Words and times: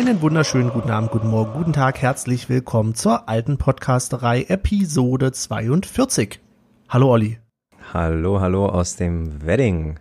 Einen 0.00 0.22
wunderschönen 0.22 0.70
guten 0.70 0.90
Abend, 0.90 1.10
guten 1.10 1.28
Morgen, 1.28 1.52
guten 1.52 1.74
Tag, 1.74 2.00
herzlich 2.00 2.48
willkommen 2.48 2.94
zur 2.94 3.28
alten 3.28 3.58
Podcasterei 3.58 4.44
Episode 4.48 5.30
42. 5.30 6.40
Hallo 6.88 7.10
Olli. 7.10 7.38
Hallo, 7.92 8.40
hallo 8.40 8.64
aus 8.64 8.96
dem 8.96 9.44
Wedding. 9.44 10.00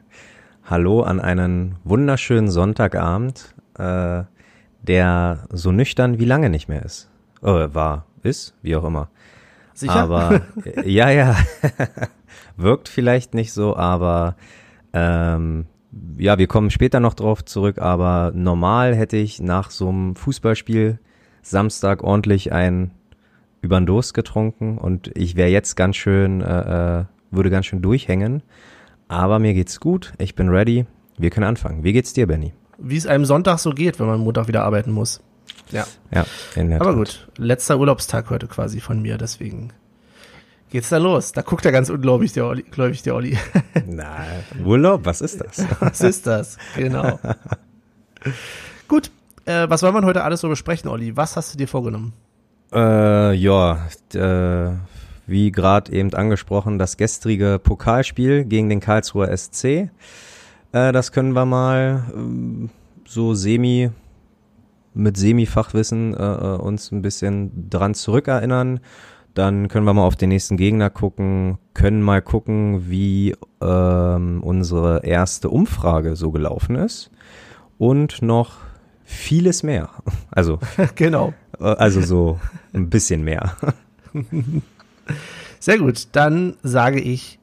Hallo 0.64 1.02
an 1.02 1.20
einen 1.20 1.76
wunderschönen 1.84 2.50
Sonntagabend, 2.50 3.54
äh, 3.78 4.24
der 4.84 5.44
so 5.50 5.74
nüchtern 5.74 6.18
wie 6.18 6.26
lange 6.26 6.50
nicht 6.50 6.70
mehr 6.70 6.86
ist. 6.86 7.10
Äh, 7.42 7.68
war, 7.74 8.06
ist, 8.24 8.56
wie 8.62 8.78
auch 8.78 8.86
immer. 8.86 9.10
Sicher? 9.74 9.96
Aber 9.96 10.44
äh, 10.64 10.90
ja, 10.90 11.10
ja. 11.10 11.36
Wirkt 12.56 12.88
vielleicht 12.88 13.34
nicht 13.34 13.52
so, 13.52 13.76
aber 13.76 14.38
ähm, 14.94 15.66
ja, 16.18 16.38
wir 16.38 16.48
kommen 16.48 16.70
später 16.70 17.00
noch 17.00 17.14
drauf 17.14 17.44
zurück, 17.46 17.80
aber 17.80 18.32
normal 18.36 18.96
hätte 18.96 19.18
ich 19.18 19.42
nach 19.42 19.72
so 19.72 19.90
einem 19.90 20.16
Fußballspiel 20.16 21.00
Samstag 21.42 22.04
ordentlich 22.04 22.52
ein 22.52 22.92
übern 23.62 23.86
Durst 23.86 24.14
getrunken 24.14 24.78
und 24.78 25.12
ich 25.16 25.36
wäre 25.36 25.50
jetzt 25.50 25.76
ganz 25.76 25.96
schön, 25.96 26.42
äh, 26.42 27.00
äh, 27.00 27.06
würde 27.32 27.50
ganz 27.50 27.66
schön 27.66 27.82
durchhängen. 27.82 28.44
Aber 29.08 29.40
mir 29.40 29.54
geht's 29.54 29.80
gut, 29.80 30.14
ich 30.20 30.36
bin 30.36 30.50
ready, 30.50 30.86
wir 31.18 31.30
können 31.30 31.48
anfangen. 31.48 31.84
Wie 31.84 31.94
geht's 31.94 32.14
dir, 32.14 32.28
Benny? 32.28 32.54
Wie 32.78 32.96
es 32.96 33.08
einem 33.08 33.26
Sonntag 33.26 33.58
so 33.60 33.72
geht, 33.72 34.00
wenn 34.00 34.08
man 34.08 34.20
Montag 34.20 34.48
wieder 34.48 34.64
arbeiten 34.64 34.92
muss. 34.92 35.22
Ja. 35.72 35.86
Ja, 36.14 36.26
in 36.56 36.70
der 36.70 36.82
Aber 36.82 36.92
Tat. 36.92 36.98
gut, 36.98 37.28
letzter 37.38 37.80
Urlaubstag 37.80 38.30
heute 38.30 38.48
quasi 38.48 38.80
von 38.80 39.02
mir, 39.02 39.18
deswegen 39.18 39.74
geht's 40.70 40.90
da 40.90 40.98
los. 40.98 41.32
Da 41.32 41.42
guckt 41.42 41.66
er 41.66 41.72
ganz 41.72 41.90
ungläubig, 41.90 42.34
der 42.34 42.46
Olli. 42.46 42.64
Gläubig, 42.64 43.02
der 43.04 43.16
Olli. 43.16 43.38
Na, 43.88 44.26
Urlaub, 44.64 45.06
was 45.06 45.22
ist 45.22 45.42
das? 45.42 45.66
Was 45.80 46.02
ist 46.02 46.28
das? 46.28 46.58
Genau. 46.76 47.20
Gut, 48.88 49.12
äh, 49.46 49.70
was 49.70 49.84
wollen 49.84 49.94
wir 49.94 50.04
heute 50.04 50.24
alles 50.24 50.42
so 50.42 50.50
besprechen, 50.50 50.90
Olli? 50.90 51.16
Was 51.16 51.38
hast 51.38 51.54
du 51.54 51.58
dir 51.58 51.68
vorgenommen? 51.68 52.14
Äh, 52.74 53.34
ja, 53.34 53.88
äh, 54.14 54.72
wie 55.26 55.52
gerade 55.52 55.92
eben 55.92 56.14
angesprochen, 56.14 56.80
das 56.80 56.98
gestrige 56.98 57.60
Pokalspiel 57.62 58.46
gegen 58.46 58.70
den 58.70 58.80
Karlsruher 58.80 59.36
SC. 59.36 59.64
Äh, 59.66 59.90
das 60.72 61.12
können 61.12 61.34
wir 61.34 61.46
mal 61.46 62.04
ähm, 62.14 62.70
so 63.06 63.34
semi 63.34 63.92
mit 64.94 65.18
Semi-Fachwissen 65.18 66.14
äh, 66.14 66.18
äh, 66.18 66.58
uns 66.58 66.92
ein 66.92 67.02
bisschen 67.02 67.70
dran 67.70 67.94
zurückerinnern. 67.94 68.80
Dann 69.34 69.68
können 69.68 69.86
wir 69.86 69.94
mal 69.94 70.04
auf 70.06 70.16
den 70.16 70.30
nächsten 70.30 70.58
Gegner 70.58 70.90
gucken, 70.90 71.58
können 71.74 72.02
mal 72.02 72.22
gucken, 72.22 72.90
wie 72.90 73.36
ähm, 73.62 74.42
unsere 74.44 75.06
erste 75.06 75.50
Umfrage 75.50 76.16
so 76.16 76.32
gelaufen 76.32 76.76
ist 76.76 77.12
und 77.78 78.22
noch 78.22 78.58
vieles 79.04 79.64
mehr. 79.64 79.90
Also 80.32 80.60
genau. 80.96 81.34
äh, 81.60 81.64
Also 81.64 82.02
so 82.02 82.40
ein 82.74 82.90
bisschen 82.90 83.24
mehr. 83.24 83.56
Sehr 85.60 85.78
gut, 85.78 86.08
dann 86.14 86.56
sage 86.64 87.00
ich, 87.02 87.40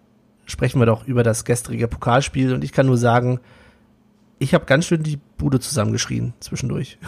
sprechen 0.47 0.81
wir 0.81 0.87
doch 0.87 1.06
über 1.06 1.23
das 1.23 1.45
gestrige 1.45 1.89
Pokalspiel 1.89 2.53
und 2.55 2.65
ich 2.65 2.73
kann 2.73 2.87
nur 2.87 2.97
sagen, 2.97 3.41
ich 4.38 4.55
habe 4.55 4.65
ganz 4.66 4.87
schön 4.87 5.03
die 5.03 5.19
Bude 5.38 5.61
zusammengeschrien 5.61 6.32
zwischendurch. 6.41 6.99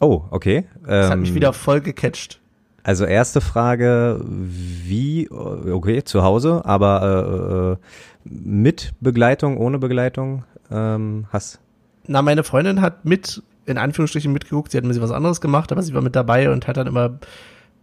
Oh, 0.00 0.24
okay. 0.30 0.64
Das 0.84 1.06
hat 1.06 1.14
Ähm, 1.14 1.20
mich 1.20 1.34
wieder 1.34 1.52
voll 1.52 1.80
gecatcht. 1.80 2.40
Also 2.86 3.04
erste 3.04 3.40
Frage, 3.40 4.20
wie, 4.24 5.28
okay, 5.28 6.04
zu 6.04 6.22
Hause, 6.22 6.62
aber 6.64 7.78
äh, 8.22 8.28
äh, 8.28 8.32
mit 8.32 8.92
Begleitung, 9.00 9.56
ohne 9.56 9.80
Begleitung, 9.80 10.44
ähm, 10.70 11.26
hast, 11.32 11.58
Na, 12.06 12.22
meine 12.22 12.44
Freundin 12.44 12.82
hat 12.82 13.04
mit, 13.04 13.42
in 13.64 13.76
Anführungsstrichen 13.76 14.32
mitgeguckt, 14.32 14.70
sie 14.70 14.76
hat 14.78 14.84
ein 14.84 14.88
bisschen 14.88 15.02
was 15.02 15.10
anderes 15.10 15.40
gemacht, 15.40 15.72
aber 15.72 15.82
sie 15.82 15.94
war 15.94 16.00
mit 16.00 16.14
dabei 16.14 16.48
und 16.48 16.68
hat 16.68 16.76
dann 16.76 16.86
immer, 16.86 17.18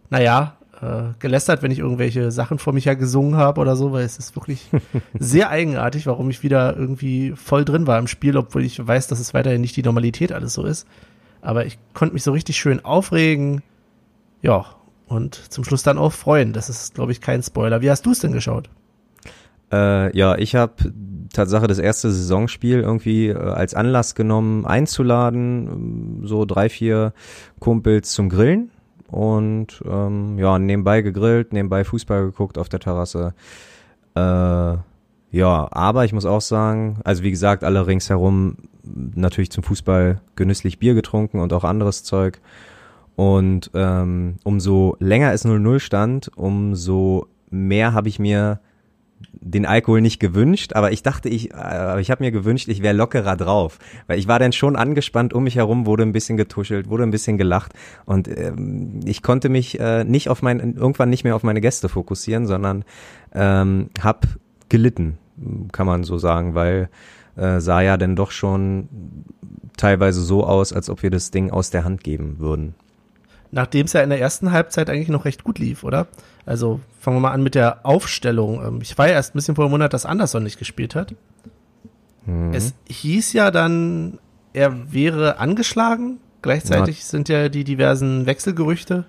naja, 0.08 0.56
äh, 0.80 1.12
gelästert, 1.18 1.60
wenn 1.60 1.70
ich 1.70 1.80
irgendwelche 1.80 2.30
Sachen 2.30 2.58
vor 2.58 2.72
mich 2.72 2.86
her 2.86 2.96
gesungen 2.96 3.36
habe 3.36 3.60
oder 3.60 3.76
so, 3.76 3.92
weil 3.92 4.06
es 4.06 4.16
ist 4.16 4.34
wirklich 4.36 4.70
sehr 5.18 5.50
eigenartig, 5.50 6.06
warum 6.06 6.30
ich 6.30 6.42
wieder 6.42 6.78
irgendwie 6.78 7.32
voll 7.32 7.66
drin 7.66 7.86
war 7.86 7.98
im 7.98 8.06
Spiel, 8.06 8.38
obwohl 8.38 8.64
ich 8.64 8.86
weiß, 8.86 9.08
dass 9.08 9.20
es 9.20 9.34
weiterhin 9.34 9.60
nicht 9.60 9.76
die 9.76 9.82
Normalität 9.82 10.32
alles 10.32 10.54
so 10.54 10.64
ist. 10.64 10.86
Aber 11.42 11.66
ich 11.66 11.78
konnte 11.92 12.14
mich 12.14 12.22
so 12.22 12.32
richtig 12.32 12.56
schön 12.56 12.82
aufregen. 12.82 13.62
Ja, 14.40 14.64
und 15.06 15.34
zum 15.34 15.64
Schluss 15.64 15.82
dann 15.82 15.98
auch 15.98 16.12
freuen. 16.12 16.52
Das 16.52 16.68
ist, 16.68 16.94
glaube 16.94 17.12
ich, 17.12 17.20
kein 17.20 17.42
Spoiler. 17.42 17.82
Wie 17.82 17.90
hast 17.90 18.06
du 18.06 18.10
es 18.10 18.20
denn 18.20 18.32
geschaut? 18.32 18.68
Äh, 19.72 20.16
ja, 20.16 20.36
ich 20.36 20.54
habe 20.54 20.74
Tatsache 21.32 21.66
das 21.66 21.78
erste 21.78 22.10
Saisonspiel 22.10 22.80
irgendwie 22.80 23.28
äh, 23.28 23.36
als 23.36 23.74
Anlass 23.74 24.14
genommen, 24.14 24.64
einzuladen, 24.66 25.68
ähm, 25.68 26.26
so 26.26 26.44
drei, 26.44 26.68
vier 26.68 27.12
Kumpels 27.60 28.12
zum 28.12 28.28
Grillen 28.28 28.70
und 29.08 29.82
ähm, 29.86 30.38
ja, 30.38 30.58
nebenbei 30.58 31.02
gegrillt, 31.02 31.52
nebenbei 31.52 31.84
Fußball 31.84 32.26
geguckt 32.26 32.58
auf 32.58 32.68
der 32.68 32.80
Terrasse. 32.80 33.34
Äh, 34.14 34.20
ja, 34.20 35.68
aber 35.70 36.04
ich 36.04 36.12
muss 36.12 36.26
auch 36.26 36.40
sagen, 36.40 37.00
also 37.02 37.24
wie 37.24 37.30
gesagt, 37.30 37.64
alle 37.64 37.86
ringsherum 37.86 38.56
natürlich 38.84 39.50
zum 39.50 39.64
Fußball 39.64 40.20
genüsslich 40.36 40.78
Bier 40.78 40.94
getrunken 40.94 41.40
und 41.40 41.52
auch 41.52 41.64
anderes 41.64 42.04
Zeug. 42.04 42.40
Und 43.16 43.70
ähm, 43.74 44.36
umso 44.42 44.96
länger 44.98 45.32
es 45.32 45.44
0-0 45.44 45.78
stand, 45.80 46.30
umso 46.36 47.26
mehr 47.50 47.92
habe 47.92 48.08
ich 48.08 48.18
mir 48.18 48.60
den 49.32 49.66
Alkohol 49.66 50.00
nicht 50.00 50.20
gewünscht, 50.20 50.74
aber 50.74 50.92
ich 50.92 51.02
dachte, 51.02 51.28
ich, 51.28 51.52
äh, 51.54 52.00
ich 52.00 52.10
habe 52.10 52.24
mir 52.24 52.30
gewünscht, 52.30 52.68
ich 52.68 52.82
wäre 52.82 52.94
lockerer 52.94 53.36
drauf, 53.36 53.78
weil 54.06 54.18
ich 54.18 54.28
war 54.28 54.38
dann 54.38 54.52
schon 54.52 54.76
angespannt, 54.76 55.32
um 55.32 55.44
mich 55.44 55.56
herum 55.56 55.86
wurde 55.86 56.02
ein 56.02 56.12
bisschen 56.12 56.36
getuschelt, 56.36 56.88
wurde 56.88 57.04
ein 57.04 57.10
bisschen 57.10 57.38
gelacht. 57.38 57.72
Und 58.04 58.28
ähm, 58.28 59.00
ich 59.04 59.22
konnte 59.22 59.48
mich 59.48 59.78
äh, 59.80 60.04
nicht 60.04 60.28
auf 60.28 60.42
mein, 60.42 60.74
irgendwann 60.74 61.10
nicht 61.10 61.24
mehr 61.24 61.36
auf 61.36 61.42
meine 61.42 61.60
Gäste 61.60 61.88
fokussieren, 61.88 62.46
sondern 62.46 62.84
ähm, 63.32 63.90
hab 64.00 64.26
gelitten, 64.68 65.18
kann 65.72 65.86
man 65.86 66.04
so 66.04 66.18
sagen, 66.18 66.54
weil 66.54 66.88
äh, 67.36 67.60
sah 67.60 67.80
ja 67.80 67.96
dann 67.96 68.16
doch 68.16 68.30
schon 68.30 68.88
teilweise 69.76 70.20
so 70.20 70.44
aus, 70.44 70.72
als 70.72 70.88
ob 70.88 71.02
wir 71.02 71.10
das 71.10 71.30
Ding 71.30 71.50
aus 71.50 71.70
der 71.70 71.84
Hand 71.84 72.04
geben 72.04 72.38
würden. 72.38 72.74
Nachdem 73.54 73.86
es 73.86 73.92
ja 73.92 74.00
in 74.00 74.10
der 74.10 74.20
ersten 74.20 74.50
Halbzeit 74.50 74.90
eigentlich 74.90 75.08
noch 75.08 75.24
recht 75.24 75.44
gut 75.44 75.60
lief, 75.60 75.84
oder? 75.84 76.08
Also 76.44 76.80
fangen 76.98 77.18
wir 77.18 77.20
mal 77.20 77.30
an 77.30 77.42
mit 77.44 77.54
der 77.54 77.86
Aufstellung. 77.86 78.60
Ähm, 78.66 78.78
Ich 78.82 78.98
war 78.98 79.06
ja 79.06 79.14
erst 79.14 79.32
ein 79.34 79.38
bisschen 79.38 79.54
vor 79.54 79.64
einem 79.64 79.70
Monat, 79.70 79.92
dass 79.92 80.04
Anderson 80.04 80.42
nicht 80.42 80.58
gespielt 80.58 80.96
hat. 80.96 81.14
Mhm. 82.26 82.52
Es 82.52 82.74
hieß 82.88 83.32
ja 83.32 83.52
dann, 83.52 84.18
er 84.54 84.92
wäre 84.92 85.38
angeschlagen. 85.38 86.18
Gleichzeitig 86.42 87.04
sind 87.04 87.28
ja 87.28 87.48
die 87.48 87.62
diversen 87.62 88.26
Wechselgerüchte, 88.26 89.04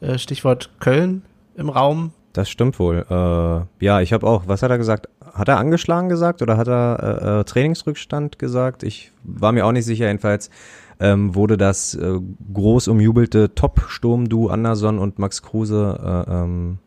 äh, 0.00 0.16
Stichwort 0.16 0.70
Köln 0.80 1.22
im 1.54 1.68
Raum. 1.68 2.12
Das 2.32 2.48
stimmt 2.48 2.78
wohl. 2.78 3.04
Äh, 3.08 3.84
ja, 3.84 4.00
ich 4.00 4.14
habe 4.14 4.26
auch, 4.26 4.44
was 4.48 4.62
hat 4.62 4.70
er 4.70 4.78
gesagt? 4.78 5.10
Hat 5.34 5.48
er 5.48 5.58
angeschlagen 5.58 6.08
gesagt 6.08 6.40
oder 6.40 6.56
hat 6.56 6.68
er 6.68 6.98
äh, 7.02 7.40
äh, 7.40 7.44
Trainingsrückstand 7.44 8.38
gesagt? 8.38 8.82
Ich 8.82 9.12
war 9.24 9.52
mir 9.52 9.66
auch 9.66 9.72
nicht 9.72 9.84
sicher. 9.84 10.06
Jedenfalls 10.06 10.48
ähm, 11.00 11.34
wurde 11.34 11.56
das 11.56 11.94
äh, 11.94 12.18
groß 12.52 12.88
umjubelte 12.88 13.54
Top-Sturm-Duo 13.54 14.48
Anderson 14.48 14.98
und 14.98 15.18
Max 15.18 15.42
Kruse 15.42 16.24
äh, 16.28 16.32
ähm, 16.32 16.78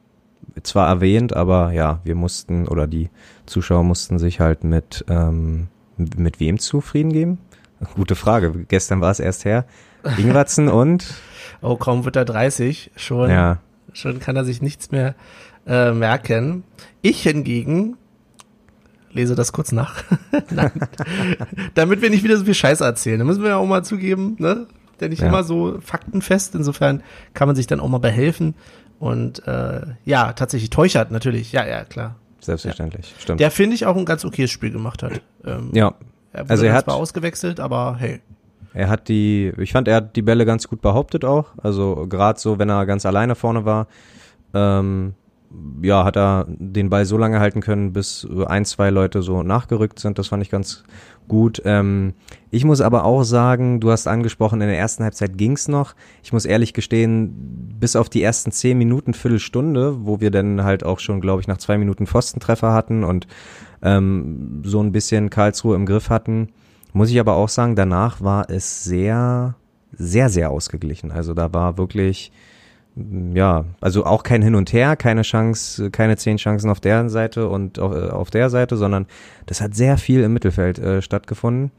zwar 0.64 0.88
erwähnt, 0.88 1.36
aber 1.36 1.72
ja, 1.72 2.00
wir 2.04 2.16
mussten 2.16 2.68
oder 2.68 2.88
die 2.88 3.10
Zuschauer 3.46 3.84
mussten 3.84 4.18
sich 4.18 4.40
halt 4.40 4.64
mit 4.64 5.06
ähm, 5.08 5.68
mit 5.98 6.40
wem 6.40 6.60
zufrieden 6.60 7.12
geben? 7.12 7.38
Gute 7.96 8.16
Frage. 8.16 8.66
Gestern 8.68 9.02
war 9.02 9.12
es 9.12 9.20
erst 9.20 9.46
her. 9.46 9.66
Ingwertsen 10.18 10.70
und 10.70 11.06
Oh, 11.62 11.76
kaum 11.76 12.06
wird 12.06 12.16
er 12.16 12.26
30, 12.26 12.92
schon, 12.96 13.32
ja, 13.32 13.60
schon 13.92 14.20
kann 14.20 14.36
er 14.36 14.46
sich 14.46 14.62
nichts 14.62 14.92
mehr 14.92 15.16
äh, 15.66 15.92
merken. 15.92 16.64
Ich 17.02 17.24
hingegen 17.24 17.98
lese 19.18 19.36
das 19.36 19.52
kurz 19.52 19.72
nach. 19.74 19.96
Damit 21.76 22.02
wir 22.02 22.10
nicht 22.10 22.24
wieder 22.24 22.38
so 22.38 22.46
viel 22.46 22.54
Scheiß 22.54 22.82
erzählen. 22.82 23.20
Da 23.20 23.26
müssen 23.26 23.42
wir 23.44 23.50
ja 23.50 23.58
auch 23.58 23.66
mal 23.66 23.84
zugeben, 23.84 24.36
ne? 24.40 24.68
Der 25.00 25.10
nicht 25.10 25.22
Ja. 25.22 25.28
immer 25.28 25.44
so 25.44 25.78
faktenfest. 25.82 26.56
Insofern 26.56 27.04
kann 27.34 27.48
man 27.48 27.56
sich 27.56 27.68
dann 27.68 27.80
auch 27.80 27.88
mal 27.88 28.00
behelfen. 28.00 28.56
Und 29.00 29.46
äh, 29.48 29.82
ja, 30.06 30.34
tatsächlich 30.34 30.70
Teuchert 30.72 31.12
natürlich. 31.12 31.52
Ja, 31.52 31.66
ja, 31.68 31.84
klar. 31.84 32.16
selbstverständlich. 32.40 33.14
Stimmt. 33.20 33.40
Der 33.40 33.52
finde 33.52 33.76
ich 33.76 33.86
auch 33.86 33.96
ein 33.96 34.06
ganz 34.06 34.26
okayes 34.26 34.50
Spiel 34.50 34.72
gemacht 34.72 35.04
hat. 35.04 35.22
Ähm, 35.46 35.70
ja, 35.74 35.94
er 36.34 36.42
wurde 36.46 36.50
also 36.52 36.66
er 36.66 36.74
hat- 36.74 36.86
zwar 36.86 36.96
ausgewechselt, 36.96 37.60
aber 37.60 37.98
hey. 38.00 38.22
Er 38.74 38.90
hat 38.90 39.08
die, 39.08 39.52
ich 39.58 39.72
fand, 39.72 39.88
er 39.88 39.96
hat 39.96 40.16
die 40.16 40.22
Bälle 40.22 40.46
ganz 40.46 40.68
gut 40.68 40.82
behauptet 40.82 41.26
auch. 41.26 41.48
Also 41.58 42.06
gerade 42.08 42.40
so, 42.40 42.60
wenn 42.60 42.70
er 42.70 42.86
ganz 42.86 43.06
alleine 43.08 43.34
vorne 43.36 43.66
war, 43.66 43.88
ähm, 44.54 45.14
ja, 45.82 46.04
hat 46.04 46.18
er 46.18 46.46
den 46.48 46.90
Ball 46.90 47.06
so 47.06 47.18
lange 47.18 47.40
halten 47.40 47.62
können, 47.62 47.94
bis 47.94 48.28
ein, 48.48 48.66
zwei 48.66 48.90
Leute 48.90 49.22
so 49.22 49.44
nachgerückt 49.44 50.00
sind. 50.00 50.20
Das 50.20 50.28
fand 50.28 50.44
ich 50.44 50.50
ganz 50.50 50.84
gut. 51.28 51.62
Ähm, 51.66 52.14
ich 52.52 52.66
muss 52.66 52.82
aber 52.82 53.06
auch 53.06 53.24
sagen, 53.24 53.80
du 53.80 53.92
hast 53.92 54.08
angesprochen, 54.08 54.62
in 54.62 54.68
der 54.68 54.78
ersten 54.78 55.04
Halbzeit 55.04 55.38
ging's 55.38 55.68
noch. 55.68 55.96
Ich 56.24 56.34
muss 56.34 56.46
ehrlich 56.46 56.74
gestehen, 56.74 57.76
bis 57.80 57.96
auf 57.96 58.10
die 58.10 58.24
ersten 58.24 58.52
zehn 58.52 58.78
Minuten, 58.78 59.14
Viertelstunde, 59.14 60.06
wo 60.06 60.20
wir 60.20 60.32
dann 60.32 60.64
halt 60.64 60.84
auch 60.84 61.00
schon, 61.00 61.22
glaube 61.22 61.42
ich, 61.42 61.48
nach 61.48 61.58
zwei 61.58 61.78
Minuten 61.78 62.08
Pfostentreffer 62.08 62.74
hatten 62.74 63.04
und 63.04 63.28
ähm, 63.82 64.62
so 64.66 64.82
ein 64.82 64.92
bisschen 64.92 65.30
Karlsruhe 65.30 65.76
im 65.76 65.86
Griff 65.86 66.10
hatten, 66.10 66.50
muss 66.94 67.12
ich 67.12 67.20
aber 67.20 67.36
auch 67.36 67.50
sagen, 67.50 67.76
danach 67.76 68.22
war 68.22 68.50
es 68.50 68.84
sehr 68.84 69.56
sehr, 69.98 70.30
sehr 70.30 70.52
ausgeglichen. 70.52 71.12
Also 71.12 71.34
da 71.34 71.54
war 71.54 71.78
wirklich, 71.78 72.32
ja, 73.34 73.66
also 73.80 74.06
auch 74.06 74.24
kein 74.24 74.42
Hin 74.42 74.56
und 74.56 74.74
Her, 74.74 74.96
keine 74.96 75.22
Chance, 75.22 75.92
keine 75.92 76.18
zehn 76.18 76.38
Chancen 76.38 76.70
auf 76.70 76.80
der 76.80 77.10
Seite 77.10 77.48
und 77.48 77.80
auf, 77.80 77.94
äh, 77.94 78.10
auf 78.10 78.30
der 78.30 78.50
Seite, 78.50 78.78
sondern 78.78 79.06
das 79.46 79.62
hat 79.62 79.76
sehr 79.76 79.98
viel 79.98 80.22
im 80.22 80.34
Mittelfeld 80.34 80.80
äh, 80.80 81.02
stattgefunden, 81.02 81.72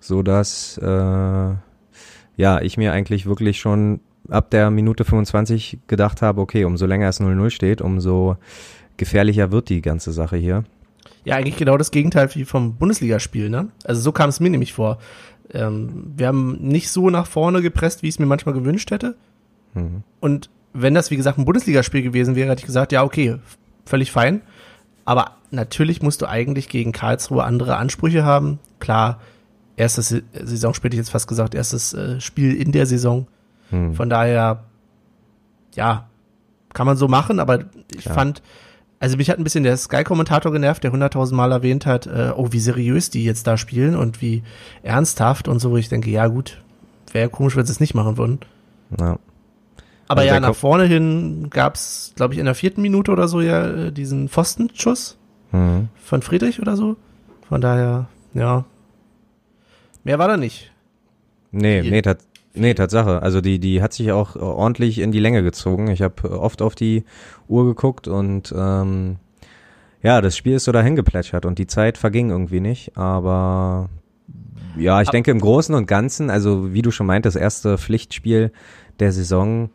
so 0.00 0.22
dass 0.22 0.78
äh, 0.78 0.86
ja 0.86 2.60
ich 2.60 2.76
mir 2.76 2.92
eigentlich 2.92 3.26
wirklich 3.26 3.60
schon 3.60 4.00
ab 4.28 4.50
der 4.50 4.70
Minute 4.70 5.04
25 5.04 5.78
gedacht 5.86 6.22
habe, 6.22 6.40
okay, 6.40 6.64
umso 6.64 6.86
länger 6.86 7.08
es 7.08 7.20
0-0 7.20 7.50
steht, 7.50 7.80
umso 7.80 8.36
gefährlicher 8.96 9.52
wird 9.52 9.68
die 9.68 9.82
ganze 9.82 10.12
Sache 10.12 10.36
hier. 10.36 10.64
Ja, 11.24 11.36
eigentlich 11.36 11.56
genau 11.56 11.76
das 11.76 11.90
Gegenteil 11.92 12.34
wie 12.34 12.44
vom 12.44 12.76
Bundesligaspiel, 12.76 13.48
ne? 13.48 13.68
Also 13.84 14.00
so 14.00 14.12
kam 14.12 14.28
es 14.28 14.40
mir 14.40 14.50
nämlich 14.50 14.72
vor. 14.72 14.98
Ähm, 15.52 16.12
wir 16.16 16.26
haben 16.26 16.58
nicht 16.60 16.90
so 16.90 17.10
nach 17.10 17.26
vorne 17.26 17.62
gepresst, 17.62 18.02
wie 18.02 18.08
ich 18.08 18.14
es 18.14 18.18
mir 18.18 18.26
manchmal 18.26 18.54
gewünscht 18.54 18.90
hätte. 18.90 19.14
Mhm. 19.74 20.02
Und 20.20 20.50
wenn 20.72 20.94
das, 20.94 21.10
wie 21.10 21.16
gesagt, 21.16 21.38
ein 21.38 21.44
Bundesligaspiel 21.44 22.02
gewesen 22.02 22.34
wäre, 22.34 22.50
hätte 22.50 22.60
ich 22.60 22.66
gesagt, 22.66 22.92
ja, 22.92 23.02
okay, 23.02 23.36
völlig 23.84 24.12
fein. 24.12 24.42
Aber 25.04 25.32
natürlich 25.50 26.02
musst 26.02 26.22
du 26.22 26.26
eigentlich 26.26 26.68
gegen 26.68 26.92
Karlsruhe 26.92 27.44
andere 27.44 27.76
Ansprüche 27.76 28.24
haben. 28.24 28.58
Klar, 28.78 29.20
erstes 29.76 30.22
Saisonspiel 30.32 30.88
hätte 30.88 30.96
ich 30.96 31.00
jetzt 31.00 31.10
fast 31.10 31.28
gesagt, 31.28 31.54
erstes 31.54 31.92
äh, 31.94 32.20
Spiel 32.20 32.54
in 32.54 32.72
der 32.72 32.86
Saison. 32.86 33.26
Hm. 33.70 33.94
Von 33.94 34.08
daher, 34.08 34.64
ja, 35.74 36.08
kann 36.72 36.86
man 36.86 36.96
so 36.96 37.08
machen, 37.08 37.38
aber 37.40 37.64
ich 37.94 38.04
ja. 38.04 38.14
fand, 38.14 38.42
also 38.98 39.16
mich 39.16 39.28
hat 39.28 39.38
ein 39.38 39.44
bisschen 39.44 39.64
der 39.64 39.76
Sky-Kommentator 39.76 40.52
genervt, 40.52 40.84
der 40.84 40.92
hunderttausend 40.92 41.36
Mal 41.36 41.52
erwähnt 41.52 41.86
hat, 41.86 42.06
äh, 42.06 42.32
oh, 42.34 42.52
wie 42.52 42.60
seriös 42.60 43.10
die 43.10 43.24
jetzt 43.24 43.46
da 43.46 43.56
spielen 43.56 43.96
und 43.96 44.22
wie 44.22 44.42
ernsthaft 44.82 45.48
und 45.48 45.58
so, 45.58 45.72
wo 45.72 45.76
ich 45.76 45.88
denke, 45.88 46.10
ja 46.10 46.28
gut, 46.28 46.62
wäre 47.12 47.28
komisch, 47.28 47.56
wenn 47.56 47.66
sie 47.66 47.72
es 47.72 47.80
nicht 47.80 47.94
machen 47.94 48.16
würden. 48.16 48.40
Ja. 48.98 49.18
Aber 50.12 50.20
also 50.20 50.34
ja, 50.34 50.40
nach 50.40 50.54
vorne 50.54 50.84
hin 50.84 51.48
gab's, 51.48 52.12
glaube 52.16 52.34
ich, 52.34 52.40
in 52.40 52.44
der 52.44 52.54
vierten 52.54 52.82
Minute 52.82 53.10
oder 53.10 53.28
so 53.28 53.40
ja 53.40 53.86
äh, 53.86 53.92
diesen 53.92 54.28
Pfostenschuss 54.28 55.16
mhm. 55.52 55.88
von 55.96 56.20
Friedrich 56.20 56.60
oder 56.60 56.76
so. 56.76 56.96
Von 57.48 57.62
daher, 57.62 58.08
ja. 58.34 58.66
Mehr 60.04 60.18
war 60.18 60.28
da 60.28 60.36
nicht. 60.36 60.70
Nee, 61.50 61.80
nee, 61.80 62.02
tat, 62.02 62.18
nee, 62.52 62.74
Tatsache. 62.74 63.22
Also 63.22 63.40
die, 63.40 63.58
die 63.58 63.80
hat 63.80 63.94
sich 63.94 64.12
auch 64.12 64.36
ordentlich 64.36 64.98
in 64.98 65.12
die 65.12 65.18
Länge 65.18 65.42
gezogen. 65.42 65.88
Ich 65.88 66.02
habe 66.02 66.38
oft 66.38 66.60
auf 66.60 66.74
die 66.74 67.04
Uhr 67.48 67.64
geguckt 67.64 68.06
und 68.06 68.54
ähm, 68.54 69.16
ja, 70.02 70.20
das 70.20 70.36
Spiel 70.36 70.54
ist 70.54 70.64
so 70.64 70.72
dahin 70.72 70.94
geplätschert 70.94 71.46
und 71.46 71.58
die 71.58 71.66
Zeit 71.66 71.96
verging 71.96 72.28
irgendwie 72.28 72.60
nicht. 72.60 72.98
Aber 72.98 73.88
ja, 74.76 75.00
ich 75.00 75.08
denke 75.08 75.30
im 75.30 75.40
Großen 75.40 75.74
und 75.74 75.86
Ganzen, 75.86 76.28
also 76.28 76.74
wie 76.74 76.82
du 76.82 76.90
schon 76.90 77.06
meintest, 77.06 77.36
das 77.36 77.42
erste 77.42 77.78
Pflichtspiel 77.78 78.52
der 79.00 79.12
Saison 79.12 79.70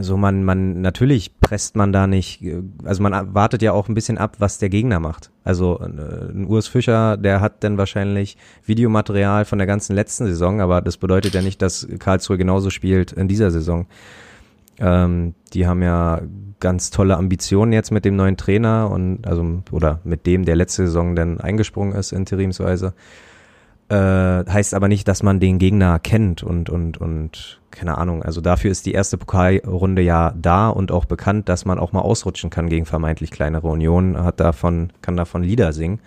so 0.00 0.16
man, 0.16 0.44
man, 0.44 0.80
natürlich 0.80 1.38
presst 1.40 1.76
man 1.76 1.92
da 1.92 2.06
nicht, 2.06 2.42
also 2.84 3.02
man 3.02 3.34
wartet 3.34 3.62
ja 3.62 3.72
auch 3.72 3.88
ein 3.88 3.94
bisschen 3.94 4.18
ab, 4.18 4.36
was 4.38 4.58
der 4.58 4.68
Gegner 4.68 5.00
macht. 5.00 5.30
Also 5.44 5.80
äh, 5.80 6.30
ein 6.30 6.46
Urs 6.46 6.68
Fischer, 6.68 7.16
der 7.16 7.40
hat 7.40 7.64
dann 7.64 7.78
wahrscheinlich 7.78 8.36
Videomaterial 8.64 9.44
von 9.44 9.58
der 9.58 9.66
ganzen 9.66 9.94
letzten 9.94 10.26
Saison, 10.26 10.60
aber 10.60 10.82
das 10.82 10.96
bedeutet 10.96 11.34
ja 11.34 11.42
nicht, 11.42 11.62
dass 11.62 11.86
Karlsruhe 11.98 12.38
genauso 12.38 12.70
spielt 12.70 13.12
in 13.12 13.28
dieser 13.28 13.50
Saison. 13.50 13.86
Ähm, 14.78 15.34
die 15.54 15.66
haben 15.66 15.82
ja 15.82 16.20
ganz 16.60 16.90
tolle 16.90 17.16
Ambitionen 17.16 17.72
jetzt 17.72 17.90
mit 17.90 18.04
dem 18.04 18.16
neuen 18.16 18.36
Trainer 18.36 18.90
und 18.90 19.26
also 19.26 19.62
oder 19.70 20.00
mit 20.04 20.26
dem, 20.26 20.44
der 20.44 20.56
letzte 20.56 20.86
Saison 20.86 21.16
dann 21.16 21.40
eingesprungen 21.40 21.94
ist, 21.94 22.12
interimsweise. 22.12 22.88
Äh, 22.88 22.92
heißt 23.94 24.74
aber 24.74 24.88
nicht, 24.88 25.06
dass 25.06 25.22
man 25.22 25.38
den 25.38 25.58
Gegner 25.58 25.98
kennt 26.00 26.42
und, 26.42 26.68
und, 26.70 26.98
und 26.98 27.60
keine 27.70 27.98
Ahnung. 27.98 28.22
Also 28.22 28.40
dafür 28.40 28.70
ist 28.70 28.86
die 28.86 28.92
erste 28.92 29.18
Pokalrunde 29.18 30.02
ja 30.02 30.32
da 30.34 30.68
und 30.68 30.90
auch 30.90 31.04
bekannt, 31.04 31.48
dass 31.48 31.64
man 31.64 31.78
auch 31.78 31.92
mal 31.92 32.00
ausrutschen 32.00 32.50
kann 32.50 32.68
gegen 32.68 32.86
vermeintlich 32.86 33.30
kleinere 33.30 33.68
Unionen, 33.68 34.22
hat 34.22 34.40
davon, 34.40 34.92
kann 35.02 35.16
davon 35.16 35.42
Lieder 35.42 35.72
singen. 35.72 36.00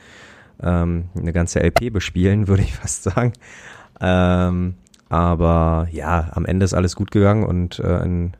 Ähm, 0.61 1.05
eine 1.15 1.31
ganze 1.31 1.61
LP 1.61 1.93
bespielen, 1.93 2.47
würde 2.49 2.63
ich 2.63 2.75
fast 2.75 3.03
sagen. 3.03 3.33
Ähm, 4.01 4.75
aber 5.07 5.87
ja, 5.91 6.29
am 6.33 6.45
Ende 6.45 6.65
ist 6.65 6.73
alles 6.73 6.95
gut 6.95 7.11
gegangen 7.11 7.43
und 7.43 7.79
äh, 7.79 8.03
in, 8.03 8.33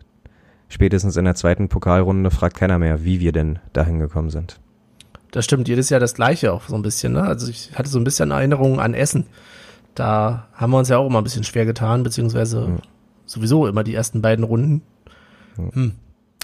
spätestens 0.68 1.18
in 1.18 1.26
der 1.26 1.36
zweiten 1.36 1.70
Pokalrunde 1.70 2.30
fragt 2.30 2.58
keiner 2.58 2.78
mehr, 2.78 3.04
wie 3.04 3.20
wir 3.20 3.32
denn 3.32 3.60
dahin 3.74 4.00
gekommen 4.00 4.30
sind. 4.30 4.60
Das 5.32 5.46
stimmt, 5.46 5.68
jedes 5.68 5.90
Jahr 5.90 6.00
das 6.00 6.16
gleiche 6.16 6.52
auch 6.52 6.68
so 6.68 6.76
ein 6.76 6.82
bisschen. 6.82 7.14
Ne? 7.14 7.24
Also 7.24 7.50
ich 7.50 7.72
hatte 7.76 7.90
so 7.90 8.00
ein 8.00 8.04
bisschen 8.04 8.32
Erinnerungen 8.32 8.80
an 8.80 8.94
Essen. 8.94 9.28
Da 9.96 10.48
haben 10.54 10.72
wir 10.72 10.78
uns 10.80 10.90
ja 10.90 10.98
auch 10.98 11.08
immer 11.08 11.20
ein 11.20 11.24
bisschen 11.24 11.44
schwer 11.44 11.66
getan, 11.66 12.04
beziehungsweise 12.04 12.68
hm. 12.68 12.78
sowieso 13.26 13.68
immer 13.68 13.84
die 13.84 13.94
ersten 13.94 14.22
beiden 14.22 14.44
Runden. 14.44 14.82
Hm. 15.56 15.94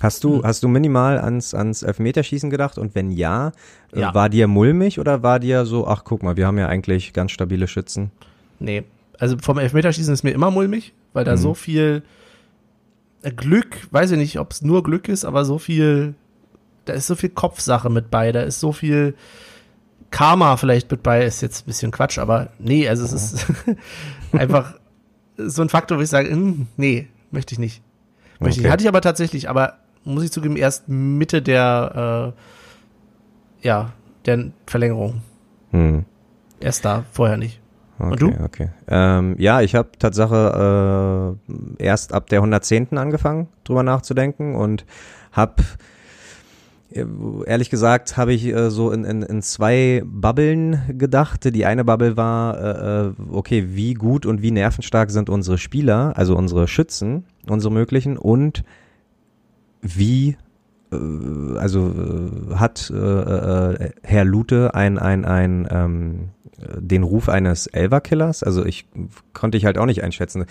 Hast 0.02 0.24
du, 0.24 0.38
hm. 0.38 0.44
hast 0.44 0.62
du 0.62 0.68
minimal 0.68 1.20
ans, 1.20 1.54
ans 1.54 1.82
Elfmeterschießen 1.82 2.50
gedacht? 2.50 2.78
Und 2.78 2.96
wenn 2.96 3.12
ja, 3.12 3.54
äh, 3.94 4.02
ja, 4.02 4.14
war 4.14 4.30
dir 4.30 4.48
mulmig 4.48 5.00
oder 5.00 5.24
war 5.24 5.40
dir 5.40 5.66
so, 5.66 5.88
ach 5.88 6.04
guck 6.04 6.22
mal, 6.22 6.38
wir 6.38 6.48
haben 6.48 6.58
ja 6.58 6.68
eigentlich 6.68 7.14
ganz 7.14 7.32
stabile 7.32 7.68
Schützen? 7.68 8.12
Nee, 8.60 8.84
also 9.20 9.38
vom 9.42 9.58
Elfmeterschießen 9.58 10.14
ist 10.14 10.24
mir 10.24 10.32
immer 10.32 10.52
mulmig, 10.52 10.94
weil 11.14 11.24
da 11.24 11.34
mhm. 11.34 11.38
so 11.38 11.54
viel 11.54 12.04
Glück, 13.36 13.88
weiß 13.92 14.12
ich 14.12 14.18
nicht, 14.18 14.40
ob 14.40 14.52
es 14.52 14.62
nur 14.62 14.84
Glück 14.84 15.08
ist, 15.08 15.26
aber 15.26 15.46
so 15.46 15.58
viel 15.58 16.14
da 16.86 16.94
ist 16.94 17.08
so 17.08 17.16
viel 17.16 17.30
Kopfsache 17.30 17.90
mit 17.90 18.10
bei, 18.12 18.32
da 18.32 18.42
ist 18.42 18.60
so 18.60 18.72
viel 18.72 19.16
Karma 20.12 20.58
vielleicht 20.58 20.90
mit 20.92 21.04
bei, 21.04 21.26
ist 21.26 21.42
jetzt 21.42 21.64
ein 21.64 21.68
bisschen 21.68 21.92
Quatsch, 21.92 22.18
aber 22.18 22.50
nee, 22.60 22.88
also 22.88 23.04
es 23.04 23.12
ist 23.12 23.46
einfach 24.32 24.76
so 25.38 25.62
ein 25.62 25.70
Faktor, 25.70 25.98
wo 25.98 26.02
ich 26.02 26.10
sage, 26.10 26.30
hm, 26.30 26.68
nee, 26.78 27.08
möchte 27.32 27.54
ich 27.54 27.60
nicht. 27.60 27.84
Möchte 28.40 28.60
okay. 28.60 28.68
ich. 28.68 28.72
Hatte 28.72 28.84
ich 28.84 28.88
aber 28.88 29.02
tatsächlich, 29.02 29.50
aber 29.50 29.80
muss 30.04 30.24
ich 30.24 30.32
zugeben, 30.32 30.56
erst 30.56 30.88
Mitte 30.88 31.42
der, 31.42 32.34
äh, 33.62 33.68
ja, 33.68 33.92
der 34.26 34.52
Verlängerung. 34.66 35.22
Hm. 35.72 36.06
Erst 36.60 36.86
da, 36.86 37.04
vorher 37.12 37.38
nicht. 37.38 37.60
Okay, 37.98 38.12
Und 38.12 38.22
du? 38.22 38.44
Okay. 38.44 38.70
Ähm, 38.88 39.36
ja, 39.38 39.62
ich 39.62 39.76
habe 39.76 39.90
Tatsache 39.98 41.36
äh, 41.80 41.84
erst 41.84 42.14
ab 42.14 42.28
der 42.28 42.40
110. 42.40 42.98
angefangen, 42.98 43.48
drüber 43.64 43.84
nachzudenken 43.84 44.56
und 44.56 44.86
habe 45.32 45.64
ehrlich 47.46 47.70
gesagt 47.70 48.18
habe 48.18 48.34
ich 48.34 48.46
äh, 48.46 48.70
so 48.70 48.92
in, 48.92 49.04
in, 49.04 49.22
in 49.22 49.42
zwei 49.42 50.04
Bubbeln 50.06 50.80
gedacht. 50.98 51.54
Die 51.54 51.66
eine 51.66 51.84
Bubble 51.84 52.18
war, 52.18 52.58
äh, 52.58 53.08
äh, 53.08 53.14
okay, 53.32 53.68
wie 53.70 53.94
gut 53.94 54.26
und 54.26 54.42
wie 54.42 54.52
nervenstark 54.52 55.12
sind 55.12 55.30
unsere 55.30 55.58
Spieler, 55.58 56.14
also 56.16 56.36
unsere 56.36 56.68
Schützen, 56.68 57.26
unsere 57.48 57.74
möglichen 57.74 58.18
und 58.18 58.64
wie 59.82 60.38
äh, 60.92 61.58
also 61.58 61.92
äh, 62.52 62.56
hat 62.56 62.92
äh, 62.94 62.96
äh, 62.96 63.92
Herr 64.04 64.26
Lute 64.26 64.74
ein, 64.74 64.98
ein, 64.98 65.26
ein, 65.26 65.68
ähm, 65.70 66.30
den 66.78 67.04
Ruf 67.04 67.30
eines 67.30 67.68
Elverkillers? 67.68 68.44
Also 68.44 68.66
ich 68.66 68.86
konnte 69.34 69.58
ich 69.58 69.66
halt 69.66 69.78
auch 69.78 69.86
nicht 69.86 70.04
einschätzen 70.04 70.46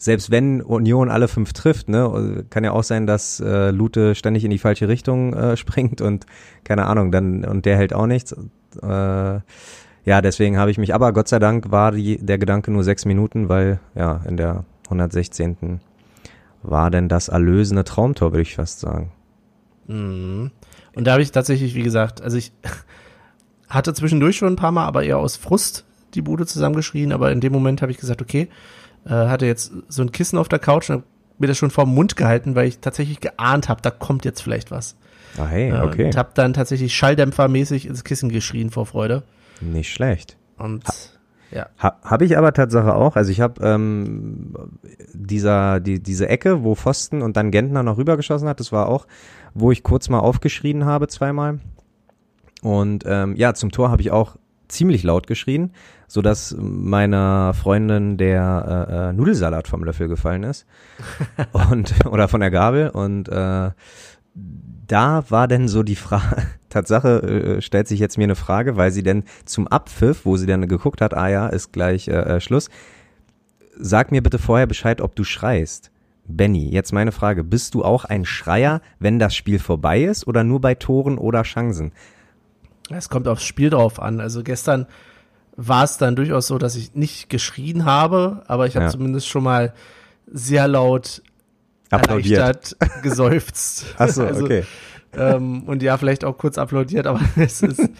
selbst 0.00 0.30
wenn 0.30 0.62
Union 0.62 1.10
alle 1.10 1.28
fünf 1.28 1.52
trifft, 1.52 1.90
ne, 1.90 2.44
kann 2.48 2.64
ja 2.64 2.72
auch 2.72 2.82
sein, 2.82 3.06
dass 3.06 3.38
äh, 3.38 3.70
Lute 3.70 4.14
ständig 4.14 4.44
in 4.44 4.50
die 4.50 4.58
falsche 4.58 4.88
Richtung 4.88 5.34
äh, 5.34 5.56
springt 5.58 6.00
und 6.00 6.24
keine 6.64 6.86
Ahnung, 6.86 7.12
dann 7.12 7.44
und 7.44 7.66
der 7.66 7.76
hält 7.76 7.92
auch 7.92 8.06
nichts. 8.06 8.34
Äh, 8.82 9.40
ja, 10.06 10.22
deswegen 10.22 10.56
habe 10.56 10.70
ich 10.70 10.78
mich, 10.78 10.94
aber 10.94 11.12
Gott 11.12 11.28
sei 11.28 11.38
Dank 11.38 11.70
war 11.70 11.92
die, 11.92 12.16
der 12.16 12.38
Gedanke 12.38 12.70
nur 12.70 12.82
sechs 12.82 13.04
Minuten, 13.04 13.50
weil 13.50 13.78
ja 13.94 14.22
in 14.26 14.38
der 14.38 14.64
116. 14.84 15.80
war 16.62 16.90
denn 16.90 17.08
das 17.08 17.28
erlösende 17.28 17.84
Traumtor, 17.84 18.32
würde 18.32 18.42
ich 18.42 18.54
fast 18.54 18.80
sagen. 18.80 19.12
Mhm. 19.86 20.50
Und 20.96 21.06
da 21.06 21.12
habe 21.12 21.22
ich 21.22 21.30
tatsächlich, 21.30 21.74
wie 21.74 21.82
gesagt, 21.82 22.22
also 22.22 22.38
ich 22.38 22.52
hatte 23.68 23.92
zwischendurch 23.92 24.38
schon 24.38 24.54
ein 24.54 24.56
paar 24.56 24.72
Mal, 24.72 24.86
aber 24.86 25.02
eher 25.02 25.18
aus 25.18 25.36
Frust 25.36 25.84
die 26.14 26.22
Bude 26.22 26.46
zusammengeschrien, 26.46 27.12
aber 27.12 27.30
in 27.32 27.42
dem 27.42 27.52
Moment 27.52 27.82
habe 27.82 27.92
ich 27.92 27.98
gesagt, 27.98 28.22
okay, 28.22 28.48
äh, 29.04 29.10
hatte 29.10 29.46
jetzt 29.46 29.72
so 29.88 30.02
ein 30.02 30.12
Kissen 30.12 30.38
auf 30.38 30.48
der 30.48 30.58
Couch 30.58 30.90
und 30.90 30.96
hab 30.96 31.04
mir 31.38 31.46
das 31.46 31.58
schon 31.58 31.70
vor 31.70 31.84
dem 31.84 31.94
Mund 31.94 32.16
gehalten, 32.16 32.54
weil 32.54 32.68
ich 32.68 32.80
tatsächlich 32.80 33.20
geahnt 33.20 33.68
habe, 33.68 33.80
da 33.82 33.90
kommt 33.90 34.24
jetzt 34.24 34.42
vielleicht 34.42 34.70
was. 34.70 34.96
Ah, 35.38 35.46
hey, 35.46 35.70
äh, 35.70 35.80
okay. 35.80 36.06
Und 36.06 36.16
hab 36.16 36.34
dann 36.34 36.52
tatsächlich 36.52 36.94
schalldämpfermäßig 36.94 37.86
ins 37.86 38.04
Kissen 38.04 38.28
geschrien 38.30 38.70
vor 38.70 38.86
Freude. 38.86 39.22
Nicht 39.60 39.92
schlecht. 39.92 40.36
Und 40.56 40.86
ha 40.86 40.92
ja. 41.50 41.66
Ha, 41.82 41.96
habe 42.04 42.24
ich 42.24 42.38
aber 42.38 42.52
Tatsache 42.52 42.94
auch. 42.94 43.16
Also 43.16 43.32
ich 43.32 43.40
habe 43.40 43.64
ähm, 43.64 44.54
dieser 45.12 45.80
die, 45.80 46.00
diese 46.00 46.28
Ecke, 46.28 46.62
wo 46.62 46.74
Pfosten 46.74 47.22
und 47.22 47.36
dann 47.36 47.50
Gentner 47.50 47.82
noch 47.82 47.98
rübergeschossen 47.98 48.48
hat, 48.48 48.60
das 48.60 48.70
war 48.70 48.88
auch, 48.88 49.06
wo 49.52 49.72
ich 49.72 49.82
kurz 49.82 50.08
mal 50.08 50.20
aufgeschrien 50.20 50.84
habe 50.84 51.08
zweimal. 51.08 51.58
Und 52.62 53.04
ähm, 53.06 53.34
ja, 53.36 53.54
zum 53.54 53.72
Tor 53.72 53.90
habe 53.90 54.02
ich 54.02 54.10
auch 54.10 54.36
ziemlich 54.72 55.02
laut 55.02 55.26
geschrien, 55.26 55.72
so 56.06 56.22
dass 56.22 56.56
meiner 56.58 57.54
Freundin 57.54 58.16
der 58.16 58.86
äh, 58.88 59.10
äh, 59.10 59.12
Nudelsalat 59.12 59.68
vom 59.68 59.84
Löffel 59.84 60.08
gefallen 60.08 60.42
ist 60.42 60.66
und 61.70 61.94
oder 62.06 62.28
von 62.28 62.40
der 62.40 62.50
Gabel 62.50 62.90
und 62.90 63.28
äh, 63.28 63.70
da 64.86 65.24
war 65.28 65.46
denn 65.48 65.68
so 65.68 65.82
die 65.82 65.96
Frage, 65.96 66.42
Tatsache 66.68 67.22
äh, 67.22 67.62
stellt 67.62 67.88
sich 67.88 68.00
jetzt 68.00 68.18
mir 68.18 68.24
eine 68.24 68.34
Frage, 68.34 68.76
weil 68.76 68.90
sie 68.90 69.02
denn 69.02 69.24
zum 69.44 69.68
Abpfiff, 69.68 70.24
wo 70.24 70.36
sie 70.36 70.46
dann 70.46 70.66
geguckt 70.66 71.00
hat, 71.00 71.14
ah 71.14 71.28
ja, 71.28 71.48
ist 71.48 71.72
gleich 71.72 72.08
äh, 72.08 72.12
äh 72.12 72.40
Schluss, 72.40 72.70
sag 73.78 74.10
mir 74.10 74.22
bitte 74.22 74.38
vorher 74.38 74.66
Bescheid, 74.66 75.00
ob 75.00 75.14
du 75.14 75.24
schreist. 75.24 75.90
Benny, 76.26 76.68
jetzt 76.70 76.92
meine 76.92 77.12
Frage. 77.12 77.44
Bist 77.44 77.74
du 77.74 77.84
auch 77.84 78.04
ein 78.04 78.24
Schreier, 78.24 78.82
wenn 78.98 79.18
das 79.18 79.34
Spiel 79.34 79.58
vorbei 79.58 80.02
ist 80.02 80.26
oder 80.26 80.44
nur 80.44 80.60
bei 80.60 80.74
Toren 80.74 81.18
oder 81.18 81.42
Chancen? 81.42 81.92
Es 82.90 83.08
kommt 83.08 83.28
aufs 83.28 83.44
Spiel 83.44 83.70
drauf 83.70 84.00
an. 84.00 84.20
Also 84.20 84.42
gestern 84.42 84.86
war 85.56 85.84
es 85.84 85.98
dann 85.98 86.16
durchaus 86.16 86.46
so, 86.46 86.58
dass 86.58 86.76
ich 86.76 86.94
nicht 86.94 87.28
geschrien 87.28 87.84
habe, 87.84 88.42
aber 88.46 88.66
ich 88.66 88.76
habe 88.76 88.86
Ja. 88.86 88.90
zumindest 88.90 89.28
schon 89.28 89.44
mal 89.44 89.72
sehr 90.26 90.68
laut 90.68 91.22
Applaudiert. 91.90 92.38
erleichtert 92.38 92.76
geseufzt. 93.02 93.86
Ach 93.98 94.08
so, 94.08 94.24
Also, 94.24 94.44
okay. 94.44 94.64
ähm, 95.14 95.64
und 95.64 95.82
ja, 95.82 95.98
vielleicht 95.98 96.24
auch 96.24 96.38
kurz 96.38 96.56
applaudiert, 96.58 97.06
aber 97.06 97.20
es 97.36 97.62
ist 97.62 97.90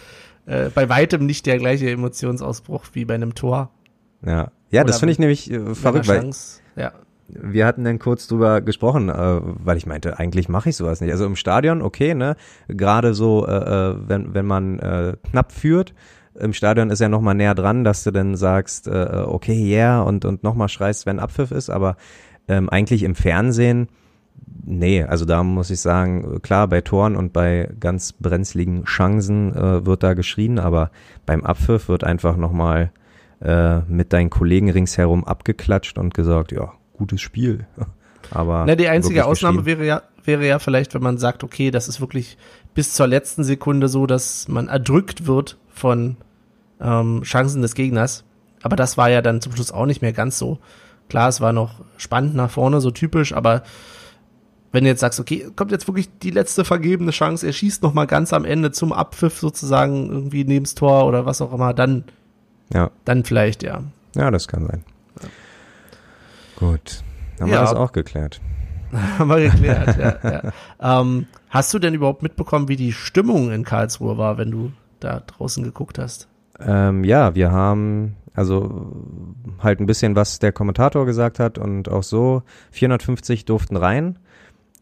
äh, 0.47 0.71
bei 0.71 0.89
weitem 0.89 1.27
nicht 1.27 1.47
der 1.47 1.59
gleiche 1.59 1.91
Emotionsausbruch 1.91 2.85
wie 2.93 3.05
bei 3.05 3.15
einem 3.15 3.35
Tor. 3.35 3.71
Ja, 4.25 4.51
ja 4.71 4.85
das 4.85 4.99
finde 5.01 5.13
ich 5.13 5.19
nämlich 5.19 5.51
äh, 5.51 5.75
verrückt, 5.75 6.09
weil. 6.09 6.31
Ja. 6.77 6.93
Wir 7.41 7.67
hatten 7.67 7.85
dann 7.85 7.99
kurz 7.99 8.27
drüber 8.27 8.61
gesprochen, 8.61 9.09
äh, 9.09 9.41
weil 9.43 9.77
ich 9.77 9.87
meinte, 9.87 10.19
eigentlich 10.19 10.49
mache 10.49 10.71
ich 10.71 10.77
sowas 10.77 11.01
nicht. 11.01 11.13
Also 11.13 11.27
im 11.27 11.37
Stadion, 11.37 11.83
okay, 11.83 12.15
ne? 12.15 12.37
Gerade 12.69 13.15
so, 13.15 13.47
äh, 13.47 13.53
äh, 13.91 13.97
wenn, 14.07 14.35
wenn 14.35 14.47
man 14.47 14.79
äh, 14.79 15.17
knapp 15.31 15.53
führt, 15.53 15.95
im 16.39 16.53
Stadion 16.53 16.91
ist 16.91 17.01
ja 17.01 17.09
noch 17.09 17.21
mal 17.21 17.35
näher 17.35 17.55
dran, 17.55 17.85
dass 17.85 18.05
du 18.05 18.11
dann 18.13 18.37
sagst, 18.37 18.87
äh, 18.87 19.25
okay, 19.27 19.53
yeah, 19.53 20.01
und, 20.01 20.25
und 20.25 20.43
noch 20.43 20.55
mal 20.55 20.69
schreist, 20.69 21.07
wenn 21.07 21.19
Abpfiff 21.19 21.51
ist, 21.51 21.71
aber 21.71 21.97
ähm, 22.49 22.69
eigentlich 22.69 23.03
im 23.03 23.15
Fernsehen, 23.15 23.89
nee, 24.65 25.03
also 25.03 25.25
da 25.25 25.43
muss 25.43 25.71
ich 25.71 25.81
sagen, 25.81 26.41
klar, 26.43 26.69
bei 26.69 26.81
Toren 26.81 27.17
und 27.17 27.33
bei 27.33 27.69
ganz 27.81 28.13
brenzligen 28.13 28.85
Chancen 28.85 29.55
äh, 29.55 29.85
wird 29.85 30.03
da 30.03 30.15
geschrien, 30.15 30.59
aber 30.59 30.91
beim 31.27 31.45
Abpfiff 31.45 31.89
wird 31.89 32.05
einfach 32.05 32.37
noch 32.37 32.53
mal 32.53 32.93
äh, 33.41 33.81
mit 33.81 34.13
deinen 34.13 34.31
Kollegen 34.31 34.71
ringsherum 34.71 35.25
abgeklatscht 35.25 35.99
und 35.99 36.15
gesagt, 36.15 36.53
ja, 36.53 36.73
gutes 37.01 37.21
Spiel. 37.21 37.67
Aber 38.31 38.65
Na, 38.67 38.77
die 38.77 38.89
einzige 38.89 39.25
Ausnahme 39.25 39.65
wäre 39.65 39.85
ja, 39.85 40.03
wäre 40.25 40.47
ja 40.47 40.59
vielleicht, 40.59 40.95
wenn 40.95 41.03
man 41.03 41.19
sagt, 41.19 41.43
okay, 41.43 41.71
das 41.71 41.89
ist 41.89 42.01
wirklich 42.01 42.37
bis 42.75 42.93
zur 42.93 43.07
letzten 43.07 43.43
Sekunde 43.43 43.89
so, 43.89 44.07
dass 44.07 44.47
man 44.47 44.69
erdrückt 44.69 45.27
wird 45.27 45.57
von 45.71 46.17
ähm, 46.81 47.23
Chancen 47.23 47.63
des 47.63 47.75
Gegners. 47.75 48.25
Aber 48.63 48.77
das 48.77 48.99
war 48.99 49.09
ja 49.09 49.23
dann 49.23 49.41
zum 49.41 49.55
Schluss 49.55 49.73
auch 49.73 49.87
nicht 49.87 50.03
mehr 50.03 50.13
ganz 50.13 50.39
so. 50.39 50.59
Klar, 51.09 51.29
es 51.29 51.41
war 51.41 51.53
noch 51.53 51.81
spannend 51.97 52.35
nach 52.37 52.51
vorne, 52.51 52.81
so 52.81 52.91
typisch, 52.91 53.33
aber 53.33 53.63
wenn 54.71 54.85
du 54.85 54.91
jetzt 54.91 55.01
sagst, 55.01 55.19
okay, 55.19 55.49
kommt 55.57 55.73
jetzt 55.73 55.89
wirklich 55.89 56.09
die 56.23 56.31
letzte 56.31 56.65
vergebene 56.65 57.11
Chance, 57.11 57.47
er 57.47 57.53
schießt 57.53 57.83
noch 57.83 57.95
mal 57.95 58.07
ganz 58.07 58.33
am 58.33 58.45
Ende 58.45 58.71
zum 58.71 58.93
Abpfiff 58.93 59.39
sozusagen 59.39 60.09
irgendwie 60.09 60.45
neben's 60.45 60.77
Tor 60.77 61.07
oder 61.07 61.27
was 61.27 61.41
auch 61.41 61.53
immer, 61.53 61.75
dann, 61.75 62.05
Ja, 62.73 62.91
dann 63.05 63.25
vielleicht, 63.25 63.65
ja. 63.65 63.83
ja, 64.15 64.31
das 64.31 64.47
kann 64.47 64.67
sein. 64.67 64.85
Gut, 66.61 67.03
haben 67.41 67.49
Ja. 67.49 67.55
wir 67.57 67.61
das 67.63 67.75
auch 67.75 67.93
geklärt. 67.93 68.41
Haben 69.19 69.29
wir 69.31 69.51
geklärt, 69.51 69.97
ja. 69.99 70.43
ja. 70.81 71.01
Ähm, 71.01 71.27
hast 71.49 71.73
du 71.73 71.79
denn 71.79 71.95
überhaupt 71.95 72.23
mitbekommen, 72.25 72.67
wie 72.69 72.75
die 72.75 72.93
Stimmung 72.93 73.53
in 73.53 73.65
Karlsruhe 73.65 74.19
war, 74.19 74.37
wenn 74.37 74.51
du 74.51 74.73
da 74.99 75.21
draußen 75.21 75.63
geguckt 75.63 75.97
hast? 75.99 76.27
Ähm, 76.59 77.05
ja, 77.05 77.37
wir 77.37 77.53
haben 77.53 78.17
also 78.35 78.93
halt 79.61 79.79
ein 79.81 79.87
bisschen, 79.87 80.17
was 80.17 80.41
der 80.41 80.51
Kommentator 80.53 81.07
gesagt 81.07 81.39
hat 81.39 81.57
und 81.57 81.89
auch 81.89 82.03
so. 82.03 82.43
450 82.73 83.45
durften 83.45 83.77
rein. 83.77 84.19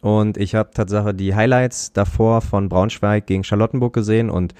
Und 0.01 0.37
ich 0.39 0.55
habe 0.55 0.71
Tatsache 0.73 1.13
die 1.13 1.35
Highlights 1.35 1.93
davor 1.93 2.41
von 2.41 2.69
Braunschweig 2.71 3.27
gegen 3.27 3.45
Charlottenburg 3.45 3.93
gesehen 3.93 4.31
und 4.31 4.55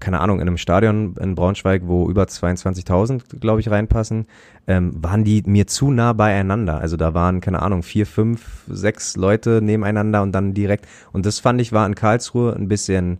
keine 0.00 0.20
Ahnung, 0.20 0.40
in 0.40 0.48
einem 0.48 0.58
Stadion 0.58 1.14
in 1.20 1.34
Braunschweig, 1.34 1.82
wo 1.86 2.08
über 2.08 2.24
22.000, 2.24 3.38
glaube 3.40 3.60
ich, 3.60 3.70
reinpassen, 3.70 4.26
ähm, 4.66 4.92
waren 5.02 5.24
die 5.24 5.42
mir 5.46 5.66
zu 5.66 5.90
nah 5.90 6.12
beieinander. 6.12 6.78
Also 6.78 6.96
da 6.96 7.14
waren, 7.14 7.40
keine 7.40 7.62
Ahnung, 7.62 7.82
vier, 7.82 8.06
fünf, 8.06 8.64
sechs 8.68 9.16
Leute 9.16 9.60
nebeneinander 9.62 10.22
und 10.22 10.32
dann 10.32 10.54
direkt. 10.54 10.86
Und 11.12 11.26
das 11.26 11.40
fand 11.40 11.60
ich 11.60 11.72
war 11.72 11.86
in 11.86 11.94
Karlsruhe 11.94 12.54
ein 12.54 12.68
bisschen 12.68 13.18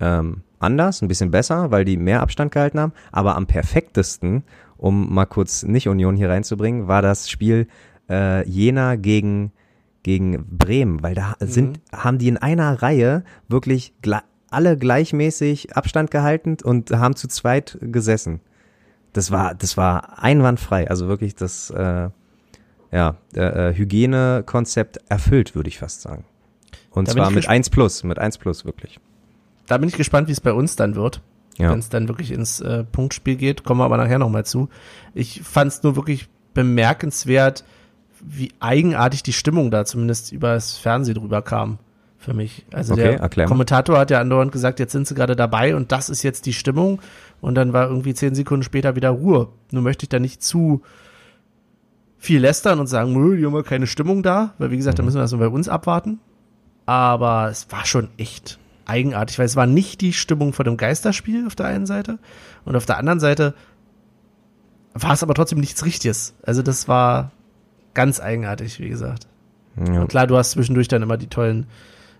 ähm, 0.00 0.42
anders, 0.58 1.02
ein 1.02 1.08
bisschen 1.08 1.30
besser, 1.30 1.70
weil 1.70 1.84
die 1.84 1.96
mehr 1.96 2.22
Abstand 2.22 2.52
gehalten 2.52 2.80
haben. 2.80 2.92
Aber 3.12 3.36
am 3.36 3.46
perfektesten, 3.46 4.44
um 4.76 5.12
mal 5.12 5.26
kurz 5.26 5.62
nicht 5.62 5.88
Union 5.88 6.16
hier 6.16 6.30
reinzubringen, 6.30 6.88
war 6.88 7.02
das 7.02 7.30
Spiel 7.30 7.66
äh, 8.08 8.48
Jena 8.48 8.96
gegen 8.96 9.52
gegen 10.02 10.46
Bremen, 10.56 11.02
weil 11.02 11.14
da 11.14 11.34
sind 11.40 11.80
haben 11.92 12.18
die 12.18 12.28
in 12.28 12.36
einer 12.38 12.82
Reihe 12.82 13.24
wirklich 13.48 13.92
gle 14.00 14.20
alle 14.50 14.76
gleichmäßig 14.76 15.76
Abstand 15.76 16.10
gehalten 16.10 16.56
und 16.62 16.90
haben 16.90 17.16
zu 17.16 17.28
zweit 17.28 17.78
gesessen. 17.80 18.40
Das 19.12 19.30
war 19.30 19.54
das 19.54 19.76
war 19.76 20.22
einwandfrei, 20.22 20.88
also 20.88 21.08
wirklich 21.08 21.34
das 21.34 21.70
äh, 21.70 22.08
ja 22.92 23.16
äh, 23.34 23.40
äh, 23.70 23.74
Hygienekonzept 23.74 24.98
erfüllt, 25.08 25.54
würde 25.54 25.68
ich 25.68 25.78
fast 25.78 26.02
sagen. 26.02 26.24
Und 26.90 27.08
Da 27.08 27.12
zwar 27.12 27.30
mit 27.30 27.44
gesp- 27.44 27.48
1 27.48 27.70
plus, 27.70 28.04
mit 28.04 28.18
1 28.18 28.38
plus 28.38 28.64
wirklich. 28.64 28.98
Da 29.66 29.78
bin 29.78 29.88
ich 29.88 29.96
gespannt, 29.96 30.28
wie 30.28 30.32
es 30.32 30.40
bei 30.40 30.52
uns 30.52 30.76
dann 30.76 30.94
wird, 30.94 31.20
Ja. 31.58 31.70
wenn 31.70 31.78
es 31.78 31.88
dann 31.90 32.08
wirklich 32.08 32.30
ins 32.32 32.60
äh, 32.60 32.84
Punktspiel 32.84 33.36
geht. 33.36 33.64
Kommen 33.64 33.80
wir 33.80 33.84
aber 33.84 33.96
nachher 33.98 34.18
nochmal 34.18 34.44
zu. 34.46 34.68
Ich 35.14 35.42
fand 35.42 35.72
es 35.72 35.82
nur 35.82 35.96
wirklich 35.96 36.28
bemerkenswert, 36.54 37.64
wie 38.20 38.52
eigenartig 38.60 39.22
die 39.22 39.32
Stimmung 39.32 39.70
da 39.70 39.84
zumindest 39.84 40.32
über 40.32 40.54
das 40.54 40.76
Fernsehen 40.76 41.14
drüber 41.16 41.42
kam 41.42 41.78
für 42.18 42.34
mich. 42.34 42.64
Also 42.72 42.94
Okay, 42.94 43.18
der. 43.36 43.46
Kommentator 43.46 43.98
hat 43.98 44.10
ja 44.10 44.20
andauernd 44.20 44.52
gesagt, 44.52 44.80
jetzt 44.80 44.92
sind 44.92 45.06
sie 45.06 45.14
gerade 45.14 45.36
dabei 45.36 45.74
und 45.76 45.92
das 45.92 46.10
ist 46.10 46.22
jetzt 46.22 46.46
die 46.46 46.52
Stimmung. 46.52 47.00
Und 47.40 47.54
dann 47.54 47.72
war 47.72 47.88
irgendwie 47.88 48.14
zehn 48.14 48.34
Sekunden 48.34 48.64
später 48.64 48.96
wieder 48.96 49.10
Ruhe. 49.10 49.48
Nur 49.70 49.82
möchte 49.82 50.04
ich 50.04 50.08
da 50.08 50.18
nicht 50.18 50.42
zu 50.42 50.82
viel 52.18 52.40
lästern 52.40 52.80
und 52.80 52.88
sagen, 52.88 53.12
nö, 53.12 53.36
die 53.36 53.46
haben 53.46 53.54
ja 53.54 53.62
keine 53.62 53.86
Stimmung 53.86 54.24
da, 54.24 54.54
weil 54.58 54.70
wie 54.70 54.74
Mhm. 54.74 54.78
gesagt, 54.78 54.98
da 54.98 55.04
müssen 55.04 55.16
wir 55.16 55.22
das 55.22 55.30
nur 55.30 55.40
bei 55.40 55.48
uns 55.48 55.68
abwarten. 55.68 56.18
Aber 56.86 57.48
es 57.50 57.68
war 57.70 57.84
schon 57.86 58.08
echt 58.16 58.58
eigenartig, 58.86 59.38
weil 59.38 59.46
es 59.46 59.54
war 59.54 59.66
nicht 59.66 60.00
die 60.00 60.12
Stimmung 60.12 60.52
vor 60.52 60.64
dem 60.64 60.76
Geisterspiel 60.76 61.46
auf 61.46 61.54
der 61.54 61.66
einen 61.66 61.86
Seite 61.86 62.18
und 62.64 62.74
auf 62.74 62.86
der 62.86 62.96
anderen 62.98 63.20
Seite 63.20 63.54
war 64.94 65.12
es 65.12 65.22
aber 65.22 65.34
trotzdem 65.34 65.60
nichts 65.60 65.84
Richtiges. 65.84 66.34
Also 66.42 66.62
das 66.62 66.88
war 66.88 67.30
ganz 67.94 68.18
eigenartig, 68.20 68.80
wie 68.80 68.88
gesagt. 68.88 69.28
Ja. 69.76 70.00
Und 70.00 70.08
klar, 70.08 70.26
du 70.26 70.36
hast 70.36 70.52
zwischendurch 70.52 70.88
dann 70.88 71.02
immer 71.02 71.18
die 71.18 71.28
tollen 71.28 71.66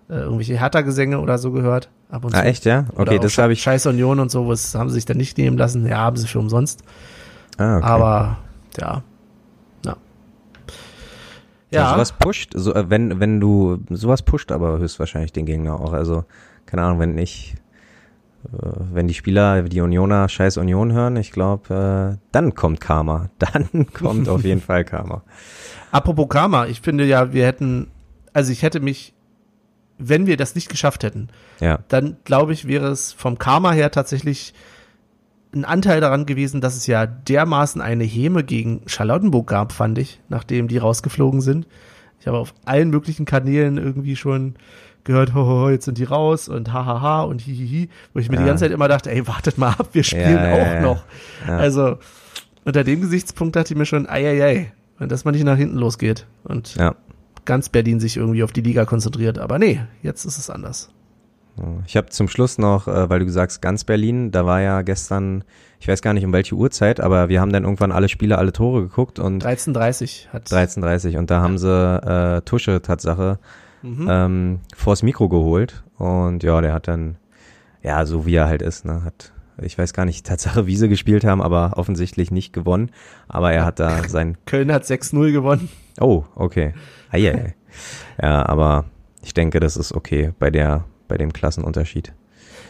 äh, 0.09 0.15
irgendwelche 0.15 0.59
Hertha-Gesänge 0.59 1.21
oder 1.21 1.39
so 1.39 1.51
gehört. 1.53 1.91
Ab 2.11 2.25
und 2.25 2.35
Ah, 2.35 2.41
zu. 2.43 2.47
echt, 2.47 2.65
ja? 2.65 2.87
Okay, 2.97 3.19
das 3.19 3.37
habe 3.39 3.53
ich. 3.53 3.63
Scheiß 3.63 3.87
Union 3.87 4.21
und 4.21 4.31
so, 4.31 4.49
was 4.49 4.75
haben 4.75 4.89
sie 4.89 4.95
sich 4.95 5.05
dann 5.05 5.17
nicht 5.19 5.37
nehmen 5.39 5.59
lassen. 5.59 5.87
Ja, 5.87 5.99
haben 5.99 6.17
sie 6.17 6.27
für 6.27 6.39
umsonst. 6.39 6.83
Ah, 7.59 7.77
okay. 7.79 7.87
Aber 7.87 8.39
ja. 8.79 9.03
Ja. 9.85 9.97
Ja, 11.71 11.83
Ja, 11.83 11.93
sowas 11.93 12.13
pusht, 12.13 12.53
so, 12.55 12.75
äh, 12.75 12.89
wenn, 12.89 13.21
wenn 13.21 13.41
du, 13.41 13.79
sowas 13.91 14.23
pusht 14.23 14.51
aber 14.53 14.79
höchstwahrscheinlich 14.79 15.33
den 15.33 15.45
Gegner 15.47 15.79
auch. 15.81 15.93
Also, 15.93 16.25
keine 16.65 16.83
Ahnung, 16.83 17.01
wenn 17.01 17.19
ich, 17.19 17.57
äh, 18.47 18.57
wenn 18.93 19.07
die 19.09 19.15
Spieler, 19.15 19.63
die 19.63 19.81
Unioner 19.83 20.29
scheiß 20.31 20.57
Union 20.57 20.93
hören, 20.93 21.17
ich 21.17 21.31
glaube, 21.33 22.17
äh, 22.17 22.27
dann 22.33 22.55
kommt 22.55 22.81
Karma. 22.81 23.29
Dann 23.39 23.87
kommt 23.93 24.29
auf 24.31 24.45
jeden 24.45 24.63
Fall 24.63 24.85
Karma. 24.85 25.23
apropos 25.93 26.29
Karma, 26.31 26.67
ich 26.67 26.81
finde 26.81 27.05
ja, 27.05 27.33
wir 27.35 27.45
hätten, 27.45 27.89
also 28.33 28.51
ich 28.53 28.63
hätte 28.63 28.81
mich, 28.81 29.13
wenn 29.99 30.27
wir 30.27 30.37
das 30.37 30.55
nicht 30.55 30.69
geschafft 30.69 31.03
hätten, 31.03 31.29
Ja, 31.61 31.81
dann 31.89 32.17
glaube 32.25 32.53
ich, 32.53 32.67
wäre 32.67 32.87
es 32.89 33.13
vom 33.13 33.39
Karma 33.39 33.73
her 33.73 33.91
tatsächlich 33.91 34.55
ein 35.55 35.65
Anteil 35.65 36.01
daran 36.01 36.27
gewesen, 36.27 36.61
dass 36.61 36.77
es 36.77 36.87
ja 36.87 37.07
dermaßen 37.07 37.81
eine 37.81 38.05
Häme 38.05 38.45
gegen 38.45 38.83
Charlottenburg 38.87 39.47
gab, 39.49 39.73
fand 39.73 39.99
ich, 39.99 40.21
nachdem 40.29 40.69
die 40.69 40.79
rausgeflogen 40.79 41.41
sind. 41.41 41.67
Ich 42.21 42.27
habe 42.27 42.37
auf 42.39 42.53
allen 42.65 42.91
möglichen 42.91 43.25
Kanälen 43.25 43.79
irgendwie 43.79 44.17
schon 44.17 44.57
gehört, 45.05 45.33
ho, 45.35 45.41
ho, 45.47 45.61
ho, 45.63 45.69
jetzt 45.71 45.87
sind 45.87 45.97
die 45.97 46.05
raus 46.05 46.49
und 46.49 46.73
hahaha 46.73 47.23
und 47.23 47.41
hihihi, 47.41 47.89
wo 48.13 48.21
ich 48.21 48.29
mir 48.29 48.37
die 48.37 48.43
Ja. 48.43 48.49
ganze 48.49 48.65
Zeit 48.65 48.73
immer 48.73 48.89
dachte, 48.89 49.11
ey, 49.11 49.27
wartet 49.27 49.57
mal 49.57 49.71
ab, 49.71 49.89
wir 49.93 50.05
spielen 50.05 50.45
Ja, 50.45 50.53
auch 50.53 50.81
noch. 50.83 51.05
Also 51.47 51.97
unter 52.65 52.85
dem 52.85 53.01
Gesichtspunkt 53.01 53.57
dachte 53.57 53.73
ich 53.73 53.79
mir 53.79 53.87
schon, 53.87 54.07
ei, 54.07 54.27
ei, 54.29 54.45
ei, 54.45 54.73
wenn 54.99 55.09
das 55.09 55.25
mal 55.25 55.31
nicht 55.33 55.45
nach 55.45 55.57
hinten 55.57 55.79
losgeht 55.79 56.27
und 56.45 56.75
ja. 56.75 56.95
Ganz 57.49 57.69
Berlin 57.69 57.99
sich 57.99 58.17
irgendwie 58.17 58.45
auf 58.45 58.53
die 58.53 58.61
Liga 58.61 58.85
konzentriert. 58.85 59.39
Aber 59.41 59.59
nee, 59.59 59.81
jetzt 60.03 60.25
ist 60.25 60.39
es 60.39 60.49
anders. 60.51 60.91
Ich 61.87 61.97
habe 61.97 62.09
zum 62.11 62.29
Schluss 62.29 62.57
noch, 62.59 62.87
äh, 62.87 63.11
weil 63.11 63.19
du 63.19 63.29
sagst, 63.29 63.61
ganz 63.61 63.83
Berlin, 63.83 64.31
da 64.31 64.47
war 64.47 64.61
ja 64.61 64.83
gestern, 64.83 65.43
ich 65.81 65.89
weiß 65.89 66.03
gar 66.03 66.15
nicht 66.15 66.25
um 66.25 66.33
welche 66.33 66.55
Uhrzeit, 66.55 67.01
aber 67.01 67.29
wir 67.29 67.41
haben 67.41 67.53
dann 67.53 67.65
irgendwann 67.65 67.91
alle 67.91 68.09
Spiele, 68.09 68.39
alle 68.39 68.53
Tore 68.53 68.83
geguckt 68.83 69.19
und 69.19 69.45
13.30 69.45 70.29
hat 70.29 70.47
13.30 70.47 71.19
und 71.19 71.31
da 71.33 71.41
haben 71.41 71.59
sie 71.59 71.69
äh, 71.69 72.43
Tusche 72.43 72.81
Tatsache 72.81 73.41
Mhm. 73.83 74.07
ähm, 74.11 74.59
vors 74.77 75.03
Mikro 75.05 75.29
geholt 75.29 75.85
und 75.99 76.43
ja, 76.43 76.61
der 76.61 76.73
hat 76.75 76.87
dann, 76.89 77.17
ja, 77.83 78.07
so 78.07 78.27
wie 78.27 78.35
er 78.35 78.47
halt 78.49 78.61
ist, 78.63 78.85
ne, 78.85 79.05
hat, 79.05 79.33
ich 79.63 79.79
weiß 79.79 79.93
gar 79.93 80.05
nicht 80.05 80.27
Tatsache, 80.29 80.67
wie 80.67 80.77
sie 80.77 80.89
gespielt 80.89 81.25
haben, 81.25 81.41
aber 81.43 81.73
offensichtlich 81.77 82.31
nicht 82.33 82.53
gewonnen, 82.53 82.91
aber 83.29 83.53
er 83.53 83.65
hat 83.65 83.79
da 83.81 84.09
sein, 84.09 84.37
Köln 84.47 84.73
hat 84.73 84.85
6-0 84.85 85.31
gewonnen. 85.33 85.69
oh, 86.01 86.25
okay, 86.35 86.75
Eieiei. 87.11 87.55
ja, 88.21 88.47
aber 88.47 88.85
ich 89.23 89.35
denke, 89.35 89.61
das 89.61 89.77
ist 89.77 89.93
okay 89.93 90.33
bei 90.39 90.51
der, 90.51 90.85
bei 91.07 91.17
dem 91.17 91.33
Klassenunterschied. 91.33 92.13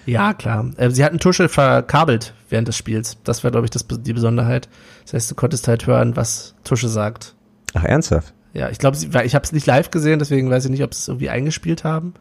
Ja, 0.07 0.33
klar. 0.33 0.71
Äh, 0.77 0.91
sie 0.91 1.05
hatten 1.05 1.19
Tusche 1.19 1.49
verkabelt 1.49 2.35
während 2.49 2.69
des 2.69 2.77
Spiels. 2.77 3.19
Das 3.25 3.45
war, 3.45 3.51
glaube 3.51 3.67
ich, 3.67 3.71
das, 3.71 3.87
die 3.87 4.13
Besonderheit. 4.13 4.69
Das 5.05 5.15
heißt, 5.15 5.31
du 5.31 5.35
konntest 5.35 5.69
halt 5.69 5.87
hören, 5.87 6.17
was 6.17 6.55
Tusche 6.65 6.89
sagt. 6.89 7.35
Ach, 7.75 7.85
ernsthaft? 7.85 8.33
Ja, 8.55 8.71
ich 8.71 8.79
glaube, 8.79 8.97
ich 8.97 9.35
habe 9.35 9.45
es 9.45 9.53
nicht 9.53 9.67
live 9.67 9.91
gesehen, 9.91 10.19
deswegen 10.19 10.51
weiß 10.51 10.65
ich 10.65 10.71
nicht, 10.71 10.83
ob 10.83 10.95
sie 10.95 11.01
es 11.01 11.09
irgendwie 11.09 11.29
eingespielt 11.29 11.85
haben. 11.85 12.15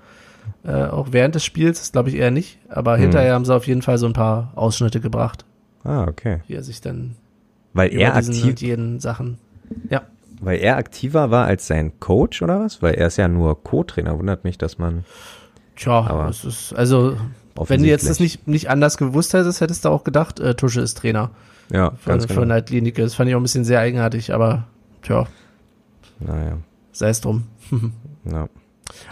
Äh, 0.65 0.83
auch 0.85 1.07
während 1.11 1.35
des 1.35 1.45
Spiels, 1.45 1.91
glaube 1.93 2.09
ich 2.09 2.15
eher 2.15 2.31
nicht. 2.31 2.59
Aber 2.67 2.95
hm. 2.95 3.03
hinterher 3.03 3.33
haben 3.33 3.45
sie 3.45 3.55
auf 3.55 3.67
jeden 3.67 3.81
Fall 3.81 3.97
so 3.97 4.05
ein 4.05 4.13
paar 4.13 4.51
Ausschnitte 4.55 4.99
gebracht. 4.99 5.45
Ah, 5.83 6.03
okay. 6.03 6.41
Wie 6.47 6.55
er 6.55 6.63
sich 6.63 6.81
dann 6.81 7.15
weil 7.77 7.93
er 7.93 8.15
aktiv 8.15 8.59
jeden 8.59 8.99
Sachen. 8.99 9.37
Ja. 9.89 10.01
Weil 10.39 10.59
er 10.59 10.77
aktiver 10.77 11.31
war 11.31 11.45
als 11.45 11.67
sein 11.67 11.99
Coach 11.99 12.41
oder 12.41 12.59
was? 12.59 12.81
Weil 12.81 12.93
er 12.93 13.07
ist 13.07 13.17
ja 13.17 13.27
nur 13.27 13.63
Co-Trainer. 13.63 14.17
Wundert 14.17 14.43
mich, 14.43 14.57
dass 14.57 14.77
man. 14.77 15.03
Tja, 15.75 16.27
es 16.29 16.43
ist 16.43 16.73
also 16.73 17.17
wenn 17.65 17.81
du 17.81 17.87
jetzt 17.87 18.07
das 18.09 18.19
nicht 18.19 18.47
nicht 18.47 18.69
anders 18.69 18.97
gewusst 18.97 19.33
hättest, 19.33 19.61
hättest 19.61 19.85
du 19.85 19.89
auch 19.89 20.03
gedacht, 20.03 20.39
äh, 20.39 20.55
Tusche 20.55 20.81
ist 20.81 20.97
Trainer. 20.97 21.31
Ja, 21.71 21.91
von, 21.91 22.11
ganz 22.11 22.27
genau. 22.27 22.41
Von 22.41 22.47
Night 22.49 22.67
Klinik. 22.67 22.95
Das 22.95 23.15
fand 23.15 23.29
ich 23.29 23.35
auch 23.35 23.39
ein 23.39 23.43
bisschen 23.43 23.65
sehr 23.65 23.79
eigenartig, 23.79 24.33
aber 24.33 24.65
tja. 25.01 25.27
Naja. 26.19 26.57
Sei 26.91 27.09
es 27.09 27.21
drum. 27.21 27.43
ja. 28.25 28.47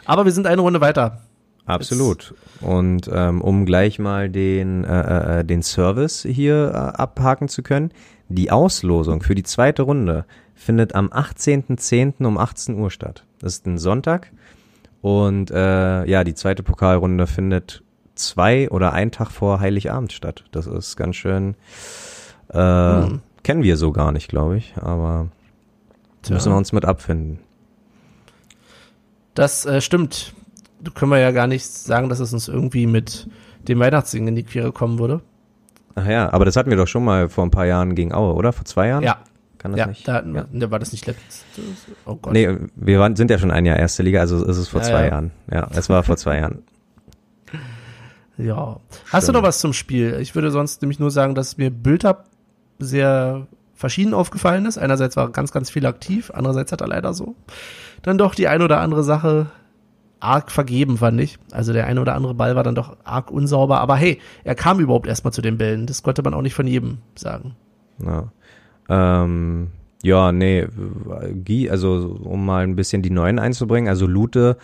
Aber 0.05 0.25
wir 0.25 0.32
sind 0.32 0.48
eine 0.48 0.62
Runde 0.62 0.82
weiter. 0.82 1.22
Absolut. 1.65 2.36
Und 2.62 3.10
ähm, 3.12 3.41
um 3.41 3.65
gleich 3.65 4.00
mal 4.00 4.29
den, 4.29 4.84
äh, 4.84 5.39
äh, 5.39 5.44
den 5.44 5.63
Service 5.63 6.25
hier 6.29 6.72
äh, 6.72 6.77
abhaken 7.01 7.48
zu 7.48 7.63
können, 7.63 7.91
die 8.29 8.51
Auslosung 8.51 9.22
für 9.22 9.36
die 9.36 9.44
zweite 9.44 9.84
Runde 9.84 10.25
findet 10.53 10.96
am 10.96 11.10
18.10. 11.10 12.25
um 12.25 12.38
18 12.38 12.75
Uhr 12.75 12.89
statt. 12.89 13.24
Das 13.39 13.53
ist 13.53 13.65
ein 13.65 13.77
Sonntag. 13.77 14.32
Und 15.01 15.51
äh, 15.51 16.05
ja, 16.05 16.24
die 16.24 16.34
zweite 16.34 16.63
Pokalrunde 16.63 17.27
findet 17.27 17.84
zwei 18.15 18.70
oder 18.70 18.94
einen 18.94 19.12
Tag 19.12 19.29
vor 19.29 19.60
Heiligabend 19.60 20.12
statt. 20.13 20.46
Das 20.51 20.65
ist 20.65 20.96
ganz 20.96 21.15
schön, 21.15 21.55
äh, 22.50 22.58
hm. 22.58 23.22
kennen 23.44 23.63
wir 23.63 23.77
so 23.77 23.91
gar 23.91 24.12
nicht, 24.12 24.29
glaube 24.29 24.58
ich, 24.58 24.74
aber 24.77 25.27
Tja. 26.24 26.34
müssen 26.34 26.51
wir 26.51 26.58
uns 26.58 26.72
mit 26.72 26.86
abfinden. 26.86 27.39
Das 29.36 29.65
äh, 29.65 29.82
stimmt. 29.82 30.34
Können 30.94 31.12
wir 31.12 31.20
ja 31.20 31.32
gar 31.32 31.48
nicht 31.48 31.65
sagen, 31.65 32.10
dass 32.10 32.20
es 32.20 32.34
uns 32.34 32.48
irgendwie 32.48 32.88
mit 32.88 33.27
dem 33.67 33.79
Weihnachtssingen 33.79 34.29
in 34.29 34.36
die 34.36 34.44
Quere 34.44 34.72
kommen 34.72 34.98
würde. 34.98 35.22
Ach 35.96 36.06
ja, 36.08 36.32
aber 36.32 36.46
das 36.46 36.56
hatten 36.56 36.70
wir 36.70 36.78
doch 36.78 36.88
schon 36.88 37.04
mal 37.04 37.30
vor 37.30 37.46
ein 37.46 37.52
paar 37.52 37.66
Jahren 37.66 37.96
gegen 37.96 38.14
Aue, 38.14 38.34
oder? 38.34 38.54
Vor 38.54 38.66
zwei 38.66 38.88
Jahren? 38.88 39.04
Ja. 39.04 39.18
Kann 39.58 39.72
das 39.72 39.80
ja, 39.80 39.88
nicht? 39.88 40.08
Da, 40.08 40.22
ja. 40.22 40.46
Ne, 40.52 40.70
war 40.70 40.78
das 40.78 40.92
nicht 40.92 41.08
letztes? 41.08 41.44
Oh 42.06 42.16
Gott. 42.16 42.34
Nee, 42.34 42.58
wir 42.75 43.00
waren, 43.00 43.16
sind 43.16 43.32
ja 43.32 43.40
schon 43.40 43.50
ein 43.50 43.66
Jahr 43.66 43.78
erste 43.78 44.04
Liga, 44.04 44.20
also 44.20 44.46
ist 44.46 44.58
es 44.58 44.68
vor 44.68 44.82
ja, 44.82 44.88
zwei 44.88 45.06
ja. 45.06 45.08
Jahren. 45.08 45.32
Ja, 45.52 45.68
es 45.72 45.90
war 45.90 46.04
vor 46.04 46.18
zwei 46.18 46.40
Jahren. 46.40 46.64
Ja. 48.38 48.82
Hast 49.14 49.24
Stimmt. 49.24 49.28
du 49.30 49.32
noch 49.40 49.48
was 49.48 49.60
zum 49.60 49.72
Spiel? 49.72 50.20
Ich 50.20 50.36
würde 50.36 50.52
sonst 50.52 50.82
nämlich 50.82 51.00
nur 51.00 51.10
sagen, 51.10 51.36
dass 51.36 51.56
mir 51.56 51.70
Bülter 51.70 52.25
sehr 52.80 53.48
verschieden 53.74 54.14
aufgefallen 54.14 54.66
ist. 54.66 54.78
Einerseits 54.78 55.16
war 55.16 55.30
ganz, 55.30 55.54
ganz 55.54 55.70
viel 55.70 55.86
aktiv, 55.86 56.32
andererseits 56.36 56.74
hat 56.74 56.82
er 56.82 56.88
leider 56.90 57.14
so 57.14 57.36
dann 58.06 58.18
doch 58.18 58.36
die 58.36 58.48
ein 58.48 58.62
oder 58.62 58.82
andere 58.82 59.04
Sache 59.04 59.48
arg 60.20 60.52
vergeben, 60.52 60.98
fand 60.98 61.20
ich. 61.22 61.38
Also 61.52 61.74
der 61.74 61.88
eine 61.88 62.02
oder 62.02 62.16
andere 62.16 62.34
Ball 62.34 62.56
war 62.56 62.64
dann 62.64 62.76
doch 62.76 62.98
arg 63.04 63.32
unsauber. 63.32 63.80
Aber 63.80 63.96
hey, 63.96 64.20
er 64.44 64.56
kam 64.56 64.80
überhaupt 64.80 65.08
erstmal 65.08 65.34
zu 65.34 65.42
den 65.42 65.58
Bällen. 65.58 65.86
Das 65.86 66.04
konnte 66.04 66.24
man 66.24 66.34
auch 66.34 66.42
nicht 66.42 66.54
von 66.56 66.68
jedem 66.68 67.00
sagen. 67.16 67.56
Ja. 68.04 68.32
Ähm, 68.90 69.70
ja, 70.04 70.32
nee, 70.32 70.68
also 71.70 72.20
um 72.24 72.46
mal 72.46 72.64
ein 72.64 72.75
bisschen 72.75 73.01
die 73.01 73.10
Neuen 73.10 73.40
einzubringen, 73.40 73.90
also 73.90 74.06
Lute 74.06 74.58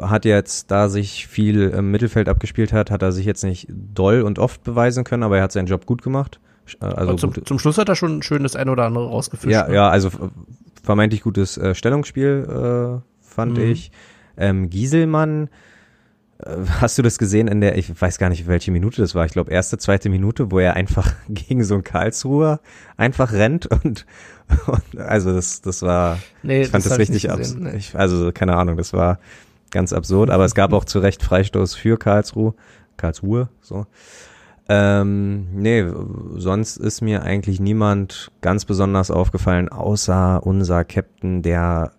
hat 0.00 0.24
jetzt, 0.24 0.70
da 0.70 0.88
sich 0.88 1.26
viel 1.26 1.68
im 1.68 1.90
Mittelfeld 1.90 2.28
abgespielt 2.28 2.72
hat, 2.72 2.90
hat 2.90 3.02
er 3.02 3.12
sich 3.12 3.26
jetzt 3.26 3.44
nicht 3.44 3.68
doll 3.70 4.22
und 4.22 4.38
oft 4.38 4.62
beweisen 4.64 5.04
können, 5.04 5.22
aber 5.22 5.38
er 5.38 5.44
hat 5.44 5.52
seinen 5.52 5.66
Job 5.66 5.86
gut 5.86 6.02
gemacht. 6.02 6.40
Äh, 6.80 6.86
also 6.86 7.14
zum, 7.14 7.44
zum, 7.44 7.58
Schluss 7.58 7.78
hat 7.78 7.88
er 7.88 7.96
schon 7.96 8.22
schön 8.22 8.42
das 8.42 8.56
eine 8.56 8.70
oder 8.70 8.84
andere 8.84 9.08
rausgefischt. 9.08 9.52
Ja, 9.52 9.68
ne? 9.68 9.74
ja, 9.74 9.88
also 9.88 10.10
vermeintlich 10.82 11.22
gutes 11.22 11.56
äh, 11.56 11.74
Stellungsspiel 11.74 13.00
äh, 13.00 13.24
fand 13.24 13.58
mhm. 13.58 13.64
ich. 13.64 13.92
Ähm, 14.36 14.70
Gieselmann, 14.70 15.48
äh, 16.38 16.56
hast 16.80 16.98
du 16.98 17.02
das 17.02 17.18
gesehen 17.18 17.48
in 17.48 17.60
der, 17.60 17.76
ich 17.76 18.00
weiß 18.00 18.18
gar 18.18 18.28
nicht, 18.28 18.46
welche 18.46 18.70
Minute 18.70 19.00
das 19.00 19.14
war, 19.14 19.24
ich 19.26 19.32
glaube 19.32 19.52
erste, 19.52 19.78
zweite 19.78 20.08
Minute, 20.08 20.50
wo 20.50 20.58
er 20.58 20.74
einfach 20.74 21.12
gegen 21.28 21.64
so 21.64 21.74
einen 21.74 21.84
Karlsruher 21.84 22.60
einfach 22.96 23.32
rennt 23.32 23.66
und, 23.66 24.06
und 24.66 24.98
also 24.98 25.32
das, 25.32 25.60
das 25.62 25.82
war, 25.82 26.18
nee, 26.42 26.62
ich 26.62 26.68
fand 26.68 26.84
das, 26.84 26.90
das 26.90 26.98
richtig 26.98 27.30
abs 27.30 27.54
nee. 27.54 27.80
also 27.94 28.32
keine 28.32 28.56
Ahnung, 28.56 28.76
das 28.76 28.92
war 28.92 29.18
ganz 29.70 29.92
absurd, 29.92 30.30
aber 30.30 30.44
es 30.44 30.54
gab 30.54 30.72
auch 30.72 30.84
zu 30.84 30.98
Recht 30.98 31.22
Freistoß 31.22 31.74
für 31.74 31.96
Karlsruhe, 31.98 32.54
Karlsruhe, 32.96 33.48
so. 33.60 33.86
Ähm, 34.72 35.48
nee, 35.52 35.84
sonst 36.36 36.76
ist 36.76 37.00
mir 37.00 37.22
eigentlich 37.24 37.58
niemand 37.58 38.30
ganz 38.40 38.64
besonders 38.64 39.10
aufgefallen, 39.10 39.68
außer 39.68 40.46
unser 40.46 40.84
Captain, 40.84 41.42
der 41.42 41.90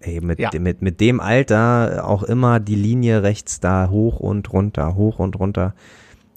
ey, 0.00 0.20
mit, 0.20 0.38
ja. 0.38 0.50
mit, 0.58 0.82
mit 0.82 1.00
dem 1.00 1.20
Alter 1.20 2.04
auch 2.06 2.22
immer 2.22 2.60
die 2.60 2.74
Linie 2.74 3.22
rechts 3.22 3.60
da 3.60 3.88
hoch 3.90 4.20
und 4.20 4.52
runter, 4.52 4.94
hoch 4.94 5.18
und 5.18 5.38
runter. 5.38 5.74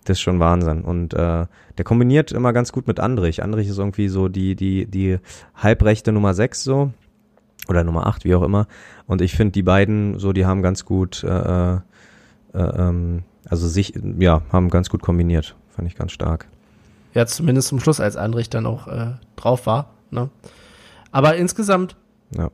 Das 0.05 0.17
ist 0.17 0.21
schon 0.21 0.39
Wahnsinn. 0.39 0.81
Und 0.81 1.13
äh, 1.13 1.45
der 1.77 1.85
kombiniert 1.85 2.31
immer 2.31 2.53
ganz 2.53 2.71
gut 2.71 2.87
mit 2.87 2.99
Andrich. 2.99 3.43
Andrich 3.43 3.67
ist 3.67 3.77
irgendwie 3.77 4.07
so 4.07 4.27
die, 4.27 4.55
die, 4.55 4.85
die 4.85 5.19
halbrechte 5.55 6.11
Nummer 6.11 6.33
6 6.33 6.63
so. 6.63 6.91
Oder 7.67 7.83
Nummer 7.83 8.07
8, 8.07 8.25
wie 8.25 8.33
auch 8.33 8.41
immer. 8.41 8.67
Und 9.05 9.21
ich 9.21 9.35
finde, 9.35 9.51
die 9.51 9.61
beiden, 9.61 10.17
so, 10.17 10.33
die 10.33 10.45
haben 10.45 10.63
ganz 10.63 10.85
gut, 10.85 11.23
äh, 11.23 11.73
äh, 11.75 11.79
ähm, 12.53 13.23
also 13.47 13.67
sich, 13.67 13.93
ja, 14.17 14.41
haben 14.51 14.69
ganz 14.69 14.89
gut 14.89 15.03
kombiniert. 15.03 15.55
Fand 15.75 15.87
ich 15.87 15.95
ganz 15.95 16.11
stark. 16.11 16.47
Ja, 17.13 17.27
zumindest 17.27 17.67
zum 17.67 17.79
Schluss, 17.79 17.99
als 17.99 18.15
Andrich 18.15 18.49
dann 18.49 18.65
auch 18.65 18.87
äh, 18.87 19.11
drauf 19.35 19.67
war. 19.67 19.91
Ne? 20.09 20.29
Aber 21.11 21.35
insgesamt 21.35 21.95
ja. 22.31 22.49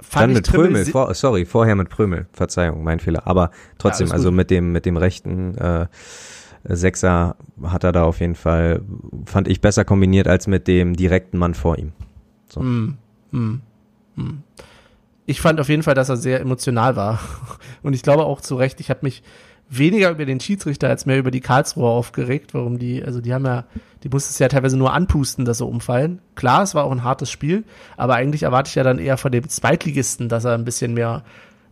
Fand 0.00 0.22
Dann 0.22 0.32
mit 0.34 0.48
Prömel, 0.48 0.84
vor, 0.84 1.12
sorry, 1.14 1.44
vorher 1.44 1.74
mit 1.74 1.88
Prömel, 1.88 2.26
Verzeihung, 2.32 2.84
mein 2.84 3.00
Fehler. 3.00 3.26
Aber 3.26 3.50
trotzdem, 3.78 4.08
ja, 4.08 4.12
also 4.12 4.30
mit 4.30 4.50
dem, 4.50 4.70
mit 4.70 4.86
dem 4.86 4.96
rechten 4.96 5.56
äh, 5.58 5.86
Sechser 6.64 7.36
hat 7.62 7.82
er 7.82 7.92
da 7.92 8.04
auf 8.04 8.20
jeden 8.20 8.36
Fall, 8.36 8.82
fand 9.26 9.48
ich, 9.48 9.60
besser 9.60 9.84
kombiniert 9.84 10.28
als 10.28 10.46
mit 10.46 10.68
dem 10.68 10.94
direkten 10.94 11.38
Mann 11.38 11.54
vor 11.54 11.78
ihm. 11.78 11.92
So. 12.48 12.60
Mm, 12.60 12.98
mm, 13.32 13.60
mm. 14.16 14.42
Ich 15.26 15.40
fand 15.40 15.60
auf 15.60 15.68
jeden 15.68 15.82
Fall, 15.82 15.94
dass 15.94 16.08
er 16.08 16.16
sehr 16.16 16.40
emotional 16.40 16.94
war. 16.94 17.18
Und 17.82 17.94
ich 17.94 18.02
glaube 18.02 18.24
auch 18.24 18.40
zu 18.40 18.54
Recht, 18.56 18.80
ich 18.80 18.90
habe 18.90 19.00
mich 19.02 19.22
weniger 19.70 20.10
über 20.10 20.24
den 20.24 20.40
Schiedsrichter 20.40 20.88
als 20.88 21.06
mehr 21.06 21.18
über 21.18 21.30
die 21.30 21.40
Karlsruher 21.40 21.90
aufgeregt, 21.90 22.54
warum 22.54 22.78
die, 22.78 23.04
also 23.04 23.20
die 23.20 23.34
haben 23.34 23.44
ja, 23.44 23.64
die 24.02 24.08
mussten 24.08 24.30
es 24.30 24.38
ja 24.38 24.48
teilweise 24.48 24.76
nur 24.76 24.92
anpusten, 24.92 25.44
dass 25.44 25.58
sie 25.58 25.66
umfallen. 25.66 26.20
Klar, 26.34 26.62
es 26.62 26.74
war 26.74 26.84
auch 26.84 26.92
ein 26.92 27.04
hartes 27.04 27.30
Spiel, 27.30 27.64
aber 27.96 28.14
eigentlich 28.14 28.44
erwarte 28.44 28.68
ich 28.68 28.74
ja 28.74 28.82
dann 28.82 28.98
eher 28.98 29.16
von 29.18 29.32
dem 29.32 29.48
Zweitligisten, 29.48 30.28
dass 30.28 30.44
er 30.44 30.54
ein 30.54 30.64
bisschen 30.64 30.94
mehr 30.94 31.22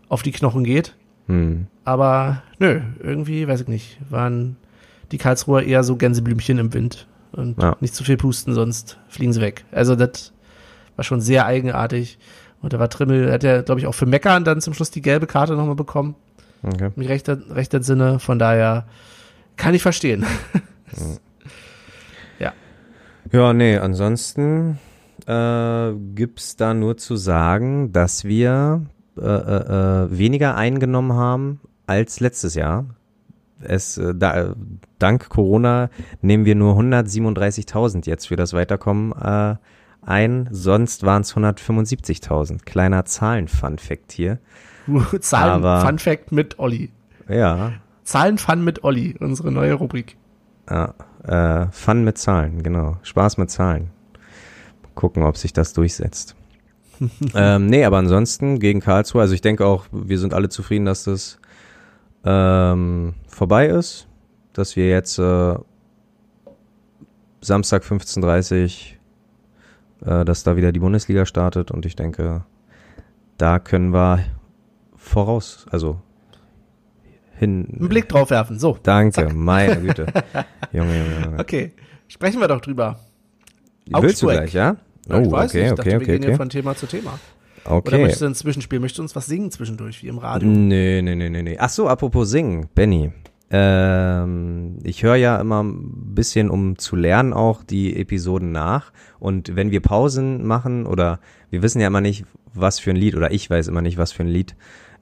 auf 0.09 0.22
die 0.22 0.32
Knochen 0.32 0.64
geht. 0.64 0.94
Hm. 1.26 1.66
Aber 1.85 2.42
nö, 2.59 2.80
irgendwie, 3.02 3.48
weiß 3.48 3.62
ich 3.62 3.68
nicht, 3.68 3.98
waren 4.11 4.56
die 5.12 5.18
Karlsruher 5.18 5.62
eher 5.62 5.85
so 5.85 5.96
Gänseblümchen 5.96 6.59
im 6.59 6.74
Wind 6.74 7.06
und 7.32 7.61
ja. 7.61 7.76
nicht 7.80 7.94
zu 7.94 8.04
viel 8.04 8.16
pusten, 8.16 8.54
sonst 8.54 8.98
fliegen 9.09 9.32
sie 9.32 9.40
weg. 9.40 9.64
Also 9.72 9.96
das 9.96 10.32
war 10.96 11.04
schon 11.04 11.20
sehr 11.20 11.46
eigenartig. 11.46 12.18
Und 12.62 12.72
da 12.72 12.78
war 12.78 12.88
Trimmel, 12.88 13.30
hat 13.30 13.42
ja, 13.44 13.62
glaube 13.62 13.80
ich, 13.80 13.87
auch 13.87 13.94
für 13.94 14.06
Meckern 14.06 14.44
dann 14.44 14.61
zum 14.61 14.74
Schluss 14.74 14.90
die 14.90 15.02
gelbe 15.02 15.26
Karte 15.26 15.54
nochmal 15.54 15.76
bekommen. 15.76 16.16
Okay. 16.66 16.90
Im 16.96 17.02
rechten, 17.02 17.50
rechten 17.50 17.83
Sinne, 17.83 18.18
von 18.18 18.38
daher 18.38 18.87
kann 19.57 19.74
ich 19.74 19.83
verstehen. 19.83 20.26
ja. 22.38 22.52
Ja, 23.33 23.52
nee, 23.52 23.76
ansonsten 23.76 24.79
äh, 25.26 25.92
gibt's 26.14 26.57
da 26.57 26.74
nur 26.74 26.96
zu 26.96 27.16
sagen, 27.16 27.92
dass 27.92 28.24
wir 28.24 28.87
äh, 29.16 29.22
äh, 29.22 30.07
äh 30.07 30.18
weniger 30.18 30.57
eingenommen 30.57 31.14
haben 31.14 31.61
als 31.87 32.20
letztes 32.20 32.55
Jahr. 32.55 32.87
Es, 33.61 33.96
äh, 33.96 34.14
da, 34.14 34.55
dank 34.98 35.29
Corona 35.29 35.88
nehmen 36.20 36.44
wir 36.44 36.57
nur 36.57 36.79
137.000 36.79 38.07
jetzt 38.07 38.29
für 38.29 38.37
das 38.37 38.52
Weiterkommen 38.52 39.12
äh, 39.12 39.57
ein, 40.02 40.48
sonst 40.52 41.02
waren 41.05 41.22
es 41.22 41.35
175.000. 41.35 42.64
Kleiner 42.64 43.05
Zahlen-Fun-Fact 43.05 44.12
hier. 44.12 44.38
Zahlen 45.20 45.62
Fun 45.62 45.99
Fact 45.99 46.33
mit 46.33 46.59
Olli. 46.59 46.90
Ja. 47.29 47.72
Zahlen 48.05 48.38
Fun 48.38 48.64
mit 48.64 48.85
Olli, 48.85 49.16
unsere 49.18 49.51
neue 49.51 49.75
Rubrik. 49.75 50.16
Ja, 50.70 50.94
äh, 51.25 51.66
Fun 51.70 52.05
mit 52.05 52.18
Zahlen, 52.18 52.62
genau. 52.62 52.99
Spaß 53.03 53.38
mit 53.38 53.51
Zahlen. 53.51 53.90
Gucken, 54.94 55.22
ob 55.22 55.37
sich 55.37 55.53
das 55.53 55.72
durchsetzt. 55.72 56.37
ähm, 57.35 57.66
nee, 57.66 57.85
aber 57.85 57.99
ansonsten 57.99 58.59
gegen 58.59 58.81
Karlsruhe, 58.81 59.20
also 59.20 59.35
ich 59.35 59.42
denke 59.42 59.66
auch, 59.66 59.85
wir 59.92 60.18
sind 60.18 60.33
alle 60.33 60.49
zufrieden, 60.49 60.87
dass 60.87 61.05
das 61.05 61.38
ähm, 62.25 63.14
vorbei 63.29 63.66
ist, 63.66 64.09
dass 64.55 64.77
wir 64.77 64.88
jetzt 64.88 65.18
äh, 65.18 65.55
Samstag 67.42 67.83
15.30 67.83 68.96
äh, 70.05 70.25
dass 70.25 70.42
da 70.42 70.57
wieder 70.57 70.72
die 70.72 70.81
Bundesliga 70.81 71.27
startet 71.27 71.70
und 71.70 71.87
ich 71.87 71.96
denke, 71.96 72.44
da 73.38 73.59
können 73.59 73.92
wir 73.92 74.20
voraus, 75.07 75.66
also 75.71 76.01
hin. 77.38 77.66
Einen 77.79 77.88
Blick 77.88 78.09
drauf 78.09 78.31
werfen. 78.31 78.59
So. 78.59 78.79
Danke, 78.83 79.33
meine 79.35 79.77
Güte. 79.81 80.07
Junge, 80.73 80.99
Junge, 80.99 81.25
Junge. 81.25 81.38
Okay. 81.38 81.73
Sprechen 82.09 82.40
wir 82.40 82.49
doch 82.49 82.61
drüber. 82.61 82.99
Willst 83.87 84.23
du 84.23 84.27
Augsburg. 84.29 84.33
gleich, 84.33 84.53
ja? 84.55 84.77
Ja, 85.09 85.21
ich 85.21 85.27
Oh, 85.29 85.33
weiß 85.33 85.51
okay, 85.51 85.59
nicht. 85.59 85.66
Ich 85.66 85.73
okay, 85.73 85.77
dachte, 85.77 85.90
wir 85.90 85.97
okay, 85.97 86.05
gehen 86.07 86.23
hier 86.23 86.29
okay. 86.31 86.37
von 86.37 86.49
Thema 86.51 86.75
zu 86.77 86.87
Thema. 86.87 87.19
Oder 87.64 87.77
Okay. 87.77 87.99
möchtest 87.99 88.23
du 88.23 88.27
ein 88.27 88.35
Zwischenspiel? 88.35 88.79
Möchtest 88.81 88.99
du 88.99 89.03
uns 89.03 89.16
was 89.16 89.27
singen 89.27 89.51
zwischendurch, 89.51 90.03
wie 90.03 90.09
im 90.09 90.19
Radio? 90.19 90.49
Nee, 90.49 91.03
nee, 91.03 91.14
nee, 91.16 91.29
nee, 91.29 91.42
nee. 91.42 91.57
Ach 91.59 91.69
so, 91.69 91.88
apropos 91.88 92.31
singen, 92.31 92.69
Benny. 92.75 93.11
Ähm, 93.51 94.79
ich 94.85 95.03
höre 95.03 95.16
ja 95.16 95.40
immer 95.40 95.62
ein 95.62 96.14
bisschen, 96.14 96.51
um 96.51 96.79
zu 96.79 96.97
lernen, 96.97 97.33
auch 97.33 97.62
die 97.64 97.97
Episoden 97.97 98.53
nach. 98.53 98.92
Und 99.19 99.55
wenn 99.57 99.71
wir 99.71 99.81
Pausen 99.81 100.47
machen 100.47 100.87
oder 100.87 101.21
wir 101.51 101.62
wissen 101.62 101.81
ja 101.81 101.87
immer 101.88 102.01
nicht, 102.01 102.25
was 102.55 102.79
für 102.79 102.90
ein 102.90 102.97
Lied, 102.97 103.16
oder 103.16 103.31
ich 103.33 103.49
weiß 103.51 103.69
immer 103.69 103.83
nicht, 103.83 103.99
was 103.99 104.12
für 104.12 104.23
ein 104.23 104.29
Lied 104.29 104.57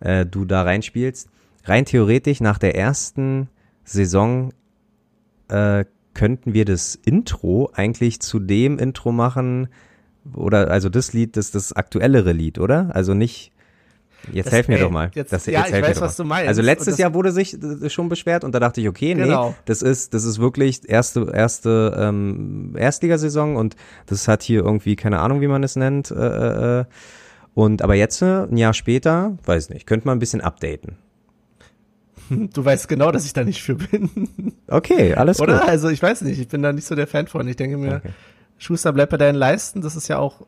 äh, 0.04 0.24
du 0.24 0.44
da 0.44 0.62
reinspielst. 0.62 1.28
Rein 1.64 1.84
theoretisch 1.84 2.40
nach 2.40 2.58
der 2.58 2.76
ersten 2.76 3.48
Saison 3.84 4.52
äh, 5.48 5.84
könnten 6.14 6.54
wir 6.54 6.64
das 6.64 6.94
Intro 6.94 7.70
eigentlich 7.74 8.20
zu 8.20 8.38
dem 8.38 8.78
Intro 8.78 9.10
machen, 9.12 9.68
oder 10.34 10.70
also 10.70 10.88
das 10.88 11.12
Lied, 11.12 11.36
das 11.36 11.50
das 11.50 11.72
aktuellere 11.72 12.32
Lied, 12.32 12.58
oder? 12.58 12.90
Also 12.94 13.12
nicht. 13.14 13.50
Jetzt 14.32 14.46
Das- 14.46 14.54
helf 14.54 14.68
mir 14.68 14.76
ey, 14.76 14.80
doch 14.80 14.90
mal. 14.90 15.10
jetzt- 15.14 15.34
Das- 15.34 15.44
ja, 15.44 15.66
ich 15.66 15.72
weiß, 15.72 16.00
was 16.00 16.16
mal. 16.16 16.24
du 16.24 16.28
meinst. 16.28 16.48
Also 16.48 16.62
letztes 16.62 16.96
Jahr 16.96 17.12
wurde 17.12 17.30
sich 17.30 17.62
äh, 17.62 17.90
schon 17.90 18.08
beschwert 18.08 18.42
und 18.42 18.54
da 18.54 18.60
dachte 18.60 18.80
ich, 18.80 18.88
okay, 18.88 19.14
nee, 19.14 19.24
Genau. 19.24 19.54
das 19.66 19.82
ist 19.82 20.14
das 20.14 20.24
ist 20.24 20.38
wirklich 20.38 20.88
erste 20.88 21.30
erste 21.34 21.94
ähm, 21.98 22.72
Erstligasaison 22.74 23.56
und 23.56 23.76
das 24.06 24.26
hat 24.26 24.42
hier 24.42 24.64
irgendwie 24.64 24.96
keine 24.96 25.18
Ahnung, 25.20 25.42
wie 25.42 25.46
man 25.48 25.62
es 25.62 25.76
nennt. 25.76 26.10
Äh, 26.10 26.80
äh, 26.80 26.84
und 27.54 27.82
aber 27.82 27.94
jetzt 27.94 28.22
äh, 28.22 28.44
ein 28.44 28.56
Jahr 28.56 28.74
später, 28.74 29.36
weiß 29.44 29.70
nicht, 29.70 29.86
könnte 29.86 30.06
man 30.06 30.16
ein 30.16 30.20
bisschen 30.20 30.40
updaten. 30.40 30.96
Du 32.30 32.64
weißt 32.64 32.88
genau, 32.88 33.12
dass 33.12 33.26
ich 33.26 33.34
da 33.34 33.44
nicht 33.44 33.62
für 33.62 33.74
bin. 33.74 34.54
Okay, 34.66 35.14
alles 35.14 35.40
Oder? 35.40 35.58
gut. 35.58 35.68
Also 35.68 35.90
ich 35.90 36.02
weiß 36.02 36.22
nicht, 36.22 36.40
ich 36.40 36.48
bin 36.48 36.62
da 36.62 36.72
nicht 36.72 36.86
so 36.86 36.94
der 36.94 37.06
Fan 37.06 37.26
von. 37.26 37.46
Ich 37.46 37.56
denke 37.56 37.76
mir, 37.76 37.96
Okay. 37.96 38.10
Schuster 38.56 38.94
bleibt 38.94 39.10
bei 39.10 39.18
deinen 39.18 39.34
Leisten. 39.34 39.82
Das 39.82 39.94
ist 39.94 40.08
ja 40.08 40.18
auch 40.18 40.46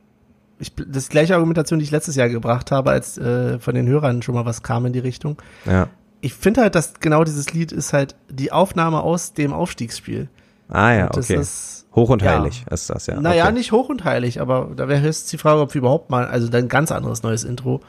ich, 0.58 0.74
das 0.74 0.96
ist 0.96 1.08
die 1.08 1.12
gleiche 1.12 1.34
Argumentation, 1.34 1.78
die 1.78 1.84
ich 1.84 1.90
letztes 1.90 2.16
Jahr 2.16 2.28
gebracht 2.28 2.70
habe, 2.70 2.90
als 2.90 3.18
äh, 3.18 3.58
von 3.58 3.74
den 3.74 3.86
Hörern 3.86 4.22
schon 4.22 4.34
mal 4.34 4.46
was 4.46 4.62
kam 4.62 4.86
in 4.86 4.92
die 4.92 4.98
Richtung. 4.98 5.40
Ja. 5.66 5.88
Ich 6.20 6.34
finde 6.34 6.62
halt, 6.62 6.74
dass 6.74 6.94
genau 6.94 7.24
dieses 7.24 7.52
Lied 7.52 7.72
ist 7.72 7.92
halt 7.92 8.16
die 8.30 8.52
Aufnahme 8.52 9.02
aus 9.02 9.34
dem 9.34 9.52
Aufstiegsspiel. 9.52 10.28
Ah 10.68 10.92
ja, 10.92 11.06
Und 11.06 11.18
okay. 11.18 11.36
ist, 11.36 11.86
Hoch 11.94 12.10
und 12.10 12.22
ja. 12.22 12.32
heilig 12.32 12.64
ist 12.70 12.90
das 12.90 13.06
ja. 13.06 13.18
naja, 13.20 13.44
okay. 13.44 13.52
nicht 13.54 13.72
hoch 13.72 13.88
und 13.88 14.04
heilig, 14.04 14.40
aber 14.40 14.70
da 14.76 14.86
wäre 14.88 15.00
höchstens 15.00 15.30
die 15.30 15.38
Frage, 15.38 15.60
ob 15.60 15.72
wir 15.72 15.78
überhaupt 15.80 16.10
mal, 16.10 16.26
also 16.26 16.50
ein 16.52 16.68
ganz 16.68 16.92
anderes 16.92 17.22
neues 17.22 17.44
Intro 17.44 17.80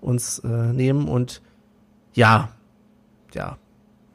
uns 0.00 0.38
äh, 0.40 0.48
nehmen 0.48 1.06
und 1.08 1.42
ja, 2.14 2.48
ja, 3.34 3.56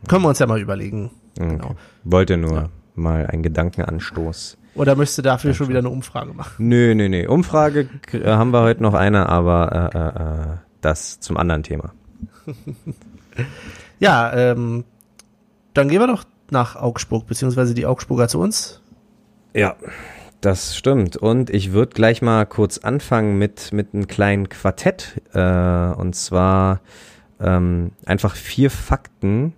können 0.08 0.24
wir 0.24 0.30
uns 0.30 0.40
ja 0.40 0.48
mal 0.48 0.60
überlegen. 0.60 1.12
Okay. 1.40 1.50
Genau. 1.50 1.76
Wollte 2.04 2.38
nur 2.38 2.54
Ja. 2.54 2.70
mal 2.96 3.28
einen 3.28 3.44
Gedankenanstoß. 3.44 4.58
Oder 4.76 4.96
möchtest 4.96 5.20
du 5.20 5.22
dafür 5.24 5.54
schon 5.54 5.70
wieder 5.70 5.80
eine 5.80 5.90
Umfrage 5.90 6.34
machen? 6.34 6.52
Nö, 6.58 6.94
nö, 6.96 7.10
nö. 7.10 7.28
Umfrage 7.28 7.90
äh, 8.12 8.26
haben 8.32 8.52
wir 8.52 8.62
heute 8.62 8.82
noch 8.84 8.94
eine, 8.94 9.28
aber 9.30 9.92
äh, 9.94 9.98
äh, 9.98 10.52
äh, 10.54 10.58
das 10.82 11.20
zum 11.20 11.38
anderen 11.38 11.64
Thema. 11.64 11.94
Ja, 14.00 14.32
ähm, 14.34 14.84
dann 15.74 15.90
gehen 15.90 16.00
wir 16.00 16.08
doch 16.08 16.24
nach 16.52 16.76
Augsburg, 16.76 17.28
beziehungsweise 17.28 17.74
die 17.74 17.86
Augsburger 17.86 18.28
zu 18.28 18.40
uns. 18.40 18.82
Ja, 19.54 19.76
das 20.42 20.76
stimmt. 20.76 21.18
Und 21.18 21.50
ich 21.50 21.72
würde 21.72 21.94
gleich 21.94 22.22
mal 22.22 22.46
kurz 22.46 22.78
anfangen 22.78 23.38
mit, 23.38 23.74
mit 23.74 23.94
einem 23.94 24.08
kleinen 24.08 24.50
Quartett. 24.50 25.22
Äh, 25.34 25.40
und 25.40 26.16
zwar 26.16 26.82
ähm, 27.40 27.92
einfach 28.06 28.36
vier 28.36 28.70
Fakten. 28.70 29.54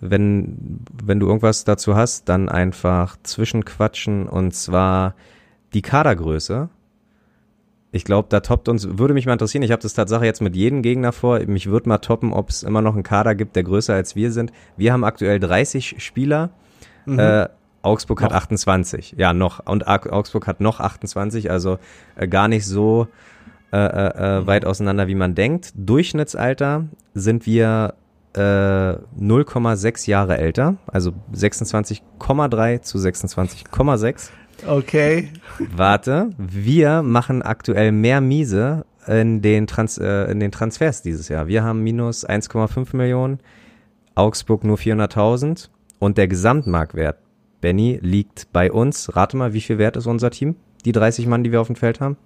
Wenn, 0.00 0.80
wenn 1.02 1.20
du 1.20 1.26
irgendwas 1.26 1.64
dazu 1.64 1.94
hast, 1.94 2.28
dann 2.28 2.48
einfach 2.48 3.16
zwischenquatschen. 3.22 4.28
Und 4.28 4.54
zwar 4.54 5.14
die 5.74 5.82
Kadergröße. 5.82 6.68
Ich 7.92 8.04
glaube, 8.04 8.28
da 8.30 8.40
toppt 8.40 8.68
uns, 8.68 8.98
würde 8.98 9.14
mich 9.14 9.26
mal 9.26 9.32
interessieren, 9.32 9.62
ich 9.62 9.72
habe 9.72 9.82
das 9.82 9.94
Tatsache 9.94 10.24
jetzt 10.24 10.40
mit 10.40 10.54
jedem 10.54 10.80
Gegner 10.82 11.10
vor, 11.12 11.40
mich 11.40 11.66
würde 11.68 11.88
mal 11.88 11.98
toppen, 11.98 12.32
ob 12.32 12.48
es 12.50 12.62
immer 12.62 12.82
noch 12.82 12.94
einen 12.94 13.02
Kader 13.02 13.34
gibt, 13.34 13.56
der 13.56 13.64
größer 13.64 13.94
als 13.94 14.14
wir 14.14 14.30
sind. 14.30 14.52
Wir 14.76 14.92
haben 14.92 15.02
aktuell 15.04 15.40
30 15.40 15.96
Spieler, 15.98 16.50
äh, 17.06 17.48
Augsburg 17.82 18.22
hat 18.22 18.30
Noch. 18.30 18.36
28, 18.36 19.14
ja 19.16 19.32
noch, 19.32 19.66
und 19.66 19.88
Au- 19.88 20.10
Augsburg 20.12 20.46
hat 20.46 20.60
noch 20.60 20.78
28, 20.80 21.50
also 21.50 21.78
äh, 22.14 22.28
gar 22.28 22.46
nicht 22.46 22.64
so 22.66 23.08
äh, 23.72 23.76
äh, 23.78 24.38
äh, 24.40 24.46
weit 24.46 24.64
auseinander, 24.66 25.08
wie 25.08 25.14
man 25.14 25.34
denkt. 25.34 25.72
Durchschnittsalter 25.74 26.84
sind 27.14 27.46
wir 27.46 27.94
äh, 28.34 28.40
0,6 28.40 30.08
Jahre 30.08 30.38
älter, 30.38 30.76
also 30.86 31.12
26,3 31.34 32.82
zu 32.82 32.98
26,6. 32.98 34.30
Okay. 34.66 35.28
Warte, 35.74 36.30
wir 36.38 37.02
machen 37.02 37.42
aktuell 37.42 37.92
mehr 37.92 38.20
Miese 38.20 38.84
in 39.06 39.42
den, 39.42 39.66
Trans 39.66 39.98
äh, 39.98 40.30
in 40.30 40.40
den 40.40 40.52
Transfers 40.52 41.02
dieses 41.02 41.28
Jahr. 41.28 41.46
Wir 41.46 41.64
haben 41.64 41.82
minus 41.82 42.28
1,5 42.28 42.96
Millionen, 42.96 43.40
Augsburg 44.14 44.64
nur 44.64 44.76
400.000 44.76 45.68
und 45.98 46.18
der 46.18 46.28
Gesamtmarktwert, 46.28 47.18
Benny, 47.60 47.98
liegt 48.02 48.52
bei 48.52 48.70
uns. 48.70 49.14
Rate 49.16 49.36
mal, 49.36 49.52
wie 49.52 49.60
viel 49.60 49.78
wert 49.78 49.96
ist 49.96 50.06
unser 50.06 50.30
Team? 50.30 50.56
Die 50.84 50.92
30 50.92 51.26
Mann, 51.26 51.44
die 51.44 51.52
wir 51.52 51.60
auf 51.60 51.66
dem 51.66 51.76
Feld 51.76 52.00
haben? 52.00 52.16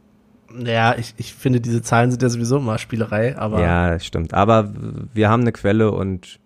Ja, 0.57 0.97
ich, 0.97 1.15
ich 1.17 1.35
finde, 1.35 1.61
diese 1.61 1.83
Zahlen 1.83 2.11
sind 2.11 2.23
ja 2.23 2.29
sowieso 2.29 2.59
immer 2.59 2.79
Spielerei, 2.79 3.37
aber 3.37 3.61
Ja, 3.61 3.99
stimmt. 3.99 4.35
Aber 4.35 4.73
wir 5.13 5.29
haben 5.29 5.41
eine 5.41 5.53
Quelle 5.53 5.91
und 5.91 6.39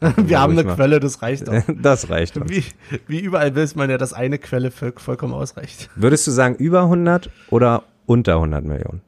wir 0.16 0.40
haben 0.40 0.52
eine 0.52 0.64
mal. 0.64 0.74
Quelle, 0.74 1.00
das 1.00 1.22
reicht 1.22 1.48
auch. 1.48 1.62
das 1.82 2.10
reicht 2.10 2.36
uns. 2.36 2.50
Wie, 2.50 2.64
wie 3.06 3.20
überall 3.20 3.54
weiß 3.56 3.74
man 3.76 3.88
ja, 3.90 3.98
dass 3.98 4.12
eine 4.12 4.38
Quelle 4.38 4.70
voll, 4.70 4.92
vollkommen 4.96 5.32
ausreicht. 5.34 5.88
Würdest 5.96 6.26
du 6.26 6.30
sagen 6.30 6.54
über 6.56 6.82
100 6.82 7.30
oder 7.50 7.84
unter 8.06 8.34
100 8.34 8.64
Millionen? 8.64 9.00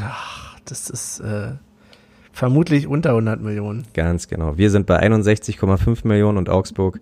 Ach, 0.00 0.58
das 0.64 0.88
ist 0.90 1.20
äh, 1.20 1.52
vermutlich 2.32 2.86
unter 2.86 3.10
100 3.10 3.40
Millionen. 3.40 3.84
Ganz 3.92 4.28
genau. 4.28 4.56
Wir 4.56 4.70
sind 4.70 4.86
bei 4.86 5.00
61,5 5.02 6.06
Millionen 6.06 6.38
und 6.38 6.48
Augsburg 6.48 7.00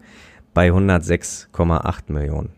bei 0.55 0.71
106,8 0.71 2.13
Millionen. 2.13 2.51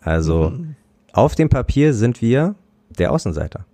Also 0.00 0.50
Mhm. 0.50 0.76
auf 1.12 1.34
dem 1.34 1.48
Papier 1.48 1.92
sind 1.92 2.22
wir 2.22 2.54
der 2.98 3.12
Außenseiter. 3.12 3.66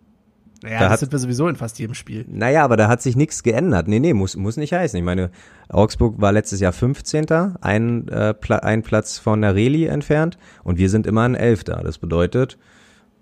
Naja, 0.62 0.80
Da 0.80 0.88
das 0.88 1.00
sind 1.00 1.12
wir 1.12 1.18
sowieso 1.18 1.48
in 1.48 1.56
fast 1.56 1.78
jedem 1.78 1.94
Spiel. 1.94 2.24
Naja, 2.28 2.64
aber 2.64 2.76
da 2.76 2.88
hat 2.88 3.02
sich 3.02 3.14
nichts 3.16 3.42
geändert. 3.42 3.88
Nee, 3.88 4.00
nee, 4.00 4.14
muss, 4.14 4.36
muss 4.36 4.56
nicht 4.56 4.72
heißen. 4.72 4.98
Ich 4.98 5.04
meine, 5.04 5.30
Augsburg 5.68 6.20
war 6.20 6.32
letztes 6.32 6.60
Jahr 6.60 6.72
15. 6.72 7.26
Ein, 7.60 8.08
äh, 8.08 8.32
Pla 8.34 8.56
ein 8.60 8.82
Platz 8.82 9.18
von 9.18 9.42
der 9.42 9.54
Reli 9.54 9.84
entfernt 9.86 10.38
und 10.64 10.78
wir 10.78 10.88
sind 10.88 11.06
immer 11.06 11.22
ein 11.22 11.34
Elfter. 11.34 11.82
Das 11.84 11.98
bedeutet, 11.98 12.56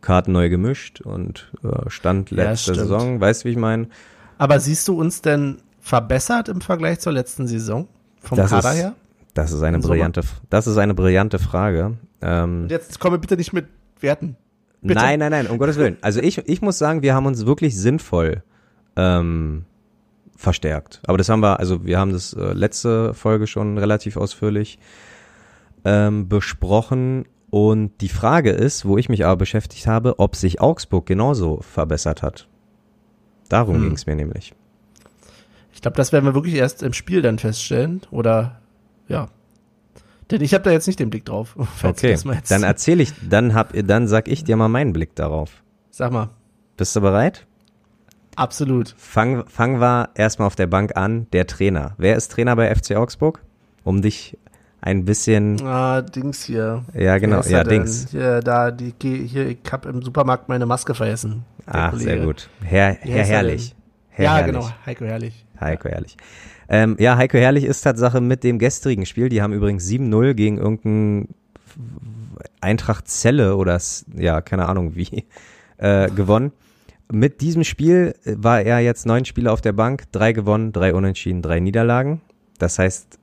Karten 0.01 0.33
neu 0.33 0.49
gemischt 0.49 1.01
und 1.01 1.51
äh, 1.64 1.90
Stand 1.90 2.31
Ja, 2.31 2.37
letzte 2.37 2.75
stimmt. 2.75 2.77
Saison. 2.88 3.20
Weißt 3.20 3.42
du, 3.42 3.49
wie 3.49 3.53
ich 3.53 3.59
meine? 3.59 3.88
Aber 4.38 4.61
siehst 4.61 4.87
du 4.88 4.99
uns 5.01 5.20
denn 5.23 5.59
verbessert 5.81 6.49
im 6.49 6.61
Vergleich 6.61 7.01
zur 7.01 7.12
letzten 7.12 7.47
Saison? 7.47 7.88
Vom 8.20 8.37
Das 8.38 8.51
Kader 8.51 8.70
ist- 8.70 8.77
her? 8.79 8.94
Das 9.35 9.51
ist 9.51 9.62
eine 9.64 9.81
brillante, 9.81 10.20
das 10.49 10.68
ist 10.68 10.77
eine 10.79 10.94
brillante 10.94 11.40
Frage. 11.40 11.94
Ähm, 12.23 12.68
jetzt 12.70 13.01
komme 13.01 13.18
bitte 13.18 13.37
nicht 13.37 13.53
mit 13.53 13.66
Werten. 13.99 14.37
Bitte. 14.85 15.01
Nein, 15.01 15.18
nein, 15.18 15.31
nein, 15.31 15.47
um 15.47 15.59
Gottes 15.59 15.77
Willen. 15.79 15.97
Also 16.03 16.20
ich, 16.20 16.38
ich 16.47 16.61
muss 16.62 16.79
sagen, 16.79 17.03
wir 17.03 17.14
haben 17.14 17.25
uns 17.27 17.47
wirklich 17.47 17.77
sinnvoll 17.77 18.42
ähm, 18.97 19.64
verstärkt. 20.37 21.01
Aber 21.07 21.16
das 21.18 21.29
haben 21.31 21.40
wir, 21.40 21.59
also 21.59 21.85
wir 21.87 21.99
haben 21.99 22.12
das 22.12 22.35
äh, 22.35 22.53
letzte 22.53 23.14
Folge 23.14 23.47
schon 23.47 23.79
relativ 23.79 24.16
ausführlich 24.18 24.79
ähm, 25.85 26.29
besprochen. 26.29 27.25
Und 27.49 27.92
die 28.03 28.09
Frage 28.09 28.51
ist, 28.51 28.85
wo 28.85 28.99
ich 28.99 29.09
mich 29.09 29.25
aber 29.25 29.37
beschäftigt 29.37 29.87
habe, 29.87 30.18
ob 30.18 30.37
sich 30.37 30.61
Augsburg 30.61 31.07
genauso 31.07 31.61
verbessert 31.62 32.23
hat. 32.23 32.47
Darum 33.49 33.77
Hm. 33.77 33.83
ging 33.85 33.92
es 33.92 34.07
mir 34.07 34.16
nämlich. 34.16 34.55
Ich 35.73 35.81
glaube, 35.81 35.97
das 35.97 36.12
werden 36.12 36.25
wir 36.25 36.35
wirklich 36.35 36.55
erst 36.57 36.83
im 36.83 36.92
Spiel 36.92 37.23
dann 37.23 37.38
feststellen. 37.38 38.03
Oder 38.11 38.61
ja. 39.09 39.29
Denn 40.30 40.40
ich 40.40 40.54
habe 40.54 40.64
da 40.64 40.70
jetzt 40.70 40.87
nicht 40.87 40.98
den 41.00 41.10
Blick 41.10 41.24
drauf. 41.24 41.56
Okay, 41.82 42.16
dann 42.48 42.62
erzähle 42.62 43.02
ich, 43.02 43.12
dann 43.28 43.54
hab, 43.54 43.72
dann 43.74 44.08
sag 44.08 44.28
ich 44.28 44.44
dir 44.44 44.56
mal 44.56 44.68
meinen 44.68 44.92
Blick 44.92 45.14
darauf. 45.14 45.62
Sag 45.90 46.12
mal. 46.12 46.30
Bist 46.76 46.96
du 46.96 47.00
bereit? 47.00 47.46
Absolut. 48.37 48.94
Fangen 48.98 49.44
fang 49.46 49.80
wir 49.80 50.10
erstmal 50.14 50.46
auf 50.46 50.56
der 50.56 50.66
Bank 50.66 50.96
an. 50.96 51.26
Der 51.32 51.46
Trainer. 51.46 51.94
Wer 51.98 52.16
ist 52.16 52.32
Trainer 52.32 52.56
bei 52.56 52.74
FC 52.74 52.96
Augsburg? 52.96 53.40
Um 53.84 54.02
dich 54.02 54.38
ein 54.80 55.04
bisschen. 55.04 55.64
Ah, 55.64 56.02
Dings 56.02 56.44
hier. 56.44 56.84
Ja, 56.94 57.18
genau. 57.18 57.42
Ja, 57.42 57.64
denn? 57.64 57.82
Dings. 57.82 58.08
Hier, 58.10 58.40
da, 58.40 58.70
die, 58.70 58.94
hier, 59.00 59.48
ich 59.48 59.58
hab 59.70 59.87
im 59.87 60.02
Supermarkt 60.02 60.48
meine 60.48 60.66
Maske 60.66 60.94
vergessen. 60.94 61.44
Ah, 61.66 61.94
sehr 61.94 62.18
gut. 62.18 62.48
Herr, 62.62 62.94
Herr 62.94 63.16
er 63.16 63.24
Herrlich. 63.24 63.74
Herr 64.10 64.24
ja, 64.24 64.37
Herrlich. 64.37 64.52
genau. 64.52 64.70
Heiko 64.84 65.04
Herrlich. 65.04 65.46
Heiko 65.60 65.88
Herrlich. 65.88 66.16
Ähm, 66.68 66.96
ja, 66.98 67.16
Heiko 67.16 67.38
Herrlich 67.38 67.64
ist 67.64 67.83
Tatsache 67.83 68.20
mit 68.20 68.44
dem 68.44 68.59
gestrigen 68.59 69.07
Spiel. 69.07 69.29
Die 69.29 69.42
haben 69.42 69.53
übrigens 69.53 69.87
7-0 69.87 70.35
gegen 70.35 70.59
irgendein 70.59 71.29
Eintracht 72.61 73.09
Zelle 73.09 73.57
oder, 73.57 73.81
ja, 74.16 74.40
keine 74.40 74.66
Ahnung 74.68 74.94
wie, 74.94 75.24
äh, 75.79 76.11
gewonnen. 76.11 76.53
mit 77.12 77.40
diesem 77.40 77.64
Spiel 77.64 78.14
war 78.24 78.62
er 78.62 78.81
jetzt 78.81 79.07
neun 79.07 79.24
Spiele 79.24 79.53
auf 79.53 79.61
der 79.61 79.72
Bank, 79.72 80.05
drei 80.12 80.33
gewonnen, 80.33 80.72
drei 80.72 80.94
unentschieden, 80.94 81.42
drei 81.42 81.61
Niederlagen. 81.61 82.22
Das 82.59 82.79
heißt, 82.79 83.18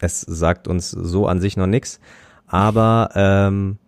es 0.00 0.20
sagt 0.22 0.68
uns 0.68 0.90
so 0.90 1.26
an 1.26 1.40
sich 1.40 1.56
noch 1.56 1.66
nichts. 1.66 2.00
Aber 2.46 3.10
ähm, 3.14 3.78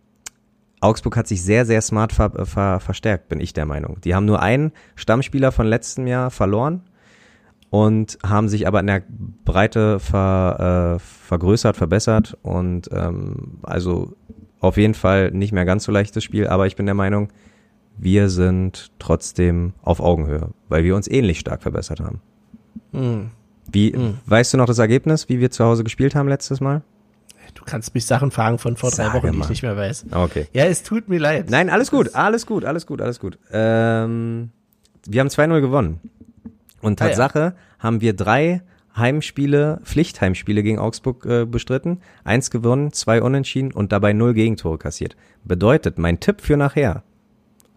Augsburg 0.80 1.16
hat 1.16 1.26
sich 1.26 1.42
sehr, 1.42 1.64
sehr 1.64 1.80
smart 1.80 2.12
ver 2.12 2.44
ver 2.44 2.80
verstärkt, 2.80 3.28
bin 3.28 3.40
ich 3.40 3.52
der 3.52 3.66
Meinung. 3.66 4.00
Die 4.02 4.14
haben 4.14 4.26
nur 4.26 4.42
einen 4.42 4.72
Stammspieler 4.96 5.52
von 5.52 5.66
letztem 5.66 6.06
Jahr 6.06 6.30
verloren 6.30 6.82
und 7.72 8.18
haben 8.22 8.50
sich 8.50 8.66
aber 8.66 8.80
in 8.80 8.86
der 8.86 9.02
Breite 9.46 9.98
ver, 9.98 10.96
äh, 10.96 10.98
vergrößert, 10.98 11.74
verbessert 11.74 12.36
und 12.42 12.90
ähm, 12.92 13.60
also 13.62 14.12
auf 14.60 14.76
jeden 14.76 14.92
Fall 14.92 15.30
nicht 15.30 15.52
mehr 15.52 15.64
ganz 15.64 15.84
so 15.84 15.90
leichtes 15.90 16.22
Spiel, 16.22 16.48
aber 16.48 16.66
ich 16.66 16.76
bin 16.76 16.84
der 16.84 16.94
Meinung, 16.94 17.28
wir 17.96 18.28
sind 18.28 18.92
trotzdem 18.98 19.72
auf 19.80 20.00
Augenhöhe, 20.00 20.50
weil 20.68 20.84
wir 20.84 20.94
uns 20.94 21.08
ähnlich 21.08 21.38
stark 21.38 21.62
verbessert 21.62 22.00
haben. 22.00 22.20
Mhm. 22.92 23.30
Wie, 23.72 23.96
mhm. 23.96 24.18
weißt 24.26 24.52
du 24.52 24.58
noch 24.58 24.66
das 24.66 24.78
Ergebnis, 24.78 25.30
wie 25.30 25.40
wir 25.40 25.50
zu 25.50 25.64
Hause 25.64 25.82
gespielt 25.82 26.14
haben 26.14 26.28
letztes 26.28 26.60
Mal? 26.60 26.82
Du 27.54 27.64
kannst 27.64 27.94
mich 27.94 28.04
Sachen 28.04 28.30
fragen 28.30 28.58
von 28.58 28.76
vor 28.76 28.90
Sage 28.90 29.12
drei 29.12 29.16
Wochen, 29.16 29.26
mal. 29.28 29.32
die 29.32 29.40
ich 29.44 29.48
nicht 29.48 29.62
mehr 29.62 29.78
weiß. 29.78 30.06
Okay. 30.12 30.46
Ja, 30.52 30.66
es 30.66 30.82
tut 30.82 31.08
mir 31.08 31.18
leid. 31.18 31.48
Nein, 31.48 31.70
alles 31.70 31.90
gut, 31.90 32.14
alles 32.14 32.44
gut, 32.44 32.66
alles 32.66 32.86
gut, 32.86 33.00
alles 33.00 33.18
gut. 33.18 33.38
Ähm, 33.50 34.50
wir 35.06 35.20
haben 35.20 35.28
2-0 35.28 35.62
gewonnen. 35.62 36.00
Und 36.82 36.98
Tatsache 36.98 37.40
ah, 37.40 37.44
ja. 37.46 37.54
haben 37.78 38.00
wir 38.00 38.14
drei 38.14 38.62
Heimspiele, 38.94 39.80
Pflichtheimspiele 39.84 40.62
gegen 40.62 40.78
Augsburg 40.78 41.24
äh, 41.24 41.46
bestritten. 41.46 42.00
Eins 42.24 42.50
gewonnen, 42.50 42.92
zwei 42.92 43.22
unentschieden 43.22 43.72
und 43.72 43.92
dabei 43.92 44.12
null 44.12 44.34
Gegentore 44.34 44.76
kassiert. 44.76 45.16
Bedeutet, 45.44 45.98
mein 45.98 46.20
Tipp 46.20 46.42
für 46.42 46.56
nachher, 46.56 47.02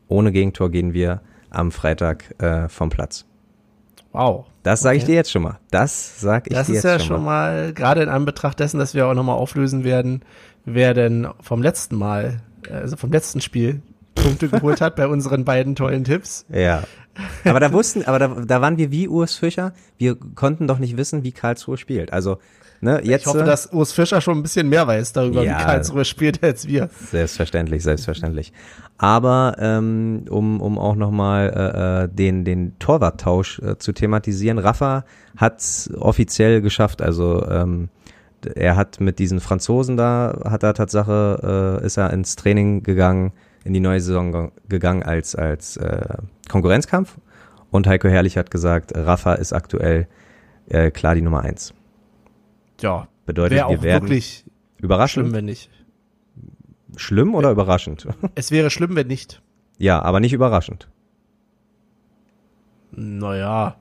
ohne 0.08 0.32
Gegentor 0.32 0.70
gehen 0.72 0.94
wir 0.94 1.22
am 1.50 1.72
Freitag 1.72 2.36
äh, 2.42 2.68
vom 2.68 2.90
Platz. 2.90 3.26
Wow. 4.12 4.46
Das 4.64 4.82
sage 4.82 4.96
okay. 4.96 5.02
ich 5.02 5.06
dir 5.06 5.16
jetzt 5.16 5.32
schon 5.32 5.44
mal. 5.44 5.60
Das 5.72 6.20
sage 6.20 6.50
ich 6.50 6.56
das 6.56 6.68
dir 6.68 6.74
jetzt 6.76 6.84
schon 6.84 6.90
mal. 6.90 6.94
Das 6.94 7.02
ist 7.02 7.08
ja 7.08 7.16
schon 7.16 7.24
mal, 7.24 7.74
gerade 7.74 8.04
in 8.04 8.10
Anbetracht 8.10 8.60
dessen, 8.60 8.80
dass 8.80 8.94
wir 8.94 9.08
auch 9.08 9.14
nochmal 9.14 9.38
auflösen 9.38 9.84
werden, 9.84 10.22
wer 10.66 10.94
denn 10.94 11.28
vom 11.42 11.62
letzten 11.62 11.96
Mal, 11.96 12.42
also 12.70 12.98
vom 12.98 13.12
letzten 13.12 13.42
Spiel 13.42 13.82
Punkte 14.16 14.48
geholt 14.50 14.82
hat 14.82 14.96
bei 14.96 15.08
unseren 15.08 15.46
beiden 15.46 15.76
tollen 15.76 16.04
Tipps. 16.04 16.46
Ja. 16.50 16.84
Aber 17.46 17.60
da 17.60 17.72
wussten, 17.72 18.04
aber 18.04 18.20
da, 18.20 18.28
da 18.28 18.62
waren 18.62 18.78
wir 18.78 18.92
wie 18.92 19.08
Urs 19.08 19.36
Fischer. 19.36 19.74
Wir 19.98 20.16
konnten 20.16 20.68
doch 20.68 20.80
nicht 20.80 20.98
wissen, 20.98 21.24
wie 21.24 21.32
Karlsruhe 21.32 21.78
spielt. 21.78 22.12
Also, 22.12 22.40
ne, 22.82 23.02
jetzt. 23.04 23.22
Ich 23.22 23.28
hoffe, 23.28 23.42
äh, 23.42 23.46
dass 23.46 23.72
Urs 23.72 23.94
Fischer 23.94 24.20
schon 24.22 24.38
ein 24.40 24.44
bisschen 24.44 24.68
mehr 24.68 24.86
weiß 24.86 25.14
darüber, 25.14 25.44
ja, 25.44 25.60
wie 25.60 25.64
Karlsruhe 25.64 26.06
spielt 26.06 26.44
als 26.44 26.68
wir. 26.68 26.90
Selbstverständlich, 27.10 27.84
selbstverständlich. 27.84 28.52
Aber 28.98 29.56
ähm, 29.60 30.26
um, 30.30 30.62
um 30.62 30.78
auch 30.78 30.96
nochmal 30.96 31.52
äh, 31.56 32.04
äh, 32.04 32.10
den, 32.10 32.46
den 32.46 32.78
Torwarttausch 32.80 33.60
äh, 33.60 33.78
zu 33.78 33.94
thematisieren, 33.94 34.58
Rafa 34.58 35.06
hat 35.38 35.90
offiziell 35.98 36.62
geschafft, 36.62 37.02
also 37.02 37.46
ähm, 37.50 37.90
er 38.56 38.76
hat 38.76 39.00
mit 39.00 39.20
diesen 39.20 39.40
Franzosen 39.40 39.98
da, 39.98 40.40
hat 40.46 40.64
er 40.64 40.74
Tatsache, 40.74 41.80
äh, 41.82 41.86
ist 41.86 41.98
er 41.98 42.14
ins 42.14 42.36
Training 42.36 42.84
gegangen 42.84 43.34
in 43.66 43.74
die 43.74 43.80
neue 43.82 44.00
Saison 44.00 44.52
gegangen 44.70 45.04
als, 45.04 45.36
als 45.36 45.76
äh, 45.78 46.18
Konkurrenzkampf. 46.48 47.18
Und 47.72 47.88
Heiko 47.88 48.08
Herrlich 48.08 48.38
hat 48.38 48.52
gesagt, 48.52 48.94
Rafa 48.96 49.34
ist 49.34 49.52
aktuell 49.52 50.08
äh, 50.70 50.92
klar 50.92 51.16
die 51.16 51.22
Nummer 51.22 51.42
eins. 51.42 51.74
Ja, 52.80 53.08
bedeutet, 53.26 53.58
wir 53.68 53.82
werden 53.82 54.08
wirklich 54.08 54.46
überraschend. 54.78 55.26
Schlimm, 55.26 55.36
wenn 55.36 55.46
nicht. 55.46 55.70
Schlimm 56.96 57.36
oder 57.36 57.52
überraschend? 57.52 58.08
Es 58.36 58.52
wäre 58.52 58.70
schlimm, 58.70 58.96
wenn 58.96 59.08
nicht. 59.08 59.42
Ja, 59.78 60.02
aber 60.02 60.20
nicht 60.20 60.32
überraschend. 60.32 60.88
Naja, 62.92 63.76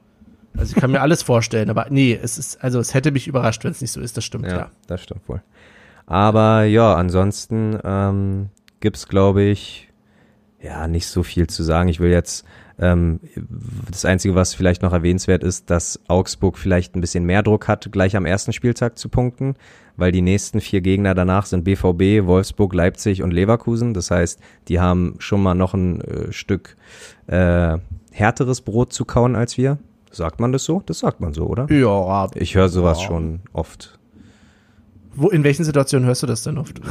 also 0.56 0.74
ich 0.74 0.80
kann 0.80 0.90
mir 0.90 1.00
alles 1.00 1.22
vorstellen, 1.22 1.70
aber 1.70 1.86
nee, 1.90 2.18
es 2.20 2.38
ist, 2.38 2.62
also 2.64 2.80
es 2.80 2.94
hätte 2.94 3.10
mich 3.10 3.28
überrascht, 3.28 3.64
wenn 3.64 3.72
es 3.72 3.80
nicht 3.80 3.92
so 3.92 4.00
ist, 4.00 4.16
das 4.16 4.24
stimmt, 4.24 4.46
ja. 4.46 4.56
ja. 4.56 4.70
Das 4.86 5.02
stimmt 5.02 5.28
wohl. 5.28 5.42
Aber 6.06 6.64
ja, 6.64 6.94
ansonsten 6.94 7.78
ähm, 7.84 8.48
gibt's 8.84 9.08
glaube 9.08 9.42
ich, 9.42 9.88
ja, 10.62 10.86
nicht 10.86 11.06
so 11.06 11.22
viel 11.22 11.46
zu 11.46 11.62
sagen. 11.62 11.88
Ich 11.88 12.00
will 12.00 12.10
jetzt, 12.10 12.44
ähm, 12.78 13.18
das 13.90 14.04
Einzige, 14.04 14.34
was 14.34 14.52
vielleicht 14.52 14.82
noch 14.82 14.92
erwähnenswert 14.92 15.42
ist, 15.42 15.70
dass 15.70 16.00
Augsburg 16.06 16.58
vielleicht 16.58 16.94
ein 16.94 17.00
bisschen 17.00 17.24
mehr 17.24 17.42
Druck 17.42 17.66
hat, 17.66 17.90
gleich 17.90 18.14
am 18.14 18.26
ersten 18.26 18.52
Spieltag 18.52 18.98
zu 18.98 19.08
punkten, 19.08 19.56
weil 19.96 20.12
die 20.12 20.20
nächsten 20.20 20.60
vier 20.60 20.82
Gegner 20.82 21.14
danach 21.14 21.46
sind 21.46 21.64
BVB, 21.64 22.26
Wolfsburg, 22.26 22.74
Leipzig 22.74 23.22
und 23.22 23.30
Leverkusen. 23.30 23.94
Das 23.94 24.10
heißt, 24.10 24.38
die 24.68 24.80
haben 24.80 25.14
schon 25.18 25.42
mal 25.42 25.54
noch 25.54 25.72
ein 25.72 26.02
äh, 26.02 26.32
Stück 26.32 26.76
äh, 27.26 27.78
härteres 28.12 28.60
Brot 28.60 28.92
zu 28.92 29.06
kauen 29.06 29.34
als 29.34 29.56
wir. 29.56 29.78
Sagt 30.10 30.40
man 30.40 30.52
das 30.52 30.64
so? 30.64 30.82
Das 30.84 30.98
sagt 30.98 31.20
man 31.20 31.32
so, 31.32 31.46
oder? 31.46 31.72
Ja. 31.72 32.28
Ich 32.34 32.54
höre 32.54 32.68
sowas 32.68 33.00
ja. 33.00 33.06
schon 33.06 33.40
oft. 33.54 33.98
Wo, 35.14 35.30
in 35.30 35.42
welchen 35.42 35.64
Situationen 35.64 36.06
hörst 36.06 36.22
du 36.22 36.26
das 36.26 36.42
denn 36.42 36.58
oft? 36.58 36.82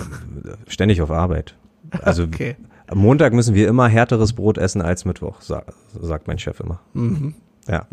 Ständig 0.67 1.01
auf 1.03 1.11
Arbeit. 1.11 1.55
Also 2.01 2.23
okay. 2.31 2.55
am 2.87 2.99
Montag 2.99 3.33
müssen 3.33 3.55
wir 3.55 3.67
immer 3.67 3.87
härteres 3.87 4.33
Brot 4.33 4.57
essen 4.57 4.81
als 4.81 5.05
Mittwoch, 5.05 5.41
sagt 5.41 6.27
mein 6.27 6.39
Chef 6.39 6.59
immer. 6.59 6.79
Mhm. 6.93 7.35
Ja. 7.67 7.87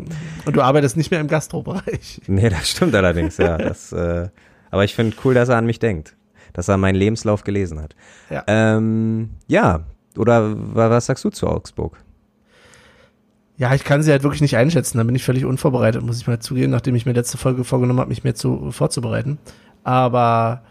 Und 0.45 0.55
du 0.55 0.61
arbeitest 0.61 0.97
nicht 0.97 1.11
mehr 1.11 1.19
im 1.19 1.27
Gastrobereich. 1.27 2.21
Nee, 2.27 2.49
das 2.49 2.69
stimmt 2.69 2.95
allerdings, 2.95 3.37
ja. 3.37 3.57
Das, 3.57 3.91
äh, 3.91 4.29
aber 4.69 4.83
ich 4.83 4.95
finde 4.95 5.15
cool, 5.23 5.33
dass 5.33 5.49
er 5.49 5.57
an 5.57 5.65
mich 5.65 5.79
denkt. 5.79 6.15
Dass 6.53 6.67
er 6.67 6.77
meinen 6.77 6.95
Lebenslauf 6.95 7.43
gelesen 7.43 7.81
hat. 7.81 7.95
Ja. 8.29 8.43
Ähm, 8.47 9.31
ja, 9.47 9.85
oder 10.17 10.53
was 10.75 11.05
sagst 11.05 11.23
du 11.23 11.29
zu 11.29 11.47
Augsburg? 11.47 11.97
Ja, 13.57 13.73
ich 13.73 13.83
kann 13.83 14.01
sie 14.01 14.11
halt 14.11 14.23
wirklich 14.23 14.41
nicht 14.41 14.57
einschätzen. 14.57 14.97
Da 14.97 15.03
bin 15.03 15.15
ich 15.15 15.23
völlig 15.23 15.45
unvorbereitet, 15.45 16.01
muss 16.01 16.19
ich 16.19 16.27
mal 16.27 16.39
zugeben, 16.39 16.71
nachdem 16.71 16.95
ich 16.95 17.05
mir 17.05 17.13
letzte 17.13 17.37
Folge 17.37 17.63
vorgenommen 17.63 17.99
habe, 17.99 18.09
mich 18.09 18.23
mehr 18.23 18.35
zu, 18.35 18.71
vorzubereiten. 18.71 19.37
Aber 19.83 20.63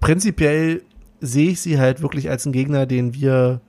prinzipiell 0.00 0.82
sehe 1.20 1.50
ich 1.50 1.60
sie 1.60 1.78
halt 1.78 2.02
wirklich 2.02 2.30
als 2.30 2.46
einen 2.46 2.52
Gegner, 2.52 2.86
den 2.86 3.14
wir 3.14 3.60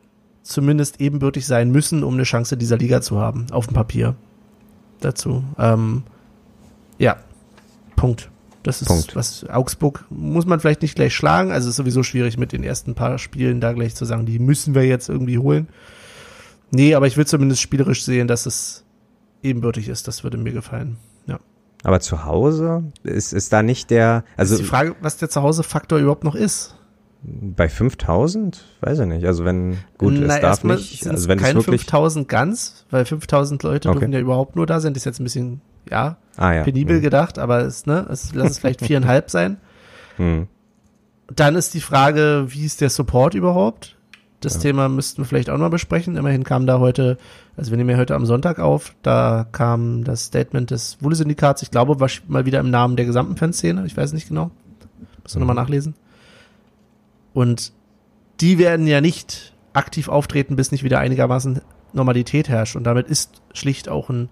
zumindest 0.44 1.00
ebenbürtig 1.02 1.46
sein 1.46 1.72
müssen, 1.72 2.04
um 2.04 2.14
eine 2.16 2.24
Chance 2.24 2.58
dieser 2.58 2.78
Liga 2.78 3.02
zu 3.02 3.20
haben, 3.20 3.48
auf 3.52 3.68
dem 3.68 3.74
Papier. 3.74 4.16
Dazu. 5.00 5.44
Ähm, 5.58 6.04
ja, 6.98 7.18
Punkt. 7.96 8.30
Das 8.64 8.82
ist 8.82 8.88
Punkt. 8.90 9.16
was 9.16 9.48
Augsburg 9.50 10.06
muss 10.10 10.46
man 10.46 10.60
vielleicht 10.60 10.82
nicht 10.82 10.96
gleich 10.96 11.16
schlagen. 11.16 11.52
Also 11.52 11.70
ist 11.70 11.78
sowieso 11.78 12.04
schwierig 12.04 12.38
mit 12.38 12.52
den 12.52 12.64
ersten 12.64 12.94
paar 12.94 13.18
Spielen 13.18 13.62
da 13.62 13.72
gleich 13.72 13.96
zu 13.96 14.06
sagen, 14.06 14.26
die 14.26 14.40
müssen 14.40 14.76
wir 14.76 14.86
jetzt 14.86 15.08
irgendwie 15.08 15.38
holen. 15.38 15.70
Nee, 16.72 16.94
aber 16.94 17.08
ich 17.08 17.18
will 17.18 17.26
zumindest 17.26 17.62
spielerisch 17.62 18.04
sehen, 18.04 18.28
dass 18.28 18.46
es 18.46 18.84
ebenbürtig 19.44 19.88
ist. 19.88 20.08
Das 20.08 20.24
würde 20.24 20.38
mir 20.38 20.52
gefallen. 20.52 20.98
Ja. 21.26 21.40
Aber 21.84 22.00
zu 22.02 22.26
Hause 22.26 22.84
ist, 23.04 23.34
ist 23.34 23.54
da 23.54 23.64
nicht 23.64 23.90
der, 23.90 24.24
also. 24.36 24.56
ist 24.56 24.62
die 24.62 24.68
Frage, 24.68 24.96
was 25.02 25.18
der 25.18 25.30
Zuhause-Faktor 25.30 26.00
überhaupt 26.00 26.26
noch 26.26 26.36
ist. 26.36 26.76
Bei 27.22 27.68
5000? 27.68 28.64
Weiß 28.80 29.00
ich 29.00 29.06
nicht. 29.06 29.26
Also 29.26 29.44
wenn, 29.44 29.78
gut, 29.98 30.14
Na, 30.16 30.36
es 30.36 30.42
darf 30.42 30.64
nicht, 30.64 31.06
also 31.06 31.28
wenn 31.28 31.38
keine 31.38 31.60
es 31.60 31.68
wirklich 31.68 31.82
5000 31.82 32.30
ganz, 32.30 32.86
weil 32.92 33.06
5000 33.06 33.62
Leute 33.64 33.90
okay. 33.90 34.00
dürfen 34.00 34.14
ja 34.14 34.20
überhaupt 34.20 34.56
nur 34.56 34.66
da 34.66 34.80
sein. 34.80 34.94
Das 34.94 35.02
ist 35.02 35.06
jetzt 35.06 35.20
ein 35.20 35.26
bisschen, 35.26 35.62
ja, 35.90 36.18
ah, 36.38 36.54
ja. 36.54 36.64
penibel 36.64 36.98
mhm. 36.98 37.02
gedacht, 37.02 37.38
aber 37.38 37.60
es, 37.62 37.86
ne, 37.86 38.08
es, 38.10 38.34
lass 38.34 38.52
es 38.52 38.60
vielleicht 38.60 38.82
viereinhalb 38.86 39.30
sein. 39.30 39.58
Mhm. 40.18 40.48
Dann 41.36 41.56
ist 41.56 41.74
die 41.74 41.82
Frage, 41.82 42.46
wie 42.50 42.66
ist 42.66 42.82
der 42.82 42.90
Support 42.90 43.34
überhaupt? 43.34 43.98
Das 44.40 44.56
ja. 44.56 44.62
Thema 44.62 44.88
müssten 44.88 45.22
wir 45.22 45.26
vielleicht 45.26 45.50
auch 45.50 45.58
mal 45.58 45.70
besprechen. 45.70 46.16
Immerhin 46.16 46.46
kam 46.46 46.66
da 46.66 46.80
heute, 46.80 47.18
also 47.58 47.72
wir 47.72 47.78
nehmen 47.78 47.90
ja 47.90 47.98
heute 47.98 48.16
am 48.16 48.26
Sonntag 48.26 48.60
auf, 48.60 48.96
da 49.02 49.46
kam 49.52 50.06
das 50.06 50.26
Statement 50.26 50.72
des 50.72 50.98
Wulle-Syndikats, 51.02 51.62
ich 51.62 51.72
glaube, 51.72 52.00
war 52.00 52.10
mal 52.30 52.46
wieder 52.46 52.62
im 52.62 52.70
Namen 52.70 52.96
der 52.96 53.06
gesamten 53.06 53.36
Fanszene, 53.36 53.86
ich 53.86 53.98
weiß 53.98 54.14
nicht 54.14 54.30
genau. 54.30 54.52
Muss 55.24 55.36
mhm. 55.36 55.42
nochmal 55.42 55.58
nachlesen. 55.58 55.96
Und 57.34 57.74
die 58.42 58.58
werden 58.58 58.88
ja 58.88 59.02
nicht 59.02 59.56
aktiv 59.74 60.10
auftreten, 60.10 60.56
bis 60.56 60.72
nicht 60.72 60.84
wieder 60.84 61.00
einigermaßen 61.00 61.62
Normalität 61.94 62.50
herrscht. 62.50 62.76
Und 62.76 62.84
damit 62.84 63.08
ist 63.08 63.42
schlicht 63.54 63.90
auch 63.90 64.10
ein 64.10 64.30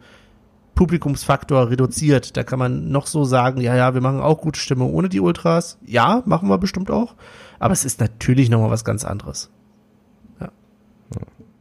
Publikumsfaktor 0.75 1.69
reduziert. 1.69 2.37
Da 2.37 2.43
kann 2.43 2.59
man 2.59 2.89
noch 2.89 3.07
so 3.07 3.25
sagen, 3.25 3.61
ja, 3.61 3.75
ja, 3.75 3.93
wir 3.93 4.01
machen 4.01 4.21
auch 4.21 4.39
gute 4.39 4.59
Stimmung 4.59 4.93
ohne 4.93 5.09
die 5.09 5.19
Ultras. 5.19 5.79
Ja, 5.85 6.21
machen 6.25 6.49
wir 6.49 6.57
bestimmt 6.57 6.91
auch. 6.91 7.15
Aber 7.59 7.73
es 7.73 7.83
ist 7.83 7.99
natürlich 7.99 8.49
nochmal 8.49 8.69
was 8.69 8.85
ganz 8.85 9.03
anderes. 9.03 9.49
Ja. 10.39 10.49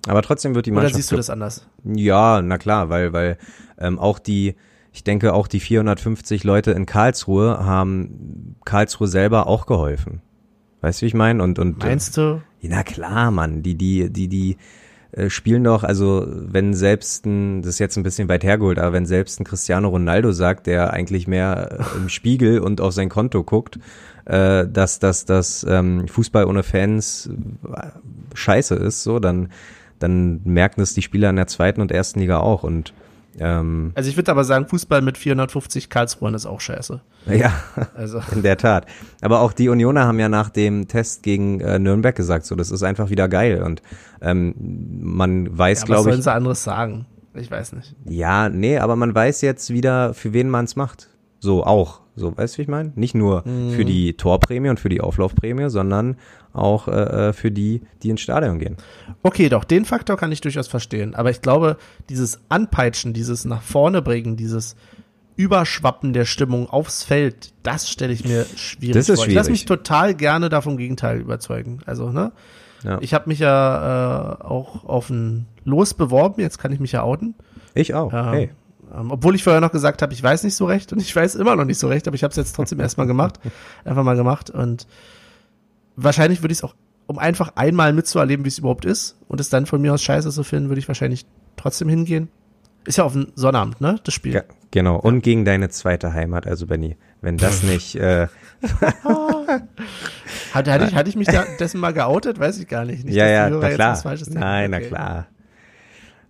Aber 0.06 0.22
trotzdem 0.22 0.54
wird 0.54 0.66
die 0.66 0.70
Mannschaft. 0.70 0.94
Oder 0.94 0.98
siehst 0.98 1.12
du 1.12 1.16
das 1.16 1.30
anders? 1.30 1.66
Ja, 1.84 2.42
na 2.42 2.58
klar, 2.58 2.90
weil, 2.90 3.12
weil 3.12 3.38
ähm, 3.78 3.98
auch 3.98 4.18
die, 4.18 4.54
ich 4.92 5.02
denke, 5.02 5.32
auch 5.32 5.48
die 5.48 5.60
450 5.60 6.44
Leute 6.44 6.72
in 6.72 6.84
Karlsruhe 6.84 7.64
haben 7.64 8.56
Karlsruhe 8.66 9.08
selber 9.08 9.46
auch 9.46 9.64
geholfen. 9.64 10.20
Weißt 10.80 11.00
du, 11.00 11.02
wie 11.02 11.08
ich 11.08 11.14
meine? 11.14 11.42
Und, 11.42 11.58
und, 11.58 11.78
Meinst 11.78 12.16
du? 12.16 12.42
Na 12.62 12.82
klar, 12.82 13.30
Mann. 13.30 13.62
Die, 13.62 13.74
die, 13.74 14.10
die, 14.10 14.28
die 14.28 14.56
äh, 15.12 15.30
spielen 15.30 15.64
doch, 15.64 15.84
also 15.84 16.26
wenn 16.28 16.74
selbst 16.74 17.26
ein, 17.26 17.62
das 17.62 17.74
ist 17.74 17.78
jetzt 17.78 17.96
ein 17.96 18.02
bisschen 18.02 18.28
weit 18.28 18.44
hergeholt, 18.44 18.78
aber 18.78 18.92
wenn 18.92 19.06
selbst 19.06 19.40
ein 19.40 19.44
Cristiano 19.44 19.88
Ronaldo 19.88 20.32
sagt, 20.32 20.66
der 20.66 20.92
eigentlich 20.92 21.28
mehr 21.28 21.78
äh, 21.80 21.96
im 21.96 22.08
Spiegel 22.08 22.58
und 22.60 22.80
auf 22.80 22.92
sein 22.92 23.08
Konto 23.08 23.44
guckt, 23.44 23.78
äh, 24.24 24.66
dass, 24.66 24.98
dass, 24.98 25.24
dass 25.24 25.64
ähm, 25.68 26.08
Fußball 26.08 26.44
ohne 26.44 26.62
Fans 26.62 27.30
äh, 27.72 27.86
scheiße 28.34 28.74
ist, 28.74 29.02
so, 29.02 29.18
dann 29.18 29.50
dann 29.98 30.40
merken 30.44 30.80
es 30.80 30.94
die 30.94 31.02
Spieler 31.02 31.30
in 31.30 31.36
der 31.36 31.46
zweiten 31.46 31.80
und 31.80 31.92
ersten 31.92 32.20
Liga 32.20 32.38
auch 32.38 32.62
und 32.62 32.92
ähm, 33.38 33.92
Also 33.94 34.08
ich 34.10 34.16
würde 34.16 34.30
aber 34.30 34.44
sagen, 34.44 34.66
Fußball 34.66 35.02
mit 35.02 35.18
450 35.18 35.90
Karlsruhen 35.90 36.34
ist 36.34 36.46
auch 36.46 36.60
scheiße. 36.60 37.00
ja, 37.26 37.52
Also 37.94 38.20
in 38.32 38.42
der 38.42 38.56
Tat. 38.56 38.86
Aber 39.20 39.40
auch 39.40 39.52
die 39.52 39.68
Unioner 39.68 40.06
haben 40.06 40.18
ja 40.18 40.28
nach 40.28 40.50
dem 40.50 40.88
Test 40.88 41.22
gegen 41.22 41.60
äh, 41.60 41.78
Nürnberg 41.78 42.14
gesagt, 42.14 42.46
so 42.46 42.54
das 42.54 42.70
ist 42.70 42.82
einfach 42.82 43.10
wieder 43.10 43.28
geil 43.28 43.62
und 43.62 43.82
ähm, 44.20 44.54
man 45.00 45.56
weiß, 45.56 45.78
ja, 45.78 45.82
was 45.82 45.86
glaube 45.86 46.02
sollen 46.04 46.18
ich, 46.18 46.24
sie 46.24 46.32
anderes 46.32 46.64
sagen? 46.64 47.06
Ich 47.34 47.50
weiß 47.50 47.72
nicht. 47.74 47.94
ja, 48.06 48.48
nee, 48.48 48.78
aber 48.78 48.96
man 48.96 49.14
weiß 49.14 49.42
jetzt 49.42 49.70
wieder, 49.70 50.14
für 50.14 50.32
wen 50.32 50.48
man 50.48 50.64
es 50.64 50.74
macht. 50.74 51.08
So 51.38 51.64
auch, 51.64 52.00
so 52.14 52.34
weißt 52.34 52.54
du, 52.54 52.58
wie 52.58 52.62
ich 52.62 52.68
meine? 52.68 52.92
Nicht 52.94 53.14
nur 53.14 53.42
für 53.76 53.84
die 53.84 54.14
Torprämie 54.16 54.70
und 54.70 54.80
für 54.80 54.88
die 54.88 55.02
Auflaufprämie, 55.02 55.68
sondern 55.68 56.16
auch 56.56 56.88
äh, 56.88 57.28
äh, 57.28 57.32
für 57.32 57.50
die, 57.50 57.82
die 58.02 58.10
ins 58.10 58.20
Stadion 58.20 58.58
gehen. 58.58 58.76
Okay, 59.22 59.48
doch, 59.48 59.64
den 59.64 59.84
Faktor 59.84 60.16
kann 60.16 60.32
ich 60.32 60.40
durchaus 60.40 60.68
verstehen. 60.68 61.14
Aber 61.14 61.30
ich 61.30 61.42
glaube, 61.42 61.76
dieses 62.08 62.40
Anpeitschen, 62.48 63.12
dieses 63.12 63.44
nach 63.44 63.62
vorne 63.62 64.02
bringen, 64.02 64.36
dieses 64.36 64.76
Überschwappen 65.36 66.12
der 66.12 66.24
Stimmung 66.24 66.68
aufs 66.70 67.04
Feld, 67.04 67.52
das 67.62 67.90
stelle 67.90 68.12
ich 68.12 68.24
mir 68.24 68.46
schwierig 68.56 68.94
Das 68.94 69.08
ist 69.08 69.18
vor. 69.20 69.28
Ich 69.28 69.34
lasse 69.34 69.48
schwierig. 69.48 69.60
mich 69.60 69.64
total 69.66 70.14
gerne 70.14 70.48
da 70.48 70.60
vom 70.62 70.76
Gegenteil 70.78 71.20
überzeugen. 71.20 71.80
Also, 71.84 72.10
ne? 72.10 72.32
Ja. 72.82 72.98
Ich 73.00 73.12
habe 73.14 73.28
mich 73.28 73.38
ja 73.40 74.38
äh, 74.40 74.44
auch 74.44 74.84
auf 74.84 75.10
ein 75.10 75.46
Los 75.64 75.92
beworben, 75.94 76.40
jetzt 76.40 76.58
kann 76.58 76.72
ich 76.72 76.80
mich 76.80 76.92
ja 76.92 77.02
outen. 77.02 77.34
Ich 77.74 77.92
auch. 77.94 78.12
Ähm, 78.12 78.32
Hey. 78.32 78.50
ähm, 78.96 79.10
obwohl 79.10 79.34
ich 79.34 79.42
vorher 79.44 79.60
noch 79.60 79.72
gesagt 79.72 80.00
habe, 80.00 80.12
ich 80.14 80.22
weiß 80.22 80.44
nicht 80.44 80.54
so 80.54 80.64
recht 80.66 80.92
und 80.92 81.00
ich 81.02 81.14
weiß 81.14 81.34
immer 81.34 81.56
noch 81.56 81.64
nicht 81.64 81.78
so 81.78 81.88
recht, 81.88 82.06
aber 82.06 82.14
ich 82.14 82.22
habe 82.22 82.30
es 82.30 82.36
jetzt 82.36 82.54
trotzdem 82.56 82.80
erstmal 82.80 83.06
gemacht. 83.06 83.38
Einfach 83.84 84.04
mal 84.04 84.16
gemacht. 84.16 84.48
Und 84.50 84.86
wahrscheinlich 85.96 86.42
würde 86.42 86.52
ich 86.52 86.58
es 86.58 86.64
auch, 86.64 86.74
um 87.06 87.18
einfach 87.18 87.52
einmal 87.56 87.92
mitzuerleben, 87.92 88.44
wie 88.44 88.48
es 88.48 88.58
überhaupt 88.58 88.84
ist 88.84 89.16
und 89.28 89.40
es 89.40 89.48
dann 89.48 89.66
von 89.66 89.80
mir 89.80 89.92
aus 89.94 90.02
scheiße 90.02 90.30
zu 90.30 90.42
finden, 90.44 90.68
würde 90.68 90.80
ich 90.80 90.88
wahrscheinlich 90.88 91.26
trotzdem 91.56 91.88
hingehen. 91.88 92.28
Ist 92.84 92.98
ja 92.98 93.04
auf 93.04 93.14
den 93.14 93.32
Sonnabend, 93.34 93.80
ne? 93.80 93.98
Das 94.04 94.14
Spiel. 94.14 94.34
Ja, 94.34 94.42
genau. 94.70 94.96
Und 94.96 95.22
gegen 95.22 95.44
deine 95.44 95.68
zweite 95.70 96.12
Heimat, 96.12 96.46
also 96.46 96.66
Benny. 96.66 96.96
Wenn 97.20 97.36
das 97.36 97.62
nicht, 97.64 97.96
äh, 97.96 98.28
Hatte, 100.52 100.72
hatte, 100.72 100.84
ich, 100.86 100.94
hatte 100.94 101.08
ich 101.08 101.16
mich 101.16 101.28
da 101.28 101.44
dessen 101.58 101.80
mal 101.80 101.92
geoutet? 101.92 102.38
Weiß 102.38 102.58
ich 102.58 102.66
gar 102.68 102.84
nicht. 102.84 103.04
nicht 103.04 103.14
ja, 103.14 103.26
ja, 103.26 103.50
na 103.50 103.68
klar. 103.70 104.02
Nein, 104.30 104.72
Okay. 104.74 104.82
na 104.82 104.88
klar. 104.88 105.26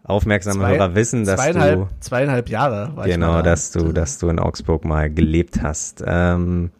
Aufmerksame 0.05 0.61
Zwei- 0.61 0.75
Hörer 0.77 0.95
wissen, 0.95 1.25
dass 1.25 1.41
zweieinhalb, 1.41 1.75
du, 1.81 1.89
zweieinhalb 2.01 2.49
Jahre 2.49 2.93
war 2.97 3.07
ich 3.07 3.13
genau, 3.13 3.37
da. 3.37 3.43
dass 3.43 3.73
du, 3.73 3.93
dass 3.93 4.19
du 4.19 4.29
in 4.29 4.39
Augsburg 4.39 4.85
mal 4.85 5.11
gelebt 5.11 5.63
hast. 5.63 6.03
Ähm, 6.07 6.71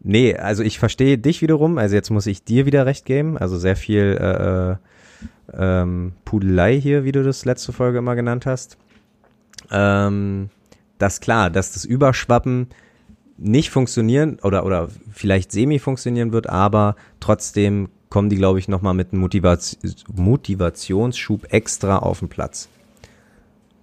nee, 0.00 0.34
also 0.36 0.62
ich 0.62 0.78
verstehe 0.78 1.18
dich 1.18 1.42
wiederum, 1.42 1.78
also 1.78 1.94
jetzt 1.94 2.10
muss 2.10 2.26
ich 2.26 2.44
dir 2.44 2.66
wieder 2.66 2.86
recht 2.86 3.04
geben, 3.04 3.38
also 3.38 3.58
sehr 3.58 3.76
viel 3.76 4.18
äh, 4.20 4.72
äh, 4.72 4.76
ähm, 5.52 6.12
Pudelei 6.24 6.80
hier, 6.80 7.04
wie 7.04 7.12
du 7.12 7.22
das 7.22 7.44
letzte 7.44 7.72
Folge 7.72 7.98
immer 7.98 8.14
genannt 8.14 8.46
hast. 8.46 8.76
Ähm, 9.70 10.50
das 10.98 11.20
klar, 11.20 11.50
dass 11.50 11.72
das 11.72 11.84
Überschwappen 11.84 12.68
nicht 13.38 13.70
funktionieren 13.70 14.38
oder 14.42 14.66
oder 14.66 14.88
vielleicht 15.12 15.50
semi 15.50 15.78
funktionieren 15.78 16.32
wird, 16.32 16.48
aber 16.48 16.96
trotzdem 17.20 17.88
kommen 18.10 18.28
die, 18.28 18.36
glaube 18.36 18.58
ich, 18.58 18.68
noch 18.68 18.82
mal 18.82 18.92
mit 18.92 19.12
einem 19.12 19.22
Motivaz 19.22 19.78
Motivationsschub 20.14 21.52
extra 21.52 21.98
auf 21.98 22.18
den 22.18 22.28
Platz. 22.28 22.68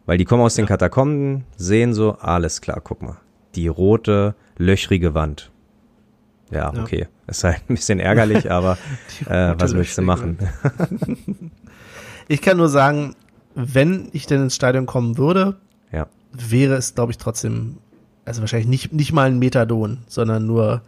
Weil 0.05 0.17
die 0.17 0.25
kommen 0.25 0.43
aus 0.43 0.55
den 0.55 0.65
Katakomben, 0.67 1.43
sehen 1.57 1.93
so, 1.93 2.13
alles 2.13 2.61
klar, 2.61 2.79
guck 2.81 3.01
mal, 3.01 3.17
die 3.55 3.67
rote, 3.67 4.35
löchrige 4.57 5.13
Wand. 5.13 5.51
Ja, 6.51 6.73
Ja. 6.73 6.81
okay. 6.81 7.07
Ist 7.27 7.43
halt 7.43 7.61
ein 7.69 7.75
bisschen 7.75 7.99
ärgerlich, 7.99 8.49
aber 8.51 8.77
äh, 9.27 9.53
was 9.57 9.73
willst 9.73 9.97
du 9.97 10.01
machen? 10.01 10.37
Ich 12.29 12.41
kann 12.41 12.57
nur 12.57 12.67
sagen, 12.69 13.15
wenn 13.55 14.09
ich 14.11 14.25
denn 14.27 14.41
ins 14.43 14.55
Stadion 14.55 14.85
kommen 14.85 15.17
würde, 15.17 15.55
Ja. 15.91 16.07
wäre 16.33 16.75
es, 16.75 16.93
glaube 16.93 17.11
ich, 17.13 17.17
trotzdem, 17.17 17.77
also 18.25 18.41
wahrscheinlich 18.41 18.67
nicht, 18.67 18.91
nicht 18.93 19.13
mal 19.13 19.27
ein 19.29 19.39
Methadon, 19.39 19.99
sondern 20.07 20.45
nur 20.45 20.81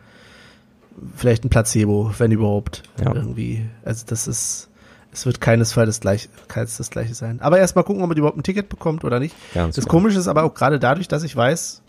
vielleicht 1.15 1.45
ein 1.45 1.50
Placebo, 1.50 2.12
wenn 2.17 2.32
überhaupt. 2.32 2.84
Ja. 3.02 3.15
Irgendwie. 3.15 3.65
Also 3.86 4.04
das 4.06 4.28
ist, 4.28 4.69
es 5.13 5.26
wird 5.26 5.39
keinesfalls 5.39 5.88
das 5.88 6.02
gleiche, 6.02 6.28
keins 6.50 6.76
das 6.78 6.89
gleiche 6.89 7.13
sein. 7.15 7.39
Aber 7.41 7.58
erstmal 7.58 7.86
gucken, 7.86 8.04
ob 8.04 8.10
man 8.10 8.17
überhaupt 8.17 8.38
ein 8.38 8.43
Ticket 8.43 8.67
bekommt 8.67 9.06
oder 9.06 9.19
nicht. 9.19 9.34
Ganz 9.54 9.78
Das 9.78 9.86
genau. 9.86 9.93
Komische 9.93 10.19
ist 10.19 10.28
aber 10.28 10.43
auch 10.43 10.54
gerade 10.54 10.78
dadurch, 10.78 11.08
dass 11.08 11.24
ich 11.24 11.34
weiß, 11.36 11.82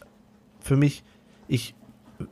für 0.61 0.77
mich, 0.77 1.03
ich 1.49 1.75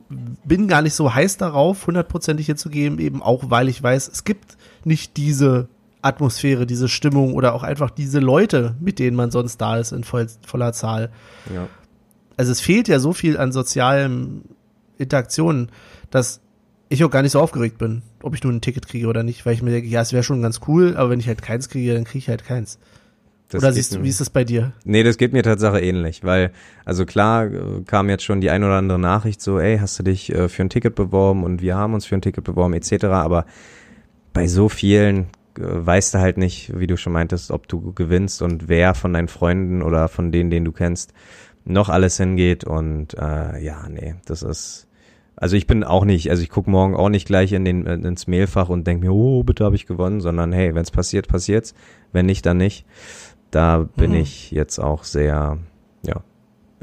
bin 0.09 0.67
gar 0.67 0.81
nicht 0.81 0.93
so 0.93 1.13
heiß 1.13 1.37
darauf, 1.37 1.87
hundertprozentig 1.87 2.45
hinzugeben, 2.47 2.99
eben 2.99 3.21
auch, 3.21 3.49
weil 3.49 3.69
ich 3.69 3.81
weiß, 3.81 4.07
es 4.07 4.23
gibt 4.23 4.57
nicht 4.83 5.17
diese 5.17 5.67
Atmosphäre, 6.01 6.65
diese 6.65 6.87
Stimmung 6.87 7.33
oder 7.33 7.53
auch 7.53 7.63
einfach 7.63 7.89
diese 7.89 8.19
Leute, 8.19 8.75
mit 8.79 8.99
denen 8.99 9.17
man 9.17 9.31
sonst 9.31 9.57
da 9.57 9.77
ist 9.77 9.91
in 9.91 10.03
voll, 10.03 10.27
voller 10.45 10.73
Zahl. 10.73 11.11
Ja. 11.53 11.67
Also 12.37 12.51
es 12.51 12.61
fehlt 12.61 12.87
ja 12.87 12.99
so 12.99 13.11
viel 13.11 13.37
an 13.37 13.51
sozialen 13.51 14.43
Interaktionen, 14.97 15.69
dass 16.09 16.39
ich 16.87 17.03
auch 17.03 17.11
gar 17.11 17.21
nicht 17.21 17.33
so 17.33 17.41
aufgeregt 17.41 17.77
bin, 17.77 18.01
ob 18.23 18.33
ich 18.33 18.43
nun 18.43 18.55
ein 18.55 18.61
Ticket 18.61 18.87
kriege 18.87 19.07
oder 19.07 19.23
nicht, 19.23 19.45
weil 19.45 19.53
ich 19.53 19.61
mir 19.61 19.71
denke, 19.71 19.89
ja, 19.89 20.01
es 20.01 20.13
wäre 20.13 20.23
schon 20.23 20.41
ganz 20.41 20.61
cool, 20.67 20.95
aber 20.95 21.09
wenn 21.09 21.19
ich 21.19 21.27
halt 21.27 21.41
keins 21.41 21.69
kriege, 21.69 21.93
dann 21.93 22.05
kriege 22.05 22.19
ich 22.19 22.29
halt 22.29 22.45
keins. 22.45 22.79
Das 23.49 23.63
oder 23.63 23.73
siehst 23.73 23.95
du, 23.95 24.03
wie 24.03 24.09
ist 24.09 24.21
das 24.21 24.29
bei 24.29 24.43
dir? 24.43 24.73
Nee, 24.83 25.03
das 25.03 25.17
geht 25.17 25.33
mir 25.33 25.41
Tatsache 25.41 25.79
ähnlich, 25.79 26.23
weil, 26.23 26.51
also 26.85 27.05
klar, 27.05 27.45
äh, 27.45 27.81
kam 27.85 28.09
jetzt 28.09 28.23
schon 28.23 28.41
die 28.41 28.51
ein 28.51 28.63
oder 28.63 28.75
andere 28.75 28.99
Nachricht 28.99 29.41
so, 29.41 29.59
ey, 29.59 29.79
hast 29.79 29.97
du 29.97 30.03
dich 30.03 30.31
äh, 30.31 30.49
für 30.49 30.61
ein 30.61 30.69
Ticket 30.69 30.93
beworben 30.93 31.43
und 31.43 31.61
wir 31.61 31.75
haben 31.75 31.95
uns 31.95 32.05
für 32.05 32.15
ein 32.15 32.21
Ticket 32.21 32.43
beworben, 32.43 32.73
etc. 32.73 33.05
Aber 33.05 33.45
bei 34.33 34.47
so 34.47 34.69
vielen 34.69 35.29
äh, 35.57 35.61
weißt 35.61 36.13
du 36.13 36.19
halt 36.19 36.37
nicht, 36.37 36.77
wie 36.77 36.87
du 36.87 36.97
schon 36.97 37.13
meintest, 37.13 37.51
ob 37.51 37.67
du 37.67 37.93
gewinnst 37.93 38.41
und 38.41 38.67
wer 38.67 38.93
von 38.93 39.13
deinen 39.13 39.27
Freunden 39.27 39.81
oder 39.81 40.07
von 40.07 40.31
denen, 40.31 40.49
den 40.49 40.65
du 40.65 40.71
kennst, 40.71 41.13
noch 41.65 41.89
alles 41.89 42.17
hingeht. 42.17 42.63
Und 42.63 43.15
äh, 43.15 43.63
ja, 43.63 43.87
nee, 43.89 44.15
das 44.25 44.43
ist. 44.43 44.85
Also 45.35 45.55
ich 45.55 45.67
bin 45.67 45.85
auch 45.85 46.03
nicht, 46.03 46.29
also 46.29 46.43
ich 46.43 46.49
gucke 46.49 46.69
morgen 46.69 46.97
auch 46.97 47.07
nicht 47.07 47.25
gleich 47.25 47.53
in 47.53 47.63
den, 47.63 47.85
ins 47.85 48.27
Mailfach 48.27 48.67
und 48.67 48.85
denke 48.85 49.05
mir, 49.05 49.13
oh, 49.13 49.41
bitte 49.43 49.63
habe 49.63 49.77
ich 49.77 49.85
gewonnen, 49.85 50.19
sondern 50.19 50.51
hey, 50.51 50.75
wenn 50.75 50.81
es 50.81 50.91
passiert, 50.91 51.29
passiert's. 51.29 51.73
Wenn 52.11 52.25
nicht, 52.25 52.45
dann 52.45 52.57
nicht. 52.57 52.85
Da 53.51 53.79
bin 53.95 54.11
Mhm. 54.11 54.17
ich 54.17 54.51
jetzt 54.51 54.79
auch 54.79 55.03
sehr, 55.03 55.57
ja, 56.03 56.21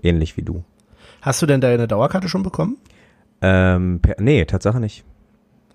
ähnlich 0.02 0.36
wie 0.36 0.42
du. 0.42 0.64
Hast 1.22 1.42
du 1.42 1.46
denn 1.46 1.60
deine 1.60 1.86
Dauerkarte 1.88 2.28
schon 2.28 2.42
bekommen? 2.42 2.76
Ähm, 3.40 4.00
per, 4.00 4.16
nee, 4.20 4.44
Tatsache 4.44 4.80
nicht. 4.80 5.04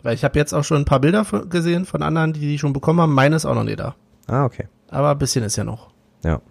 Weil 0.04 0.16
ich 0.16 0.24
habe 0.24 0.38
jetzt 0.40 0.54
auch 0.54 0.64
schon 0.64 0.78
ein 0.78 0.86
paar 0.86 1.00
Bilder 1.00 1.26
gesehen 1.50 1.86
von 1.86 2.02
anderen, 2.02 2.34
die 2.34 2.40
die 2.40 2.58
schon 2.60 2.74
bekommen 2.74 3.00
haben. 3.02 3.14
Meine 3.14 3.36
ist 3.36 3.46
auch 3.46 3.54
noch 3.56 3.64
nicht 3.64 3.80
da. 3.80 3.96
Ah, 4.28 4.46
okay. 4.46 4.68
Aber 4.90 5.12
ein 5.12 5.18
bisschen 5.20 5.44
ist 5.44 5.56
ja 5.58 5.64
noch. 5.64 5.92
Ja. 6.24 6.42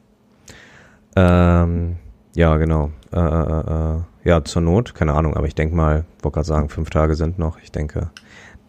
Ähm, 1.17 1.97
ja, 2.35 2.57
genau. 2.57 2.91
Äh, 3.13 3.19
äh, 3.19 3.97
äh, 3.97 4.01
ja, 4.25 4.45
zur 4.45 4.63
Not, 4.63 4.95
keine 4.95 5.15
Ahnung, 5.15 5.35
aber 5.35 5.47
ich 5.47 5.55
denke 5.55 5.75
mal, 5.75 6.05
wollte 6.23 6.35
gerade 6.37 6.47
sagen, 6.47 6.69
fünf 6.69 6.91
Tage 6.91 7.15
sind 7.15 7.39
noch. 7.39 7.59
Ich 7.59 7.73
denke, 7.73 8.11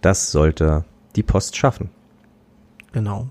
das 0.01 0.31
sollte 0.31 0.83
die 1.15 1.23
Post 1.23 1.55
schaffen. 1.57 1.89
Genau. 2.93 3.27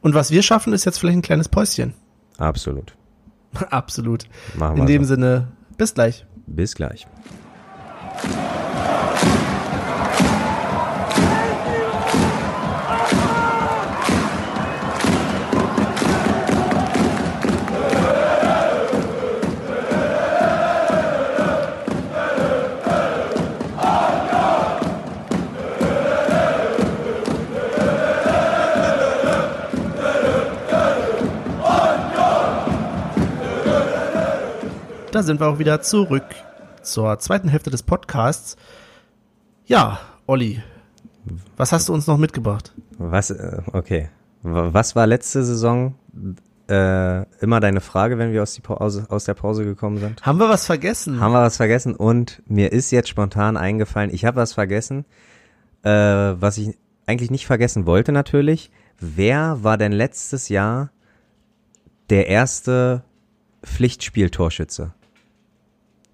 Und 0.00 0.14
was 0.14 0.30
wir 0.30 0.42
schaffen, 0.42 0.72
ist 0.72 0.84
jetzt 0.84 0.98
vielleicht 0.98 1.18
ein 1.18 1.22
kleines 1.22 1.48
Päuschen. 1.48 1.94
Absolut. 2.38 2.94
Absolut. 3.70 4.24
Machen 4.56 4.78
In 4.78 4.82
wir 4.82 4.86
dem 4.86 5.04
so. 5.04 5.14
Sinne, 5.14 5.48
bis 5.76 5.94
gleich. 5.94 6.26
Bis 6.46 6.74
gleich. 6.74 7.06
Da 35.14 35.22
sind 35.22 35.38
wir 35.38 35.46
auch 35.46 35.60
wieder 35.60 35.80
zurück 35.80 36.24
zur 36.82 37.20
zweiten 37.20 37.48
Hälfte 37.48 37.70
des 37.70 37.84
Podcasts. 37.84 38.56
Ja, 39.64 40.00
Olli, 40.26 40.60
was 41.56 41.70
hast 41.70 41.88
du 41.88 41.94
uns 41.94 42.08
noch 42.08 42.18
mitgebracht? 42.18 42.72
Was, 42.98 43.30
äh, 43.30 43.62
okay. 43.72 44.08
Was 44.42 44.96
war 44.96 45.06
letzte 45.06 45.44
Saison 45.44 45.94
äh, 46.68 47.22
immer 47.40 47.60
deine 47.60 47.80
Frage, 47.80 48.18
wenn 48.18 48.32
wir 48.32 48.42
aus, 48.42 48.58
Pause, 48.58 49.06
aus 49.08 49.24
der 49.24 49.34
Pause 49.34 49.64
gekommen 49.64 49.98
sind? 49.98 50.20
Haben 50.26 50.40
wir 50.40 50.48
was 50.48 50.66
vergessen? 50.66 51.20
Haben 51.20 51.30
wir 51.30 51.42
was 51.42 51.58
vergessen? 51.58 51.94
Und 51.94 52.42
mir 52.48 52.72
ist 52.72 52.90
jetzt 52.90 53.08
spontan 53.08 53.56
eingefallen, 53.56 54.12
ich 54.12 54.24
habe 54.24 54.38
was 54.38 54.52
vergessen, 54.52 55.04
äh, 55.84 55.90
was 55.92 56.58
ich 56.58 56.76
eigentlich 57.06 57.30
nicht 57.30 57.46
vergessen 57.46 57.86
wollte 57.86 58.10
natürlich. 58.10 58.72
Wer 58.98 59.62
war 59.62 59.78
denn 59.78 59.92
letztes 59.92 60.48
Jahr 60.48 60.90
der 62.10 62.26
erste 62.26 63.04
Pflichtspieltorschütze? 63.62 64.92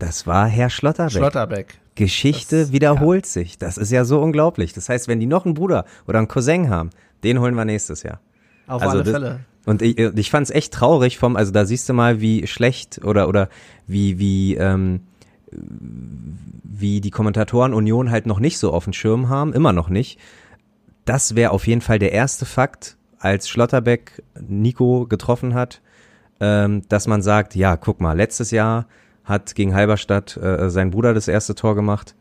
Das 0.01 0.27
war 0.27 0.49
Herr 0.49 0.69
Schlotterbeck. 0.71 1.13
Schlotterbeck. 1.13 1.79
Geschichte 1.95 2.61
Das- 2.63 2.73
wiederholt 2.73 3.27
sich. 3.27 3.59
Das 3.59 3.79
ist 3.79 3.93
ja 3.93 4.05
so 4.05 4.21
unglaublich. 4.21 4.73
Das 4.73 4.89
heißt, 4.89 5.07
wenn 5.07 5.21
die 5.21 5.27
noch 5.27 5.45
einen 5.45 5.55
Bruder 5.55 5.85
oder 6.09 6.19
einen 6.19 6.27
Cousin 6.29 6.69
haben, 6.71 6.91
den 7.23 7.39
holen 7.39 7.55
wir 7.55 7.65
nächstes 7.65 8.03
Jahr. 8.03 8.19
Auf 8.67 8.83
Also 8.83 8.95
alle 8.97 9.05
das- 9.05 9.13
Fälle. 9.13 9.41
Und 9.67 9.83
ich, 9.83 9.99
ich 9.99 10.31
fand 10.31 10.45
es 10.45 10.51
echt 10.51 10.73
traurig 10.73 11.19
vom, 11.19 11.37
also 11.37 11.53
da 11.53 11.67
siehst 11.67 11.87
du 11.89 11.93
mal, 11.93 12.21
wie 12.23 12.47
schlecht 12.47 13.05
oder 13.05 13.29
oder 13.29 13.51
wie 13.87 14.19
wie 14.19 14.57
ähm, 14.57 15.03
wie 15.53 17.01
die 17.03 17.11
Kommentatoren 17.11 17.75
Union 17.75 18.11
halt 18.11 18.25
noch 18.27 18.41
nicht 18.41 18.59
so 18.59 18.73
auf 18.73 18.85
dem 18.85 18.93
Schirm 18.95 19.29
haben, 19.29 19.53
immer 19.53 19.73
noch 19.73 19.89
nicht. 19.91 20.19
Das 21.05 21.35
wäre 21.35 21.51
auf 21.51 21.67
jeden 21.67 21.81
Fall 21.83 21.99
der 21.99 22.13
erste 22.13 22.47
Fakt, 22.47 22.97
als 23.19 23.49
Schlotterbeck 23.51 24.23
Nico 24.49 25.07
getroffen 25.07 25.53
hat, 25.55 25.83
ähm, 26.41 26.83
dass 26.89 27.07
man 27.07 27.21
sagt, 27.21 27.55
ja, 27.55 27.77
guck 27.77 28.01
mal, 28.01 28.17
letztes 28.17 28.51
Jahr 28.51 28.87
hat 29.31 29.55
gegen 29.55 29.75
Halberstadt 29.75 30.37
äh, 30.37 30.69
sein 30.69 30.91
Bruder 30.91 31.15
das 31.15 31.29
erste 31.29 31.55
Tor 31.55 31.75
gemacht 31.75 32.15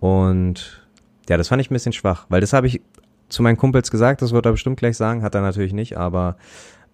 und 0.00 0.88
ja, 1.28 1.36
das 1.36 1.48
fand 1.48 1.62
ich 1.62 1.70
ein 1.70 1.74
bisschen 1.74 1.92
schwach, 1.92 2.26
weil 2.28 2.40
das 2.40 2.52
habe 2.52 2.66
ich 2.66 2.80
zu 3.28 3.42
meinen 3.42 3.56
Kumpels 3.56 3.90
gesagt, 3.90 4.20
das 4.22 4.32
wird 4.32 4.46
er 4.46 4.52
bestimmt 4.52 4.78
gleich 4.78 4.96
sagen, 4.96 5.22
hat 5.22 5.34
er 5.34 5.40
natürlich 5.40 5.72
nicht, 5.72 5.96
aber 5.96 6.36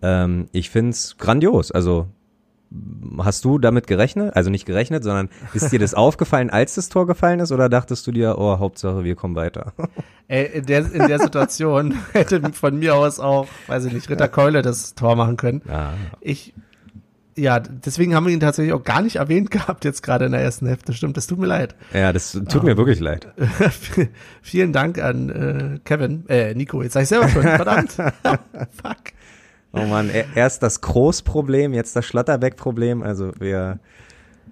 ähm, 0.02 0.48
ich 0.52 0.70
find's 0.70 1.16
grandios. 1.16 1.72
Also 1.72 2.08
hast 3.18 3.44
du 3.44 3.58
damit 3.58 3.86
gerechnet? 3.86 4.36
Also 4.36 4.50
nicht 4.50 4.66
gerechnet, 4.66 5.02
sondern 5.02 5.30
ist 5.54 5.72
dir 5.72 5.78
das 5.78 5.94
aufgefallen, 5.94 6.50
als 6.50 6.74
das 6.74 6.88
Tor 6.88 7.06
gefallen 7.06 7.40
ist, 7.40 7.52
oder 7.52 7.68
dachtest 7.68 8.06
du 8.06 8.12
dir, 8.12 8.36
oh, 8.38 8.58
Hauptsache 8.58 9.04
wir 9.04 9.16
kommen 9.16 9.36
weiter? 9.36 9.72
Ey, 10.28 10.46
in 10.54 10.66
der, 10.66 10.92
in 10.92 11.06
der 11.06 11.18
Situation 11.18 11.94
hätte 12.12 12.52
von 12.52 12.78
mir 12.78 12.94
aus 12.94 13.20
auch, 13.20 13.46
weiß 13.66 13.86
ich 13.86 13.92
nicht, 13.92 14.10
Ritter 14.10 14.28
Keule 14.28 14.62
das 14.62 14.94
Tor 14.94 15.16
machen 15.16 15.36
können. 15.36 15.62
Ja, 15.66 15.94
Ich, 16.20 16.54
ja, 17.38 17.60
deswegen 17.60 18.14
haben 18.14 18.26
wir 18.26 18.32
ihn 18.32 18.40
tatsächlich 18.40 18.72
auch 18.72 18.82
gar 18.82 19.02
nicht 19.02 19.16
erwähnt 19.16 19.50
gehabt 19.52 19.84
jetzt 19.84 20.02
gerade 20.02 20.26
in 20.26 20.32
der 20.32 20.40
ersten 20.40 20.66
Hälfte. 20.66 20.92
Stimmt, 20.92 21.16
das 21.16 21.26
tut 21.26 21.38
mir 21.38 21.46
leid. 21.46 21.74
ja 21.92 22.12
das 22.12 22.32
tut 22.32 22.62
mir 22.62 22.76
wirklich 22.76 23.00
leid. 23.00 23.28
Vielen 24.42 24.72
Dank 24.72 24.98
an 25.02 25.28
äh, 25.30 25.78
Kevin, 25.84 26.28
äh, 26.28 26.54
Nico, 26.54 26.82
jetzt 26.82 26.94
sag 26.94 27.02
ich 27.02 27.08
selber 27.08 27.28
schon, 27.28 27.42
verdammt. 27.42 27.92
Fuck. 27.92 29.12
Oh 29.72 29.84
man, 29.84 30.10
erst 30.34 30.62
das 30.62 30.80
Großproblem, 30.80 31.74
jetzt 31.74 31.94
das 31.94 32.06
Schlotterbeck-Problem. 32.06 33.02
Also 33.02 33.32
wir, 33.38 33.78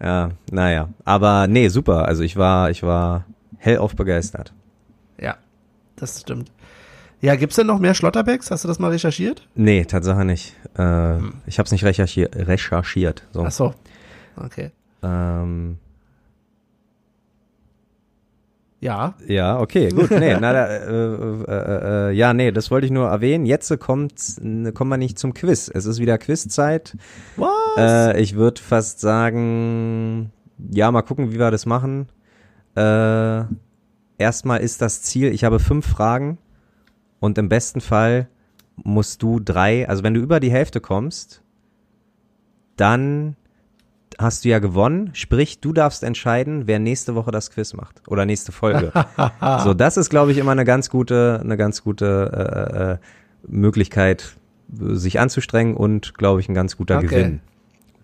ja, 0.01 0.31
naja. 0.51 0.91
Aber 1.05 1.47
nee, 1.47 1.69
super. 1.69 2.07
Also 2.07 2.23
ich 2.23 2.37
war, 2.37 2.71
ich 2.71 2.83
war 2.83 3.25
hellauf 3.57 3.97
begeistert. 3.97 4.53
Ja, 5.19 5.37
das 5.97 6.21
stimmt. 6.21 6.51
Ja, 7.21 7.35
gibt's 7.37 7.57
denn 7.57 7.67
noch 7.67 7.79
mehr 7.79 7.95
Schlotterbecks? 7.95 8.51
Hast 8.51 8.65
du 8.65 8.69
das 8.69 8.79
mal 8.79 8.91
recherchiert? 8.91 9.49
Nee, 9.55 9.85
Tatsache 9.85 10.25
nicht. 10.25 10.55
Äh, 10.79 11.17
Ich 11.47 11.59
habe 11.59 11.65
es 11.67 11.73
nicht 11.73 11.85
recherchiert. 11.85 12.37
recherchiert 12.37 13.23
so. 13.33 13.45
Ach 13.45 13.51
so. 13.51 13.75
Okay. 14.37 14.71
Ähm, 15.03 15.79
Ja, 18.81 19.15
ja, 19.27 19.59
okay, 19.59 19.89
gut. 19.89 20.11
Nee, 20.11 20.37
na, 20.39 20.53
da, 20.53 20.67
äh, 20.67 20.85
äh, 20.87 22.11
äh, 22.11 22.13
ja, 22.13 22.35
nee, 22.35 22.53
das 22.53 22.71
wollte 22.71 22.85
ich 22.85 22.93
nur 22.93 23.09
erwähnen. 23.09 23.47
Jetzt 23.47 23.77
kommt, 23.81 24.13
kommen 24.75 24.91
wir 24.91 24.99
nicht 24.99 25.19
zum 25.19 25.33
Quiz. 25.33 25.71
Es 25.73 25.87
ist 25.87 25.99
wieder 25.99 26.19
Quizzeit. 26.19 26.95
was? 27.37 27.49
Äh, 27.79 28.21
ich 28.21 28.37
würde 28.37 28.61
fast 28.61 29.01
sagen, 29.01 30.31
ja, 30.71 30.91
mal 30.93 31.03
gucken, 31.03 31.33
wie 31.33 31.39
wir 31.39 31.51
das 31.51 31.65
machen. 31.65 32.09
Äh, 32.77 33.45
erstmal 34.19 34.61
ist 34.61 34.83
das 34.83 35.01
Ziel, 35.03 35.33
ich 35.33 35.43
habe 35.45 35.59
fünf 35.59 35.87
Fragen 35.87 36.37
und 37.21 37.39
im 37.39 37.49
besten 37.49 37.81
Fall 37.81 38.29
musst 38.77 39.23
du 39.23 39.41
drei, 39.41 39.89
also 39.89 40.03
wenn 40.03 40.15
du 40.15 40.21
über 40.21 40.41
die 40.41 40.51
Hälfte 40.51 40.81
kommst, 40.81 41.43
dann 42.77 43.37
hast 44.19 44.45
du 44.45 44.49
ja 44.49 44.59
gewonnen, 44.59 45.11
sprich, 45.13 45.61
du 45.61 45.73
darfst 45.73 46.03
entscheiden, 46.03 46.67
wer 46.67 46.79
nächste 46.79 47.15
Woche 47.15 47.31
das 47.31 47.51
Quiz 47.51 47.75
macht 47.75 48.03
oder 48.09 48.25
nächste 48.25 48.53
Folge. 48.53 48.93
so, 49.65 49.75
das 49.75 49.97
ist, 49.97 50.11
glaube 50.11 50.33
ich, 50.33 50.39
immer 50.39 50.53
eine 50.53 50.65
ganz 50.65 50.91
gute, 50.91 51.41
eine 51.43 51.57
ganz 51.57 51.83
gute 51.83 52.31
äh, 52.33 52.93
äh, 52.93 52.99
Möglichkeit, 53.47 54.37
sich 54.69 55.21
anzustrengen 55.21 55.77
und, 55.77 56.15
glaube 56.15 56.41
ich, 56.41 56.49
ein 56.49 56.55
ganz 56.55 56.77
guter 56.77 56.99
Okay. 56.99 57.07
Gewinn. 57.07 57.41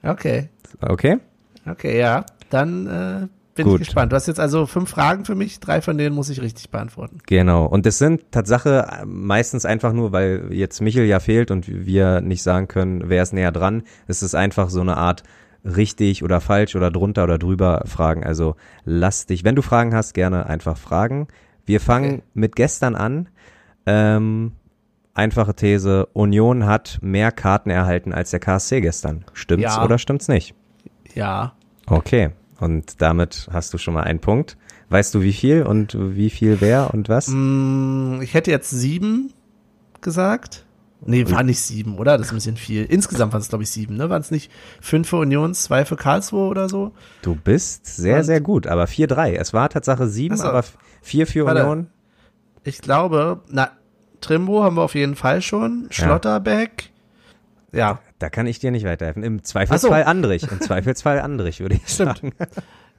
Okay. 0.02 0.48
Okay? 0.80 1.18
Okay, 1.66 1.98
ja. 1.98 2.24
Dann 2.50 2.86
äh, 2.86 3.28
bin 3.54 3.64
Gut. 3.66 3.80
ich 3.80 3.86
gespannt. 3.86 4.12
Du 4.12 4.16
hast 4.16 4.26
jetzt 4.28 4.40
also 4.40 4.66
fünf 4.66 4.88
Fragen 4.90 5.24
für 5.24 5.34
mich, 5.34 5.60
drei 5.60 5.80
von 5.82 5.98
denen 5.98 6.14
muss 6.14 6.30
ich 6.30 6.40
richtig 6.40 6.70
beantworten. 6.70 7.18
Genau. 7.26 7.66
Und 7.66 7.84
das 7.86 7.98
sind 7.98 8.30
Tatsache 8.32 9.02
meistens 9.04 9.64
einfach 9.66 9.92
nur, 9.92 10.12
weil 10.12 10.48
jetzt 10.50 10.80
Michel 10.80 11.04
ja 11.04 11.20
fehlt 11.20 11.50
und 11.50 11.66
wir 11.68 12.20
nicht 12.20 12.42
sagen 12.42 12.68
können, 12.68 13.02
wer 13.08 13.22
ist 13.22 13.32
näher 13.32 13.52
dran. 13.52 13.82
Es 14.06 14.22
ist 14.22 14.34
einfach 14.34 14.70
so 14.70 14.80
eine 14.80 14.96
Art 14.96 15.22
richtig 15.64 16.24
oder 16.24 16.40
falsch 16.40 16.74
oder 16.76 16.90
drunter 16.90 17.24
oder 17.24 17.38
drüber 17.38 17.82
Fragen. 17.86 18.24
Also 18.24 18.56
lass 18.84 19.26
dich, 19.26 19.44
wenn 19.44 19.54
du 19.54 19.62
Fragen 19.62 19.94
hast, 19.94 20.14
gerne 20.14 20.46
einfach 20.46 20.76
fragen. 20.76 21.28
Wir 21.66 21.80
fangen 21.80 22.14
Okay. 22.14 22.22
mit 22.34 22.56
gestern 22.56 22.94
an. 22.96 23.28
Ähm, 23.86 24.52
einfache 25.14 25.54
These, 25.54 26.06
Union 26.14 26.66
hat 26.66 26.98
mehr 27.02 27.30
Karten 27.32 27.70
erhalten 27.70 28.12
als 28.12 28.30
der 28.30 28.40
KSC 28.40 28.80
gestern. 28.80 29.24
Stimmt's 29.34 29.76
Ja. 29.76 29.84
oder 29.84 29.98
stimmt's 29.98 30.26
nicht? 30.28 30.54
Ja. 31.14 31.52
Okay. 31.86 32.30
Und 32.62 33.02
damit 33.02 33.48
hast 33.52 33.74
du 33.74 33.78
schon 33.78 33.94
mal 33.94 34.04
einen 34.04 34.20
Punkt. 34.20 34.56
Weißt 34.88 35.14
du 35.14 35.20
wie 35.22 35.32
viel 35.32 35.64
und 35.64 35.96
wie 35.98 36.30
viel 36.30 36.60
wer 36.60 36.94
und 36.94 37.08
was? 37.08 37.26
Mm, 37.28 38.20
ich 38.22 38.34
hätte 38.34 38.50
jetzt 38.52 38.70
sieben 38.70 39.32
gesagt. 40.00 40.64
Nee, 41.04 41.28
war 41.28 41.42
nicht 41.42 41.58
sieben, 41.60 41.98
oder? 41.98 42.16
Das 42.16 42.28
ist 42.28 42.32
ein 42.32 42.36
bisschen 42.36 42.56
viel. 42.56 42.84
Insgesamt 42.84 43.32
waren 43.32 43.40
es, 43.40 43.48
glaube 43.48 43.64
ich, 43.64 43.70
sieben, 43.70 43.96
ne? 43.96 44.08
Waren 44.10 44.20
es 44.20 44.30
nicht 44.30 44.52
fünf 44.80 45.08
für 45.08 45.16
Union, 45.16 45.52
zwei 45.54 45.84
für 45.84 45.96
Karlsruhe 45.96 46.48
oder 46.48 46.68
so? 46.68 46.92
Du 47.22 47.34
bist 47.34 47.86
sehr, 47.86 48.18
Und- 48.18 48.24
sehr 48.24 48.40
gut, 48.40 48.68
aber 48.68 48.84
4-3. 48.86 49.32
Es 49.34 49.52
war 49.52 49.68
Tatsache 49.68 50.06
7, 50.06 50.34
Ach 50.36 50.38
so. 50.38 50.44
aber 50.44 50.64
4 51.02 51.26
für 51.26 51.44
Warte. 51.46 51.62
Union. 51.64 51.86
Ich 52.62 52.80
glaube, 52.80 53.40
na, 53.48 53.72
Trimbo 54.20 54.62
haben 54.62 54.76
wir 54.76 54.82
auf 54.82 54.94
jeden 54.94 55.16
Fall 55.16 55.42
schon. 55.42 55.88
Schlotterbeck. 55.90 56.90
Ja, 57.72 57.98
Da 58.22 58.30
kann 58.30 58.46
ich 58.46 58.58
dir 58.60 58.70
nicht 58.70 58.84
weiterhelfen. 58.86 59.22
Im 59.22 59.42
Zweifelsfall 59.42 60.04
Andrich. 60.04 60.50
Im 60.50 60.60
Zweifelsfall 60.60 61.20
Andrich, 61.20 61.60
würde 61.60 61.74
ich 61.76 61.88
Stimmt. 61.88 62.18
sagen. 62.18 62.32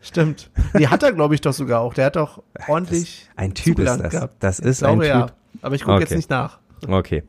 stimmt. 0.02 0.52
Die 0.78 0.88
hat 0.90 1.02
er, 1.04 1.14
glaube 1.14 1.34
ich, 1.36 1.42
doch 1.42 1.54
sogar 1.54 1.80
auch. 1.82 1.94
Der 1.94 2.08
hat 2.08 2.16
doch 2.18 2.44
ordentlich 2.68 3.30
Ein 3.36 3.54
Typ 3.54 3.80
ist 3.80 4.00
das. 4.00 4.12
gehabt. 4.12 4.36
Das 4.40 4.60
Ich 4.60 4.66
ist 4.66 4.84
ein 4.84 5.00
glaube, 5.00 5.04
Typ. 5.06 5.14
ja. 5.14 5.28
Aber 5.62 5.76
ich 5.76 5.84
gucke 5.84 6.00
jetzt 6.00 6.10
Okay. 6.10 6.18
nicht 6.18 6.30
nach. 6.30 6.60
Okay. 6.88 7.24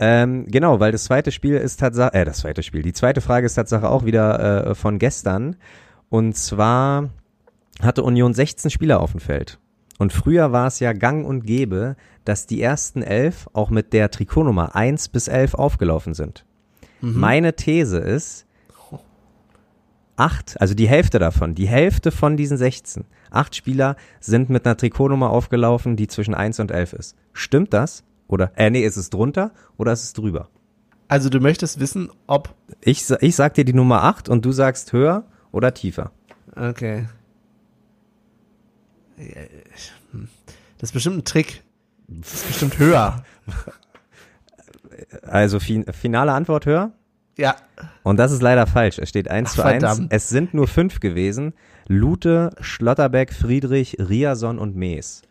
Ähm, 0.00 0.46
genau, 0.48 0.80
weil 0.80 0.92
das 0.92 1.04
zweite 1.04 1.30
Spiel 1.32 1.54
ist 1.56 1.78
Tatsache, 1.80 2.14
äh, 2.14 2.24
das 2.24 2.38
zweite 2.38 2.62
Spiel, 2.62 2.82
die 2.82 2.92
zweite 2.92 3.20
Frage 3.20 3.46
ist 3.46 3.54
Tatsache 3.54 3.88
auch 3.88 4.04
wieder 4.04 4.68
äh, 4.68 4.74
von 4.74 4.98
gestern. 4.98 5.56
Und 6.08 6.36
zwar 6.36 7.10
hatte 7.82 8.02
Union 8.02 8.34
16 8.34 8.70
Spieler 8.70 9.00
auf 9.00 9.12
dem 9.12 9.20
Feld. 9.20 9.58
Und 9.98 10.12
früher 10.12 10.52
war 10.52 10.66
es 10.68 10.78
ja 10.80 10.92
gang 10.92 11.26
und 11.26 11.44
gäbe, 11.44 11.96
dass 12.24 12.46
die 12.46 12.62
ersten 12.62 13.02
elf 13.02 13.48
auch 13.52 13.70
mit 13.70 13.92
der 13.92 14.10
Trikotnummer 14.10 14.74
1 14.76 15.08
bis 15.08 15.26
11 15.28 15.54
aufgelaufen 15.54 16.14
sind. 16.14 16.44
Meine 17.00 17.54
These 17.54 17.98
ist, 17.98 18.46
acht, 20.16 20.60
also 20.60 20.74
die 20.74 20.88
Hälfte 20.88 21.18
davon, 21.18 21.54
die 21.54 21.68
Hälfte 21.68 22.10
von 22.10 22.36
diesen 22.36 22.58
16, 22.58 23.04
acht 23.30 23.54
Spieler 23.54 23.96
sind 24.20 24.50
mit 24.50 24.66
einer 24.66 24.76
Trikotnummer 24.76 25.30
aufgelaufen, 25.30 25.96
die 25.96 26.08
zwischen 26.08 26.34
1 26.34 26.60
und 26.60 26.70
11 26.70 26.92
ist. 26.94 27.16
Stimmt 27.32 27.72
das? 27.72 28.04
Oder, 28.26 28.52
äh, 28.56 28.68
nee, 28.68 28.84
ist 28.84 28.96
es 28.96 29.10
drunter 29.10 29.52
oder 29.76 29.92
ist 29.92 30.02
es 30.02 30.12
drüber? 30.12 30.48
Also 31.06 31.30
du 31.30 31.40
möchtest 31.40 31.80
wissen, 31.80 32.10
ob. 32.26 32.54
Ich, 32.82 33.08
ich 33.20 33.34
sag 33.34 33.54
dir 33.54 33.64
die 33.64 33.72
Nummer 33.72 34.02
8 34.04 34.28
und 34.28 34.44
du 34.44 34.52
sagst 34.52 34.92
höher 34.92 35.24
oder 35.52 35.72
tiefer. 35.72 36.12
Okay. 36.54 37.06
Das 40.78 40.90
ist 40.90 40.92
bestimmt 40.92 41.16
ein 41.16 41.24
Trick. 41.24 41.62
Das 42.08 42.34
ist 42.34 42.46
bestimmt 42.48 42.78
höher. 42.78 43.24
Also 45.22 45.60
fin 45.60 45.84
finale 45.92 46.32
Antwort 46.32 46.66
höher? 46.66 46.92
Ja. 47.36 47.54
Und 48.02 48.16
das 48.16 48.32
ist 48.32 48.42
leider 48.42 48.66
falsch. 48.66 48.98
Es 48.98 49.08
steht 49.08 49.30
1 49.30 49.50
Ach, 49.50 49.54
zu 49.54 49.62
1. 49.64 49.70
verdammt. 49.82 50.12
Es 50.12 50.28
sind 50.28 50.54
nur 50.54 50.66
fünf 50.66 50.98
gewesen. 51.00 51.54
Lute, 51.86 52.50
Schlotterbeck, 52.60 53.32
Friedrich, 53.32 53.96
Riason 54.00 54.58
und 54.58 54.74
Mees. 54.76 55.22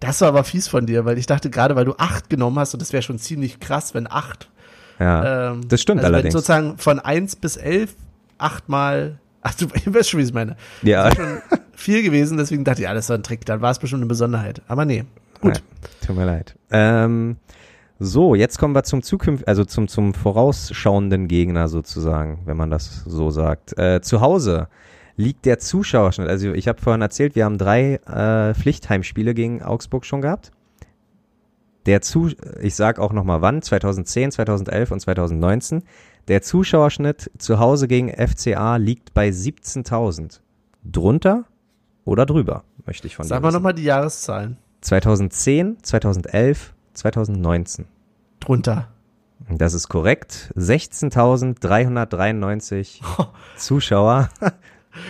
Das 0.00 0.20
war 0.20 0.28
aber 0.28 0.42
fies 0.42 0.66
von 0.66 0.86
dir, 0.86 1.04
weil 1.04 1.18
ich 1.18 1.26
dachte 1.26 1.50
gerade, 1.50 1.76
weil 1.76 1.84
du 1.84 1.94
acht 1.96 2.28
genommen 2.28 2.58
hast, 2.58 2.74
und 2.74 2.82
das 2.82 2.92
wäre 2.92 3.02
schon 3.02 3.18
ziemlich 3.18 3.60
krass, 3.60 3.94
wenn 3.94 4.10
acht. 4.10 4.50
Ja, 4.98 5.52
Ähm, 5.52 5.68
das 5.68 5.80
stimmt 5.80 6.00
also 6.00 6.08
allerdings. 6.12 6.34
Wenn 6.34 6.40
sozusagen 6.40 6.78
von 6.78 6.98
eins 6.98 7.36
bis 7.36 7.56
elf 7.56 7.94
achtmal. 8.38 9.18
Ach, 9.42 9.54
du 9.54 9.66
weißt 9.94 10.10
schon, 10.10 10.18
wie 10.18 10.22
ich 10.22 10.28
es 10.30 10.34
meine. 10.34 10.56
ja. 10.82 11.14
Schon 11.14 11.38
viel 11.74 12.02
gewesen, 12.02 12.36
deswegen 12.38 12.64
dachte 12.64 12.80
ich, 12.80 12.84
ja, 12.84 12.94
das 12.94 13.08
war 13.08 13.16
ein 13.18 13.22
Trick. 13.22 13.44
Dann 13.46 13.60
war 13.60 13.70
es 13.70 13.78
bestimmt 13.78 14.00
eine 14.02 14.08
Besonderheit. 14.08 14.62
Aber 14.68 14.84
nee. 14.84 15.04
Gut. 15.40 15.56
Ja, 15.56 16.06
tut 16.06 16.16
mir 16.16 16.26
leid. 16.26 16.54
Ähm, 16.70 17.36
so, 18.02 18.34
jetzt 18.34 18.58
kommen 18.58 18.74
wir 18.74 18.82
zum 18.82 19.02
zukünftigen, 19.02 19.48
also 19.48 19.64
zum, 19.64 19.86
zum 19.88 20.12
vorausschauenden 20.12 21.28
Gegner 21.28 21.68
sozusagen, 21.68 22.40
wenn 22.44 22.56
man 22.56 22.70
das 22.70 23.04
so 23.04 23.30
sagt. 23.30 23.78
Äh, 23.78 24.00
zu 24.00 24.20
Hause 24.20 24.68
liegt 25.16 25.44
der 25.44 25.58
Zuschauerschnitt. 25.58 26.28
Also 26.28 26.52
ich 26.52 26.68
habe 26.68 26.80
vorhin 26.80 27.02
erzählt, 27.02 27.36
wir 27.36 27.44
haben 27.44 27.58
drei 27.58 27.94
äh, 28.06 28.54
Pflichtheimspiele 28.54 29.34
gegen 29.34 29.62
Augsburg 29.62 30.04
schon 30.04 30.20
gehabt. 30.20 30.50
Der 31.86 32.00
Zu, 32.00 32.30
ich 32.60 32.74
sag 32.74 32.98
auch 32.98 33.12
noch 33.12 33.24
mal 33.24 33.40
wann, 33.40 33.62
2010, 33.62 34.32
2011 34.32 34.90
und 34.90 35.00
2019. 35.00 35.82
Der 36.28 36.42
Zuschauerschnitt 36.42 37.30
zu 37.38 37.58
Hause 37.58 37.88
gegen 37.88 38.08
FCA 38.10 38.76
liegt 38.76 39.14
bei 39.14 39.28
17.000. 39.28 40.40
Drunter 40.84 41.44
oder 42.04 42.26
drüber, 42.26 42.64
möchte 42.86 43.06
ich 43.06 43.14
von 43.14 43.26
Sag 43.26 43.38
dir 43.38 43.42
mal 43.42 43.48
wissen. 43.48 43.56
nochmal 43.56 43.74
die 43.74 43.84
Jahreszahlen. 43.84 44.56
2010, 44.80 45.78
2011, 45.82 46.74
2019. 46.94 47.86
Drunter. 48.44 48.88
Das 49.48 49.74
ist 49.74 49.88
korrekt. 49.88 50.52
16.393 50.56 53.00
Zuschauer 53.56 54.28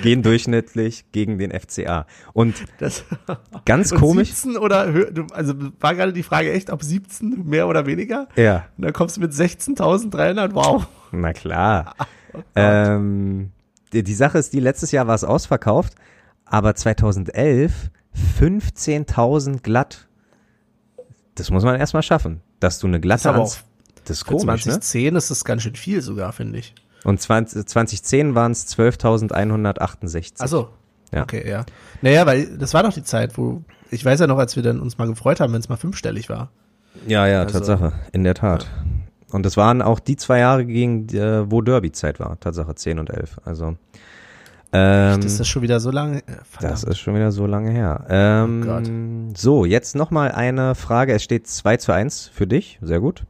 gehen 0.03 0.23
durchschnittlich 0.23 1.11
gegen 1.13 1.39
den 1.39 1.51
FCA. 1.51 2.07
Und 2.33 2.55
Das, 2.79 3.05
ganz 3.65 3.93
und 3.93 3.99
komisch. 3.99 4.33
17 4.33 4.57
oder, 4.57 4.93
also 5.33 5.55
war 5.81 5.95
gerade 5.95 6.13
die 6.13 6.23
Frage 6.23 6.53
echt, 6.53 6.71
ob 6.71 6.83
17 6.83 7.47
mehr 7.47 7.69
oder 7.69 7.87
weniger? 7.87 8.29
Ja, 8.37 8.67
Und 8.77 8.85
dann 8.85 8.93
kommst 8.93 9.17
du 9.17 9.21
mit 9.21 9.33
16.300, 9.33 10.55
wow. 10.55 10.87
na 11.11 11.33
klar. 11.33 11.95
ähm, 12.55 13.51
die, 13.93 14.03
die 14.03 14.15
Sache 14.15 14.39
ist, 14.39 14.53
die 14.53 14.61
letztes 14.61 14.93
Jahr 14.93 15.07
war 15.07 15.15
es 15.15 15.25
ausverkauft, 15.25 15.95
aber 16.45 16.75
2011 16.75 17.91
15.000 18.41 19.63
glatt. 19.63 20.09
Das 21.35 21.51
muss 21.51 21.65
man 21.65 21.79
erstmal 21.79 22.03
schaffen, 22.03 22.43
dass 22.63 22.79
du 22.79 22.87
eine 22.87 22.99
Das 22.99 23.03
glatte 23.03 23.29
aber 23.31 23.39
auch 23.39 23.43
Ans- 23.43 23.65
Das 24.05 24.17
ist 24.19 24.25
komisch, 24.27 24.67
ne? 24.67 24.73
2010 24.73 25.17
ist 25.17 25.31
das 25.31 25.45
ganz 25.45 25.63
schön 25.63 25.75
viel 25.77 26.01
sogar, 26.03 26.33
finde 26.33 26.59
ich. 26.59 26.75
Und 27.05 27.21
20, 27.21 27.67
2010 27.67 28.35
waren 28.35 28.53
es 28.53 28.67
12.168. 28.69 30.35
Ach 30.39 30.49
so. 30.49 30.69
Ja. 31.13 31.23
Okay, 31.23 31.49
ja. 31.49 31.65
Naja, 32.01 32.25
weil 32.27 32.57
das 32.59 32.73
war 32.75 32.83
doch 32.83 32.93
die 32.93 33.03
Zeit, 33.03 33.37
wo, 33.37 33.63
ich 33.91 34.05
weiß 34.05 34.21
ja 34.21 34.27
noch, 34.27 34.39
als 34.39 34.57
wir 34.57 34.63
dann 34.63 34.81
uns 34.81 34.97
mal 34.99 35.07
gefreut 35.09 35.41
haben, 35.41 35.53
wenn 35.53 35.61
es 35.61 35.69
mal 35.69 35.77
fünfstellig 35.77 36.29
war. 36.31 36.51
Ja, 37.07 37.27
ja, 37.27 37.43
Also- 37.43 37.59
Tatsache, 37.59 37.93
in 38.13 38.25
der 38.25 38.35
Tat. 38.35 38.67
Und 39.31 39.45
das 39.47 39.57
waren 39.57 39.81
auch 39.83 39.99
die 39.99 40.17
zwei 40.17 40.39
Jahre, 40.41 40.65
gegen, 40.67 41.09
äh, 41.09 41.51
wo 41.51 41.63
Derby-Zeit 41.63 42.21
war, 42.21 42.39
Tatsache 42.39 42.75
10 42.75 42.99
und 42.99 43.09
11. 43.11 43.39
Also, 43.45 43.77
ähm, 44.73 45.21
das 45.21 45.39
ist 45.41 45.49
schon 45.49 45.63
wieder 45.63 45.81
so 45.81 45.91
lange. 45.91 46.19
Äh, 46.19 46.33
verdammt. 46.45 46.73
das 46.73 46.85
ist 46.85 46.99
schon 46.99 47.15
wieder 47.15 47.31
so 47.33 47.47
lange 47.47 47.71
her. 47.71 48.07
Ähm, 48.09 48.63
Oh 48.63 48.67
Gott. 48.67 49.39
so, 49.39 49.65
jetzt 49.65 49.95
nochmal 49.95 50.33
eine 50.33 50.75
Frage. 50.75 51.13
Es 51.13 51.23
steht 51.23 51.47
2 51.47 51.77
zu 51.77 51.93
1 51.93 52.29
für 52.29 52.47
dich, 52.47 52.79
sehr 52.81 53.01
gut. 53.01 53.25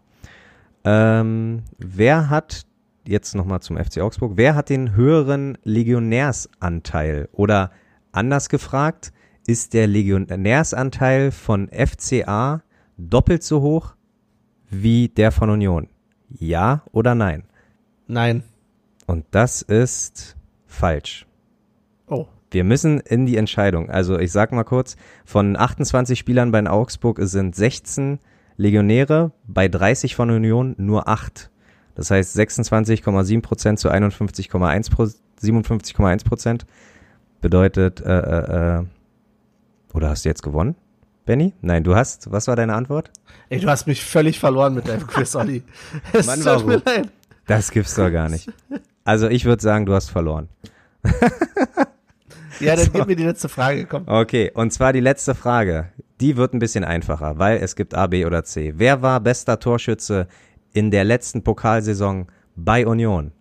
Ähm, 0.85 1.63
wer 1.79 2.31
hat, 2.31 2.63
jetzt 3.07 3.35
nochmal 3.35 3.61
zum 3.61 3.77
FC 3.77 3.99
Augsburg, 4.01 4.33
wer 4.37 4.55
hat 4.55 4.69
den 4.69 4.95
höheren 4.95 5.59
Legionärsanteil? 5.65 7.29
Oder 7.33 7.71
anders 8.13 8.49
gefragt, 8.49 9.13
ist 9.47 9.75
der 9.75 9.87
Legionärsanteil 9.89 11.31
von 11.33 11.69
FCA 11.69 12.63
doppelt 12.97 13.43
so 13.43 13.61
hoch 13.61 13.95
wie 14.71 15.09
der 15.09 15.33
von 15.33 15.51
Union? 15.51 15.89
Ja 16.31 16.83
oder 16.93 17.15
nein? 17.15 17.45
Nein. 18.07 18.45
Und 19.07 19.27
das 19.33 19.63
ist 19.63 20.37
falsch. 20.67 21.27
Wir 22.53 22.65
müssen 22.65 23.01
in 23.01 23.27
die 23.27 23.37
Entscheidung. 23.37 23.91
Also 23.91 24.19
ich 24.19 24.33
sag 24.33 24.53
mal 24.53 24.65
kurz, 24.65 24.97
von 25.25 25.57
28 25.57 26.19
Spielern 26.19 26.53
bei 26.53 26.65
Augsburg 26.69 27.19
sind 27.23 27.57
16 27.57 28.19
Legionäre, 28.57 29.33
bei 29.47 29.69
30 29.69 30.15
von 30.15 30.31
Union 30.31 30.75
nur 30.79 31.09
8. 31.09 31.51
Das 31.95 32.11
heißt 32.11 32.37
26,7 32.37 33.43
Prozent 33.43 33.79
zu 33.79 33.91
51,1 33.91 34.91
Pro, 34.91 35.09
57,1 35.43 36.25
Prozent 36.25 36.67
bedeutet, 37.41 38.01
äh, 38.01 38.19
äh, 38.19 38.79
äh, 38.79 38.85
oder 39.93 40.11
hast 40.11 40.25
du 40.25 40.29
jetzt 40.29 40.43
gewonnen, 40.43 40.77
Benny? 41.27 41.53
Nein, 41.61 41.85
du 41.85 41.95
hast, 41.95 42.31
was 42.33 42.49
war 42.49 42.57
deine 42.57 42.75
Antwort? 42.75 43.11
Ey, 43.51 43.61
du 43.61 43.69
hast 43.69 43.87
mich 43.87 44.05
völlig 44.05 44.39
verloren 44.39 44.75
mit 44.75 44.89
deinem 44.89 45.07
Quiz, 45.07 45.35
Olli. 45.35 45.63
Es 46.13 46.27
Mann, 46.27 46.41
tut 46.41 46.67
mir 46.67 46.83
leid. 46.85 47.09
Das 47.47 47.71
gibt's 47.71 47.95
doch 47.95 48.11
gar 48.11 48.29
nicht. 48.29 48.51
Also 49.05 49.29
ich 49.29 49.45
würde 49.45 49.63
sagen, 49.63 49.85
du 49.85 49.95
hast 49.95 50.11
verloren. 50.11 50.49
Ja, 52.63 52.77
dann 52.77 52.93
gib 52.93 53.07
mir 53.07 53.17
die 53.17 53.25
letzte 53.25 53.49
Frage, 53.49 53.87
komm. 53.87 54.05
Okay, 54.07 54.51
und 54.55 54.73
zwar 54.73 54.93
die 54.93 55.01
letzte 55.01 55.35
Frage. 55.35 55.93
Die 56.21 56.37
wird 56.37 56.55
ein 56.55 56.59
bisschen 56.59 56.85
einfacher, 56.85 57.39
weil 57.39 57.59
es 57.59 57.77
gibt 57.77 57.95
A, 57.95 58.07
B 58.07 58.25
oder 58.25 58.45
C. 58.45 58.75
Wer 58.77 59.03
war 59.03 59.21
bester 59.21 59.59
Torschütze 59.59 60.29
in 60.73 60.91
der 60.91 61.05
letzten 61.05 61.43
Pokalsaison 61.43 62.27
bei 62.55 62.87
Union? 62.87 63.33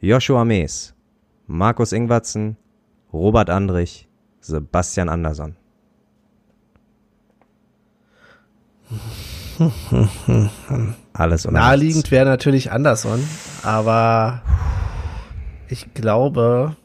Joshua 0.00 0.44
Mees, 0.44 0.94
Markus 1.46 1.92
Ingwertsen, 1.92 2.56
Robert 3.12 3.48
Andrich, 3.48 4.08
Sebastian 4.40 5.08
Andersson. 5.08 5.56
Alles 11.12 11.46
oder 11.46 11.54
Naheliegend 11.54 12.10
wäre 12.10 12.26
natürlich 12.26 12.72
Anderson, 12.72 13.26
aber 13.62 14.42
ich 15.68 15.94
glaube, 15.94 16.76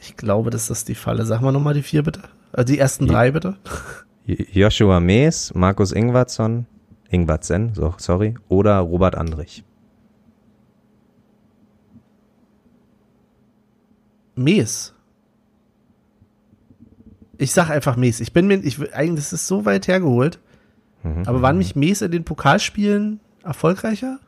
ich 0.00 0.16
glaube, 0.16 0.50
das 0.50 0.70
ist 0.70 0.88
die 0.88 0.94
Falle. 0.94 1.24
Sag 1.26 1.40
mal 1.40 1.52
nochmal 1.52 1.74
die 1.74 1.82
vier 1.82 2.02
bitte. 2.02 2.22
Äh, 2.52 2.64
die 2.64 2.78
ersten 2.78 3.06
drei 3.06 3.30
bitte. 3.30 3.56
Joshua 4.26 5.00
Mees, 5.00 5.52
Markus 5.54 5.92
Ingwertsen, 5.92 6.66
Ingwertsen, 7.08 7.74
so, 7.74 7.94
sorry, 7.98 8.34
oder 8.48 8.78
Robert 8.78 9.16
Andrich. 9.16 9.64
Mees. 14.36 14.94
Ich 17.36 17.52
sag 17.52 17.70
einfach 17.70 17.96
Mees. 17.96 18.20
Ich 18.20 18.32
bin 18.32 18.46
mir, 18.46 18.56
ich 18.58 18.94
eigentlich, 18.94 19.24
das 19.24 19.32
ist 19.32 19.46
so 19.46 19.64
weit 19.64 19.88
hergeholt. 19.88 20.38
Mhm. 21.02 21.24
Aber 21.26 21.42
waren 21.42 21.58
mich 21.58 21.74
Mees 21.74 22.02
in 22.02 22.10
den 22.10 22.24
Pokalspielen 22.24 23.20
erfolgreicher 23.42 24.20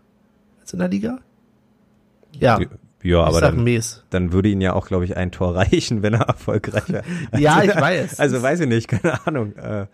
als 0.60 0.72
in 0.72 0.78
der 0.78 0.88
Liga? 0.88 1.18
Ja, 2.32 2.58
Ja, 3.02 3.22
ich 3.22 3.26
aber 3.28 3.40
dann, 3.40 3.64
Mees. 3.64 4.04
dann 4.10 4.32
würde 4.32 4.48
ihn 4.48 4.60
ja 4.60 4.72
auch, 4.74 4.86
glaube 4.86 5.04
ich, 5.04 5.16
ein 5.16 5.30
Tor 5.32 5.54
reichen, 5.56 6.02
wenn 6.02 6.14
er 6.14 6.22
erfolgreich 6.28 6.88
wäre. 6.88 7.04
Ja, 7.38 7.62
ich 7.62 7.74
weiß. 7.76 8.20
Also 8.20 8.42
weiß 8.42 8.60
ich 8.60 8.68
nicht, 8.68 8.88
keine 8.88 9.26
Ahnung. 9.26 9.54
Äh, 9.56 9.86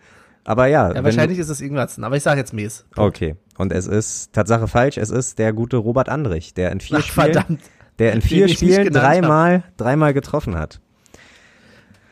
Aber 0.43 0.67
ja, 0.67 0.93
ja, 0.93 1.03
wahrscheinlich 1.03 1.39
ist 1.39 1.49
es 1.49 1.61
Ingwertsen, 1.61 2.03
aber 2.03 2.15
ich 2.17 2.23
sag 2.23 2.37
jetzt 2.37 2.53
Mees. 2.53 2.85
Du, 2.95 3.01
okay. 3.01 3.35
Und 3.57 3.73
es 3.73 3.87
ist 3.87 4.31
Tatsache 4.33 4.67
falsch. 4.67 4.97
Es 4.97 5.09
ist 5.09 5.37
der 5.39 5.53
gute 5.53 5.77
Robert 5.77 6.07
Andrich, 6.09 6.53
der 6.53 6.71
in 6.71 6.79
vier 6.79 6.99
Ach, 6.99 7.03
Spielen, 7.03 7.33
verdammt. 7.33 7.61
der 7.99 8.13
in 8.13 8.21
vier 8.21 8.47
Spielen 8.47 8.85
hab. 8.87 8.93
dreimal, 8.93 9.63
dreimal 9.77 10.13
getroffen 10.13 10.55
hat. 10.57 10.79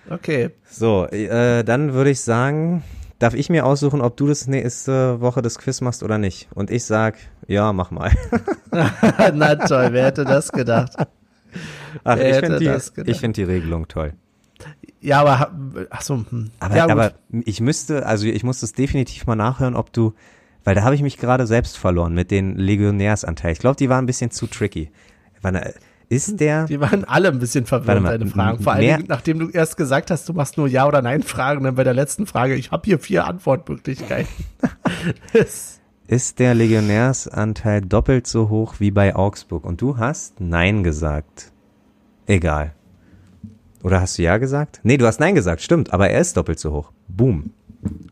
Okay. 0.10 0.52
So, 0.70 1.06
äh, 1.08 1.64
dann 1.64 1.94
würde 1.94 2.10
ich 2.10 2.22
sagen, 2.22 2.84
darf 3.20 3.34
ich 3.34 3.50
mir 3.50 3.66
aussuchen, 3.66 4.02
ob 4.02 4.16
du 4.18 4.28
das 4.28 4.48
nächste 4.48 5.20
Woche 5.22 5.42
das 5.42 5.58
Quiz 5.58 5.82
machst 5.82 6.04
oder 6.04 6.18
nicht? 6.18 6.48
Und 6.54 6.72
ich 6.72 6.86
sag, 6.86 7.18
ja, 7.48 7.74
mach 7.74 7.92
mal. 7.92 8.12
Na 9.34 9.56
toll, 9.56 9.90
wer 9.92 10.06
hätte 10.06 10.24
das 10.26 10.52
gedacht? 10.52 10.94
Ach, 12.04 12.18
Wer 12.18 12.30
ich 12.30 12.46
finde 12.46 12.60
die, 12.60 13.12
ich 13.12 13.20
find 13.20 13.38
die 13.38 13.44
Regelung 13.44 13.88
toll. 13.88 14.14
Ja, 15.00 15.22
aber, 15.22 15.52
ach 15.90 16.02
so, 16.02 16.26
hm. 16.30 16.50
Aber, 16.60 16.76
ja, 16.76 16.88
aber 16.90 17.14
ich 17.46 17.62
müsste, 17.62 18.06
also 18.06 18.26
ich 18.28 18.44
muss 18.44 18.60
das 18.60 18.74
definitiv 18.74 19.26
mal 19.28 19.36
nachhören, 19.36 19.76
ob 19.76 19.94
du, 19.94 20.14
weil 20.64 20.76
da 20.76 20.84
habe 20.84 20.96
ich 20.96 21.02
mich 21.02 21.18
gerade 21.18 21.48
selbst 21.48 21.78
verloren 21.78 22.14
mit 22.14 22.32
den 22.32 22.58
Legionärsanteil. 22.58 23.52
Ich 23.54 23.60
glaube, 23.60 23.78
die 23.78 23.90
waren 23.90 24.04
ein 24.04 24.08
bisschen 24.08 24.32
zu 24.32 24.48
tricky. 24.48 24.92
Wann- 25.42 25.60
Ist 26.10 26.40
der, 26.40 26.66
Die 26.66 26.80
waren 26.80 27.04
alle 27.06 27.30
ein 27.30 27.40
bisschen 27.40 27.66
verwirrt, 27.66 28.02
mal, 28.02 28.18
deine 28.18 28.30
Fragen. 28.30 28.64
Vor 28.64 28.76
Dingen, 28.76 29.06
nachdem 29.08 29.40
du 29.40 29.50
erst 29.50 29.78
gesagt 29.78 30.10
hast, 30.12 30.28
du 30.28 30.34
machst 30.34 30.58
nur 30.58 30.68
Ja- 30.68 30.88
oder 30.88 31.02
Nein-Fragen, 31.02 31.64
dann 31.64 31.76
bei 31.76 31.84
der 31.84 31.94
letzten 31.94 32.26
Frage, 32.26 32.56
ich 32.56 32.72
habe 32.72 32.84
hier 32.86 32.98
vier 33.00 33.26
Antwortmöglichkeiten. 33.28 34.28
Ist 36.08 36.40
der 36.40 36.54
Legionärsanteil 36.56 37.82
doppelt 37.82 38.28
so 38.28 38.48
hoch 38.50 38.76
wie 38.80 38.92
bei 38.92 39.16
Augsburg? 39.16 39.66
Und 39.66 39.82
du 39.82 39.98
hast 39.98 40.40
Nein 40.40 40.84
gesagt. 40.84 41.52
Egal. 42.26 42.74
Oder 43.84 44.02
hast 44.02 44.18
du 44.18 44.22
Ja 44.24 44.38
gesagt? 44.38 44.80
Nee, 44.84 44.98
du 44.98 45.06
hast 45.06 45.20
Nein 45.20 45.36
gesagt, 45.36 45.62
stimmt, 45.62 45.94
aber 45.94 46.10
er 46.10 46.22
ist 46.22 46.38
doppelt 46.38 46.60
so 46.60 46.72
hoch. 46.72 46.92
Boom. 47.10 47.52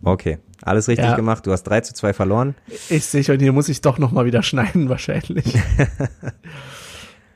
Okay, 0.03 0.39
alles 0.61 0.87
richtig 0.87 1.05
Ja. 1.07 1.15
gemacht. 1.15 1.45
Du 1.47 1.51
hast 1.51 1.63
3 1.63 1.81
zu 1.81 1.93
2 1.93 2.13
verloren. 2.13 2.55
ich 2.89 3.05
sehe 3.05 3.23
schon, 3.23 3.39
hier 3.39 3.51
muss 3.53 3.69
ich 3.69 3.81
doch 3.81 3.97
noch 3.97 4.11
mal 4.11 4.25
wieder 4.25 4.43
schneiden, 4.43 4.89
wahrscheinlich. 4.89 5.55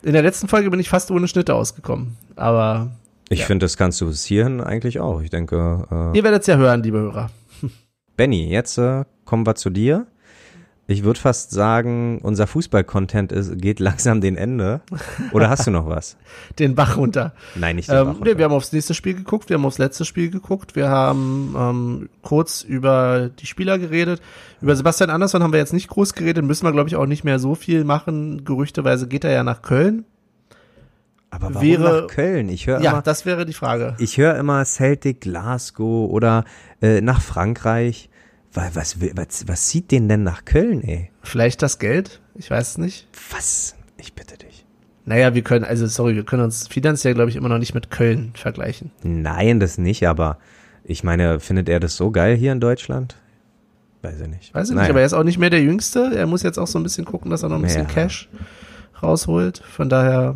In 0.03 0.13
der 0.13 0.21
letzten 0.21 0.47
Folge 0.47 0.69
bin 0.69 0.79
ich 0.79 0.89
fast 0.89 1.09
ohne 1.11 1.27
Schnitte 1.27 1.55
ausgekommen. 1.55 2.17
Aber 2.35 2.91
Ich 3.29 3.39
Ja. 3.39 3.45
finde, 3.45 3.63
das 3.65 3.77
kannst 3.77 3.99
du 4.01 4.07
bis 4.07 4.25
hierhin 4.25 4.59
eigentlich 4.61 4.99
auch. 4.99 5.21
Ich 5.21 5.29
denke, 5.29 5.85
äh, 6.13 6.17
ihr 6.17 6.23
werdet 6.23 6.41
es 6.41 6.47
ja 6.47 6.57
hören, 6.57 6.83
liebe 6.83 6.97
Hörer. 6.99 7.29
Benny, 8.17 8.49
jetzt 8.49 8.77
äh, 8.77 9.05
kommen 9.25 9.45
wir 9.45 9.55
zu 9.55 9.69
dir. 9.69 10.07
Ich 10.91 11.03
würde 11.03 11.19
fast 11.19 11.51
sagen, 11.51 12.17
unser 12.23 12.47
Fußball-Content 12.47 13.31
ist- 13.31 13.61
geht 13.61 13.79
langsam 13.79 14.21
den 14.21 14.35
Ende. 14.35 14.81
Oder 15.33 15.47
hast 15.47 15.67
du 15.67 15.71
noch 15.71 15.87
was? 15.87 16.17
Den 16.57 16.73
Bach 16.73 16.97
runter. 16.97 17.33
Nein, 17.53 17.75
nicht 17.75 17.89
den 17.89 17.95
Ähm, 17.95 18.05
Bach 18.05 18.13
nee, 18.13 18.17
runter. 18.21 18.37
wir 18.39 18.45
haben 18.45 18.53
aufs 18.53 18.73
nächste 18.73 18.95
Spiel 18.95 19.13
geguckt, 19.13 19.49
wir 19.49 19.57
haben 19.57 19.65
aufs 19.65 19.77
letzte 19.77 20.03
Spiel 20.03 20.31
geguckt, 20.31 20.75
wir 20.75 20.89
haben 20.89 21.55
ähm, 21.55 22.09
kurz 22.23 22.63
über 22.63 23.29
die 23.39 23.45
Spieler 23.45 23.77
geredet. 23.77 24.19
Über 24.61 24.75
Sebastian 24.75 25.11
Andersson 25.11 25.43
haben 25.43 25.53
wir 25.53 25.59
jetzt 25.59 25.73
nicht 25.73 25.89
groß 25.89 26.15
geredet, 26.15 26.43
müssen 26.43 26.65
wir, 26.65 26.71
glaube 26.71 26.89
ich, 26.89 26.95
auch 26.95 27.05
nicht 27.05 27.23
mehr 27.23 27.37
so 27.37 27.53
viel 27.53 27.83
machen. 27.83 28.43
Gerüchteweise 28.43 29.07
geht 29.07 29.23
er 29.23 29.31
ja 29.31 29.43
nach 29.43 29.61
Köln. 29.61 30.05
Aber 31.29 31.53
warum 31.53 31.67
wäre- 31.67 32.01
nach 32.01 32.07
Köln? 32.07 32.49
Ich 32.49 32.65
höre 32.65 32.81
Ja, 32.81 32.91
immer, 32.93 33.01
das 33.03 33.27
wäre 33.27 33.45
die 33.45 33.53
Frage. 33.53 33.95
ich 33.99 34.17
höre 34.17 34.35
immer 34.37 34.65
Celtic, 34.65 35.21
Glasgow 35.21 36.09
oder 36.09 36.45
äh, 36.81 37.01
nach 37.01 37.21
Frankreich. 37.21 38.09
Wa- 38.53 38.69
Was, 38.73 38.99
will- 39.01 39.11
was, 39.15 39.47
was 39.47 39.67
zieht 39.67 39.91
den 39.91 40.09
denn 40.09 40.23
nach 40.23 40.45
Köln, 40.45 40.81
ey? 40.83 41.11
Vielleicht 41.21 41.61
das 41.61 41.79
Geld? 41.79 42.19
Ich 42.35 42.49
weiß 42.49 42.71
es 42.71 42.77
nicht. 42.77 43.07
Was? 43.31 43.75
Ich 43.97 44.13
bitte 44.13 44.37
dich. 44.37 44.65
Naja, 45.05 45.33
wir 45.33 45.41
können, 45.43 45.65
also 45.65 45.87
sorry, 45.87 46.15
wir 46.15 46.23
können 46.23 46.43
uns 46.43 46.67
finanziell, 46.67 47.13
glaube 47.15 47.29
ich, 47.29 47.35
immer 47.35 47.49
noch 47.49 47.57
nicht 47.57 47.73
mit 47.73 47.89
Köln 47.91 48.31
vergleichen. 48.35 48.91
Nein, 49.03 49.59
das 49.59 49.77
nicht, 49.77 50.07
aber 50.07 50.37
ich 50.83 51.03
meine, 51.03 51.39
findet 51.39 51.67
er 51.69 51.79
das 51.79 51.95
so 51.95 52.11
geil 52.11 52.35
hier 52.35 52.51
in 52.51 52.59
Deutschland? 52.59 53.15
Weiß 54.01 54.19
ich 54.21 54.27
nicht. 54.27 54.53
Weiß 54.53 54.69
ich 54.69 54.75
Naja. 54.75 54.83
nicht, 54.83 54.89
aber 54.91 54.99
er 55.01 55.05
ist 55.05 55.13
auch 55.13 55.23
nicht 55.23 55.37
mehr 55.39 55.49
der 55.49 55.61
Jüngste. 55.61 56.11
Er 56.15 56.25
muss 56.27 56.41
jetzt 56.43 56.57
auch 56.57 56.67
so 56.67 56.79
ein 56.79 56.83
bisschen 56.83 57.05
gucken, 57.05 57.29
dass 57.31 57.43
er 57.43 57.49
noch 57.49 57.57
ein 57.57 57.63
bisschen 57.63 57.87
Ja. 57.87 57.93
Cash 57.93 58.29
rausholt. 59.01 59.59
Von 59.59 59.89
daher, 59.89 60.35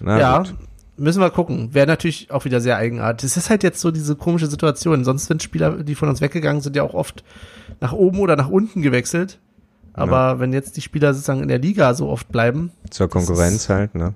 Na 0.00 0.18
ja, 0.18 0.38
gut. 0.38 0.54
Müssen 0.96 1.20
wir 1.20 1.30
gucken. 1.30 1.74
Wäre 1.74 1.86
natürlich 1.86 2.30
auch 2.30 2.44
wieder 2.44 2.60
sehr 2.60 2.76
eigenartig. 2.76 3.26
Es 3.30 3.36
ist 3.36 3.50
halt 3.50 3.62
jetzt 3.62 3.80
so 3.80 3.90
diese 3.90 4.16
komische 4.16 4.46
Situation. 4.46 5.04
Sonst 5.04 5.26
sind 5.26 5.42
Spieler, 5.42 5.82
die 5.82 5.94
von 5.94 6.08
uns 6.08 6.20
weggegangen 6.20 6.62
sind, 6.62 6.76
ja 6.76 6.82
auch 6.82 6.94
oft 6.94 7.24
nach 7.80 7.92
oben 7.92 8.18
oder 8.20 8.36
nach 8.36 8.48
unten 8.48 8.82
gewechselt. 8.82 9.38
Aber 9.96 10.40
wenn 10.40 10.52
jetzt 10.52 10.76
die 10.76 10.80
Spieler 10.80 11.14
sozusagen 11.14 11.40
in 11.42 11.46
der 11.48 11.58
Liga 11.60 11.94
so 11.94 12.08
oft 12.08 12.28
bleiben, 12.32 12.72
Zur 12.90 13.08
Konkurrenz 13.08 13.54
ist- 13.54 13.68
halt, 13.68 13.94
ne? 13.94 14.14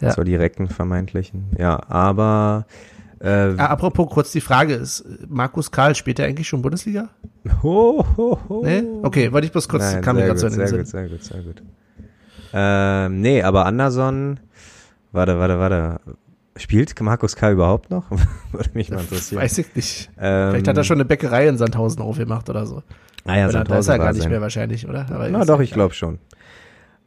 Ja. 0.00 0.10
Zur 0.10 0.24
direkten 0.24 0.66
vermeintlichen. 0.68 1.44
Ja, 1.58 1.78
aber 1.90 2.64
äh, 3.20 3.52
Ah, 3.58 3.66
apropos 3.66 4.08
kurz 4.10 4.32
die 4.32 4.40
Frage 4.40 4.72
ist, 4.74 5.04
Markus 5.28 5.70
Karl 5.70 5.94
spielt 5.94 6.18
er 6.18 6.26
eigentlich 6.26 6.48
schon 6.48 6.62
Bundesliga? 6.62 7.10
ho, 7.62 8.02
ho, 8.16 8.38
ho. 8.48 8.62
Nee? 8.64 8.82
Okay, 9.02 9.30
wollte 9.30 9.44
ich 9.46 9.52
bloß 9.52 9.68
kurz, 9.68 9.82
Nein, 9.92 10.00
kam 10.02 10.16
mir 10.16 10.22
sehr 10.22 10.28
gerade 10.28 10.40
so 10.40 10.46
gut, 10.46 10.54
in 10.54 10.58
den 10.60 10.68
sehr 10.68 10.68
Sinn. 10.68 10.78
gut, 10.78 10.88
sehr 10.88 11.08
gut, 11.08 11.22
sehr 11.24 11.42
gut. 11.42 11.62
Ähm, 12.54 13.20
nee, 13.20 13.42
aber 13.42 13.66
Anderson, 13.66 14.40
warte, 15.14 15.38
warte, 15.38 15.58
warte. 15.58 16.00
Spielt 16.56 17.00
Markus 17.00 17.34
K. 17.34 17.50
überhaupt 17.50 17.90
noch? 17.90 18.10
Würde 18.52 18.70
mich 18.74 18.90
mal 18.90 19.00
interessieren. 19.00 19.42
Weiß 19.42 19.58
ich 19.58 19.74
nicht. 19.74 20.10
Ähm, 20.18 20.50
Vielleicht 20.50 20.68
hat 20.68 20.76
er 20.76 20.84
schon 20.84 20.98
eine 20.98 21.04
Bäckerei 21.04 21.48
in 21.48 21.58
Sandhausen 21.58 22.00
aufgemacht 22.00 22.48
oder 22.48 22.66
so. 22.66 22.82
Ah 23.24 23.38
ja, 23.38 23.48
oder 23.48 23.64
da 23.64 23.78
ist 23.78 23.86
Sandhausen 23.86 23.92
er 23.92 23.98
gar 23.98 24.12
nicht 24.12 24.22
sein. 24.22 24.30
mehr 24.30 24.40
wahrscheinlich, 24.40 24.88
oder? 24.88 25.06
Aber 25.10 25.28
Na 25.30 25.44
doch, 25.44 25.60
ich 25.60 25.72
glaube 25.72 25.94
schon. 25.94 26.18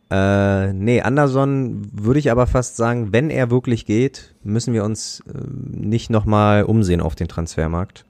Äh, 0.10 0.74
nee, 0.74 1.02
Anderson 1.02 1.90
würde 1.92 2.20
ich 2.20 2.32
aber 2.32 2.48
fast 2.48 2.78
sagen, 2.78 3.12
wenn 3.12 3.30
er 3.30 3.52
wirklich 3.52 3.86
geht, 3.86 4.36
müssen 4.44 4.74
wir 4.74 4.84
uns 4.84 5.22
äh, 5.28 5.38
nicht 5.70 6.10
nochmal 6.10 6.64
umsehen 6.64 7.02
auf 7.02 7.16
den 7.16 7.28
Transfermarkt. 7.28 8.06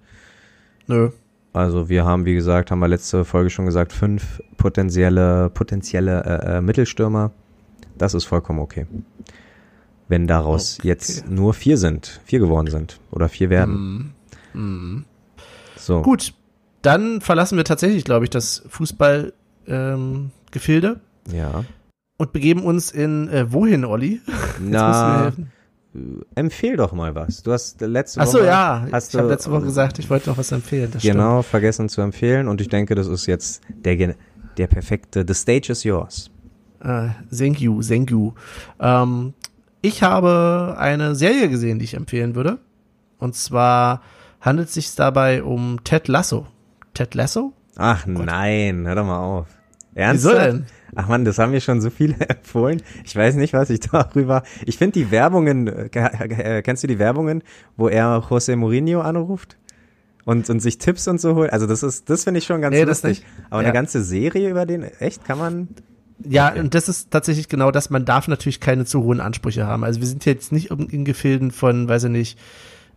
Nö. 0.87 1.09
Also 1.53 1.89
wir 1.89 2.05
haben, 2.05 2.25
wie 2.25 2.35
gesagt, 2.35 2.69
haben 2.69 2.79
wir 2.79 2.87
letzte 2.87 3.25
Folge 3.25 3.49
schon 3.49 3.65
gesagt, 3.65 3.93
fünf 3.93 4.43
potenzielle, 4.57 5.49
potenzielle 5.49 6.23
äh, 6.23 6.57
äh, 6.57 6.61
Mittelstürmer. 6.61 7.31
Das 7.97 8.13
ist 8.13 8.25
vollkommen 8.25 8.59
okay. 8.59 8.85
Wenn 10.09 10.25
daraus 10.27 10.77
Okay. 10.79 10.87
jetzt 10.89 11.29
nur 11.29 11.53
vier 11.53 11.77
sind, 11.77 12.21
vier 12.25 12.39
geworden 12.39 12.69
sind 12.71 12.99
oder 13.11 13.27
vier 13.29 13.49
werden. 13.49 14.13
Mhm. 14.53 14.61
Mhm. 14.61 15.05
So. 15.75 16.01
Gut, 16.01 16.33
dann 16.81 17.21
verlassen 17.21 17.57
wir 17.57 17.65
tatsächlich, 17.65 18.03
glaube 18.05 18.25
ich, 18.25 18.29
das 18.29 18.63
Fußballgefilde 18.69 19.33
ähm, 19.67 20.31
Ja. 21.35 21.63
und 22.17 22.33
begeben 22.33 22.63
uns 22.63 22.91
in 22.91 23.27
äh, 23.29 23.51
wohin, 23.51 23.85
Olli? 23.85 24.21
Na, 24.61 25.23
helfen. 25.23 25.51
empfehl 26.35 26.77
doch 26.77 26.93
mal 26.93 27.13
was. 27.15 27.43
Du 27.43 27.51
hast 27.51 27.81
letzte 27.81 28.21
Ach 28.21 28.27
so, 28.27 28.37
Woche 28.39 28.47
ja. 28.47 28.87
hast 28.91 29.13
ich 29.13 29.19
habe 29.19 29.29
letzte 29.29 29.51
Woche 29.51 29.63
gesagt, 29.63 29.99
ich 29.99 30.09
wollte 30.09 30.29
noch 30.29 30.37
was 30.37 30.51
empfehlen. 30.51 30.91
Genau 31.01 31.41
vergessen 31.41 31.89
zu 31.89 32.01
empfehlen 32.01 32.47
und 32.47 32.61
ich 32.61 32.69
denke, 32.69 32.95
das 32.95 33.07
ist 33.07 33.25
jetzt 33.25 33.61
der 33.69 33.97
gen- 33.97 34.15
der 34.57 34.67
perfekte. 34.67 35.23
The 35.27 35.33
stage 35.33 35.71
is 35.71 35.83
yours. 35.83 36.31
Äh, 36.79 37.09
thank 37.35 37.59
you, 37.59 37.81
thank 37.81 38.09
you. 38.11 38.33
Ähm, 38.79 39.33
ich 39.87 40.03
habe 40.03 40.75
eine 40.77 41.15
Serie 41.15 41.49
gesehen, 41.49 41.79
die 41.79 41.85
ich 41.85 41.93
empfehlen 41.95 42.35
würde. 42.35 42.59
Und 43.19 43.35
zwar 43.35 44.01
handelt 44.41 44.67
es 44.67 44.73
sich 44.75 44.93
dabei 44.95 45.43
um 45.43 45.83
Ted 45.83 46.07
Lasso. 46.07 46.47
Ted 46.93 47.15
Lasso? 47.15 47.53
Ach 47.75 48.05
nein, 48.05 48.85
hör 48.87 48.95
doch 48.95 49.05
mal 49.05 49.19
auf. 49.19 49.47
Wieso 49.93 50.29
Ernsthaft? 50.29 50.37
denn? 50.45 50.65
Ach 50.95 51.07
man, 51.07 51.25
das 51.25 51.37
haben 51.37 51.51
mir 51.51 51.61
schon 51.61 51.81
so 51.81 51.89
viele 51.89 52.15
empfohlen. 52.29 52.81
Ich 53.03 53.15
weiß 53.15 53.35
nicht, 53.35 53.53
was 53.53 53.69
ich 53.69 53.79
darüber. 53.91 54.43
Ich 54.65 54.77
finde 54.77 54.93
die 54.99 55.11
Werbungen, 55.11 55.67
äh, 55.67 55.89
äh, 55.93 56.61
kennst 56.61 56.83
du 56.83 56.87
die 56.87 56.99
Werbungen, 56.99 57.43
wo 57.75 57.87
er 57.87 58.19
José 58.29 58.55
Mourinho 58.55 59.01
anruft? 59.01 59.57
Und, 60.25 60.49
und 60.49 60.59
sich 60.59 60.77
Tipps 60.77 61.07
und 61.07 61.21
so 61.21 61.35
holt. 61.35 61.53
Also 61.53 61.67
das 61.67 61.83
ist, 61.83 62.09
das 62.09 62.25
finde 62.25 62.39
ich 62.39 62.45
schon 62.45 62.61
ganz 62.61 62.75
Nee, 62.75 62.83
das 62.83 63.01
lustig. 63.01 63.23
nicht. 63.25 63.45
Aber 63.49 63.61
Ja. 63.61 63.67
eine 63.67 63.73
ganze 63.73 64.03
Serie 64.03 64.49
über 64.49 64.65
den, 64.65 64.83
echt, 64.83 65.23
kann 65.23 65.37
man? 65.37 65.69
Ja, 66.25 66.49
okay. 66.49 66.59
und 66.59 66.73
das 66.73 66.89
ist 66.89 67.11
tatsächlich 67.11 67.47
genau 67.47 67.71
das. 67.71 67.89
Man 67.89 68.05
darf 68.05 68.27
natürlich 68.27 68.59
keine 68.59 68.85
zu 68.85 69.03
hohen 69.03 69.21
Ansprüche 69.21 69.67
haben. 69.67 69.83
Also 69.83 69.99
wir 69.99 70.07
sind 70.07 70.25
jetzt 70.25 70.51
nicht 70.51 70.71
in 70.71 71.05
Gefilden 71.05 71.51
von, 71.51 71.87
weiß 71.87 72.05
ich 72.05 72.09
nicht, 72.09 72.39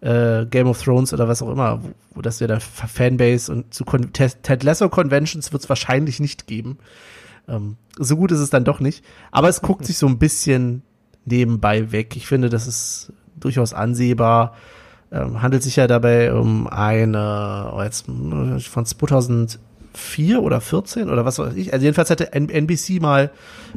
äh, 0.00 0.46
Game 0.46 0.66
of 0.66 0.82
Thrones 0.82 1.12
oder 1.12 1.28
was 1.28 1.42
auch 1.42 1.50
immer, 1.50 1.82
wo, 1.82 1.90
wo 2.14 2.22
das 2.22 2.40
wir 2.40 2.48
dann 2.48 2.60
Fanbase 2.60 3.52
und 3.52 3.74
zu 3.74 3.84
Con 3.84 4.12
Ted 4.12 4.62
Lasso 4.62 4.88
Conventions 4.88 5.52
wird 5.52 5.62
es 5.62 5.68
wahrscheinlich 5.68 6.20
nicht 6.20 6.46
geben. 6.46 6.78
Ähm, 7.48 7.76
so 7.98 8.16
gut 8.16 8.32
ist 8.32 8.40
es 8.40 8.50
dann 8.50 8.64
doch 8.64 8.80
nicht. 8.80 9.04
Aber 9.30 9.48
es 9.48 9.60
guckt 9.60 9.84
sich 9.84 9.98
so 9.98 10.06
ein 10.06 10.18
bisschen 10.18 10.82
nebenbei 11.26 11.92
weg. 11.92 12.16
Ich 12.16 12.26
finde, 12.26 12.48
das 12.48 12.66
ist 12.66 13.12
durchaus 13.38 13.74
ansehbar. 13.74 14.54
Ähm, 15.12 15.42
handelt 15.42 15.62
sich 15.62 15.76
ja 15.76 15.86
dabei 15.86 16.32
um 16.32 16.66
eine, 16.66 17.72
oh, 17.74 17.82
jetzt 17.82 18.06
von 18.06 18.86
2000 18.86 19.58
4 19.94 20.42
oder 20.42 20.60
14 20.60 21.10
oder 21.10 21.24
was 21.24 21.38
weiß 21.38 21.54
ich. 21.54 21.72
Also 21.72 21.84
jedenfalls 21.84 22.10
hatte 22.10 22.32
NBC 22.32 23.00
mal 23.00 23.30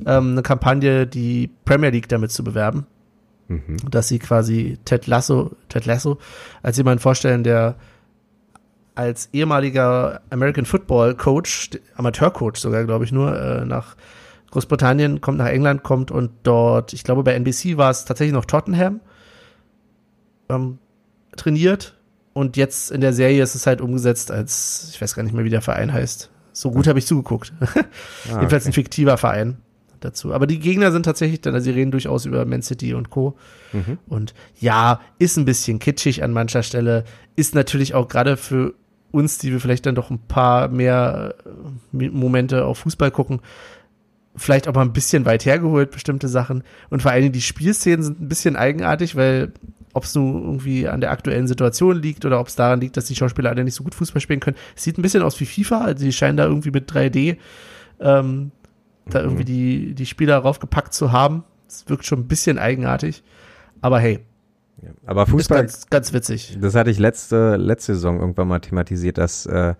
ähm, 0.06 0.32
eine 0.32 0.42
Kampagne, 0.42 1.08
die 1.08 1.50
Premier 1.66 1.90
League 1.90 2.10
damit 2.10 2.32
zu 2.32 2.44
bewerben. 2.44 2.86
Mhm. 3.48 3.78
Dass 3.90 4.08
sie 4.08 4.20
quasi 4.20 4.78
Ted 4.86 5.08
Lasso, 5.08 5.52
Ted 5.70 5.86
Lasso 5.86 6.18
als 6.62 6.78
jemanden 6.78 7.00
vorstellen, 7.00 7.44
der 7.44 7.76
als 8.96 9.30
ehemaliger 9.34 10.22
American 10.30 10.66
Football 10.66 11.16
Coach, 11.16 11.72
Amateurcoach 11.96 12.58
sogar, 12.58 12.84
glaube 12.86 13.06
ich, 13.06 13.12
nur 13.12 13.36
äh, 13.38 13.66
nach 13.66 13.96
Großbritannien 14.52 15.20
kommt, 15.20 15.40
nach 15.40 15.48
England 15.48 15.82
kommt 15.82 16.12
und 16.12 16.32
dort, 16.44 16.94
ich 16.94 17.04
glaube, 17.04 17.24
bei 17.24 17.34
NBC 17.34 17.78
war 17.78 17.90
es 17.90 18.06
tatsächlich 18.06 18.34
noch 18.34 18.46
Tottenham 18.46 19.00
ähm, 20.50 20.78
trainiert 21.36 21.96
und 22.34 22.58
jetzt 22.58 22.92
in 22.92 23.02
der 23.02 23.14
Serie 23.14 23.44
ist 23.44 23.56
es 23.56 23.68
halt 23.68 23.80
umgesetzt 23.80 24.32
als, 24.32 24.90
ich 24.92 25.02
weiß 25.02 25.16
gar 25.16 25.24
nicht 25.24 25.34
mehr, 25.34 25.46
wie 25.46 25.50
der 25.50 25.62
Verein 25.62 25.94
heißt. 25.94 26.30
So 26.52 26.72
gut 26.72 26.88
habe 26.88 27.00
ich 27.00 27.06
zugeguckt. 27.06 27.54
Ah, 28.32 28.36
Jedenfalls 28.36 28.64
okay. 28.64 28.70
ein 28.70 28.74
fiktiver 28.74 29.18
Verein 29.18 29.58
dazu. 30.00 30.34
Aber 30.34 30.48
die 30.48 30.60
Gegner 30.60 30.94
sind 30.94 31.04
tatsächlich 31.04 31.42
dann, 31.42 31.54
also 31.54 31.66
sie 31.66 31.72
reden 31.72 31.92
durchaus 31.92 32.26
über 32.26 32.46
Man 32.46 32.62
City 32.62 32.94
und 32.94 33.10
Co. 33.10 33.36
Mhm. 33.74 33.98
Und 34.08 34.34
ja, 34.62 35.02
ist 35.20 35.38
ein 35.38 35.44
bisschen 35.44 35.80
kitschig 35.80 36.24
an 36.24 36.32
mancher 36.32 36.64
Stelle, 36.64 37.04
ist 37.36 37.54
natürlich 37.54 37.94
auch 37.94 38.08
gerade 38.08 38.38
für 38.38 38.76
uns, 39.12 39.40
die 39.40 39.52
wir 39.52 39.60
vielleicht 39.60 39.86
dann 39.86 39.96
doch 39.96 40.10
ein 40.10 40.20
paar 40.20 40.70
mehr 40.70 41.36
äh, 41.94 42.08
Momente 42.08 42.66
auf 42.66 42.80
Fußball 42.80 43.12
gucken, 43.12 43.42
vielleicht 44.36 44.68
auch 44.68 44.74
mal 44.74 44.82
ein 44.82 44.94
bisschen 44.94 45.26
weit 45.26 45.46
hergeholt, 45.46 45.92
bestimmte 45.92 46.28
Sachen. 46.28 46.64
Und 46.90 47.02
vor 47.02 47.12
allen 47.12 47.24
Dingen 47.24 47.34
die 47.34 47.42
Spielszenen 47.42 48.04
sind 48.04 48.22
ein 48.22 48.30
bisschen 48.30 48.56
eigenartig, 48.56 49.16
weil 49.16 49.52
ob 49.94 50.04
es 50.06 50.16
nun 50.16 50.42
irgendwie 50.44 50.88
an 50.88 51.02
der 51.02 51.12
aktuellen 51.12 51.48
Situation 51.48 52.02
liegt 52.02 52.26
oder 52.26 52.40
ob 52.40 52.48
es 52.48 52.56
daran 52.56 52.82
liegt, 52.82 52.98
dass 52.98 53.06
die 53.06 53.16
Schauspieler 53.16 53.50
alle 53.52 53.64
nicht 53.64 53.76
so 53.76 53.84
gut 53.84 53.94
Fußball 53.96 54.22
spielen 54.22 54.40
können. 54.40 54.58
Es 54.76 54.84
sieht 54.84 54.98
ein 54.98 55.02
bisschen 55.04 55.22
aus 55.24 55.40
wie 55.40 55.46
FIFA, 55.46 55.82
also 55.86 56.04
die 56.04 56.12
scheinen 56.14 56.38
da 56.38 56.46
irgendwie 56.46 56.72
mit 56.72 56.92
3D 56.92 57.38
ähm, 58.00 58.52
da 59.06 59.20
Mhm. 59.20 59.26
irgendwie 59.26 59.46
die, 59.46 59.94
die 59.96 60.06
Spieler 60.06 60.38
raufgepackt 60.38 60.94
zu 60.94 61.12
haben. 61.12 61.44
Es 61.68 61.86
wirkt 61.88 62.06
schon 62.06 62.20
ein 62.20 62.28
bisschen 62.28 62.58
eigenartig. 62.58 63.24
Aber 63.82 64.00
hey, 64.00 64.20
Ja. 64.82 64.90
Aber 65.06 65.24
ist 65.24 65.30
Fußball, 65.30 65.60
ganz, 65.62 65.90
ganz 65.90 66.12
witzig. 66.14 66.58
das 66.60 66.76
hatte 66.76 66.90
ich 66.90 67.00
letzte, 67.00 67.56
letzte 67.58 67.94
Saison 67.96 68.20
irgendwann 68.20 68.48
mal 68.48 68.60
thematisiert, 68.60 69.18
dass 69.18 69.46
äh, 69.46 69.76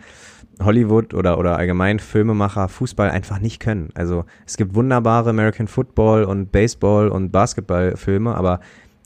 Hollywood 0.62 1.14
oder, 1.14 1.40
oder 1.40 1.58
allgemein 1.58 2.00
Filmemacher 2.00 2.68
Fußball 2.70 3.10
einfach 3.10 3.40
nicht 3.40 3.60
können. 3.60 3.90
Also 3.96 4.26
es 4.46 4.56
gibt 4.56 4.76
wunderbare 4.76 5.32
American 5.32 5.68
Football 5.68 6.24
und 6.26 6.52
Baseball 6.52 7.08
und 7.10 7.32
Basketballfilme, 7.32 8.36
aber 8.36 8.60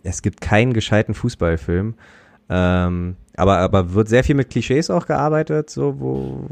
es 0.09 0.21
gibt 0.21 0.41
keinen 0.41 0.73
gescheiten 0.73 1.13
Fußballfilm. 1.13 1.95
Ähm, 2.49 3.15
aber, 3.35 3.57
aber 3.57 3.93
wird 3.93 4.07
sehr 4.07 4.23
viel 4.23 4.35
mit 4.35 4.49
Klischees 4.49 4.89
auch 4.89 5.05
gearbeitet, 5.05 5.69
so 5.69 5.99
wo. 5.99 6.47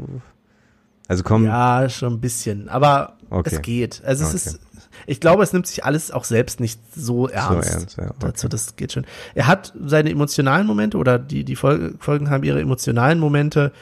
Also 1.08 1.22
komm, 1.22 1.44
Ja, 1.44 1.88
schon 1.88 2.14
ein 2.14 2.20
bisschen. 2.20 2.68
Aber 2.68 3.14
Okay. 3.30 3.50
es 3.56 3.62
geht. 3.62 4.02
Also 4.04 4.24
es 4.24 4.30
Okay. 4.30 4.36
ist, 4.36 4.60
ich 5.06 5.20
glaube, 5.20 5.42
es 5.42 5.52
nimmt 5.52 5.66
sich 5.66 5.84
alles 5.84 6.10
auch 6.10 6.24
selbst 6.24 6.60
nicht 6.60 6.80
so 6.94 7.28
ernst. 7.28 7.70
ernst, 7.70 7.96
ja, 7.96 8.04
okay. 8.04 8.14
Dazu, 8.20 8.48
das 8.48 8.76
geht 8.76 8.92
schon. 8.92 9.04
Er 9.34 9.46
hat 9.48 9.72
seine 9.84 10.10
emotionalen 10.10 10.66
Momente 10.66 10.96
oder 10.96 11.18
die, 11.18 11.44
die 11.44 11.56
Folge, 11.56 11.94
Folgen 11.98 12.30
haben 12.30 12.44
ihre 12.44 12.60
emotionalen 12.60 13.18
Momente. 13.18 13.72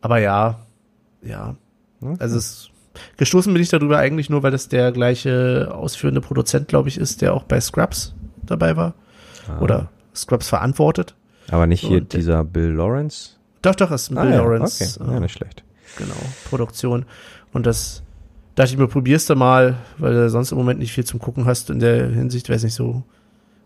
Aber 0.00 0.18
ja, 0.18 0.58
ja. 1.22 1.54
Also 2.18 2.36
es, 2.38 2.70
gestoßen 3.18 3.52
bin 3.52 3.62
ich 3.62 3.68
darüber 3.68 3.98
eigentlich 3.98 4.28
nur, 4.30 4.42
weil 4.42 4.50
das 4.50 4.68
der 4.68 4.90
gleiche 4.90 5.70
ausführende 5.72 6.20
Produzent, 6.20 6.66
glaube 6.66 6.88
ich, 6.88 6.98
ist, 6.98 7.22
der 7.22 7.34
auch 7.34 7.44
bei 7.44 7.60
Scrubs 7.60 8.14
dabei 8.42 8.76
war. 8.76 8.94
Ah. 9.48 9.60
Oder 9.60 9.88
Scrubs 10.14 10.48
verantwortet. 10.48 11.14
aber 11.50 11.66
nicht 11.66 11.80
hier 11.80 11.98
Und 11.98 12.12
dieser 12.12 12.44
Bill 12.44 12.70
Lawrence. 12.70 13.30
Doch, 13.62 13.74
doch, 13.74 13.90
ist 13.90 14.10
ein 14.10 14.18
Ah, 14.18 14.22
Bill 14.22 14.32
ja, 14.32 14.38
Lawrence. 14.38 15.00
Okay, 15.00 15.10
äh, 15.10 15.14
ja, 15.14 15.20
nicht 15.20 15.32
schlecht. 15.32 15.64
genau, 15.96 16.14
Produktion. 16.48 17.04
Und 17.52 17.66
das 17.66 18.02
dachte 18.54 18.72
ich 18.72 18.78
mir, 18.78 18.86
probierst 18.88 19.30
du 19.30 19.34
mal, 19.36 19.76
weil 19.98 20.12
du 20.14 20.30
sonst 20.30 20.52
im 20.52 20.58
Moment 20.58 20.78
nicht 20.80 20.92
viel 20.92 21.04
zum 21.04 21.20
Gucken 21.20 21.44
hast 21.46 21.70
in 21.70 21.78
der 21.78 22.08
Hinsicht, 22.08 22.48
weiß 22.50 22.62
nicht, 22.64 22.74
so 22.74 23.02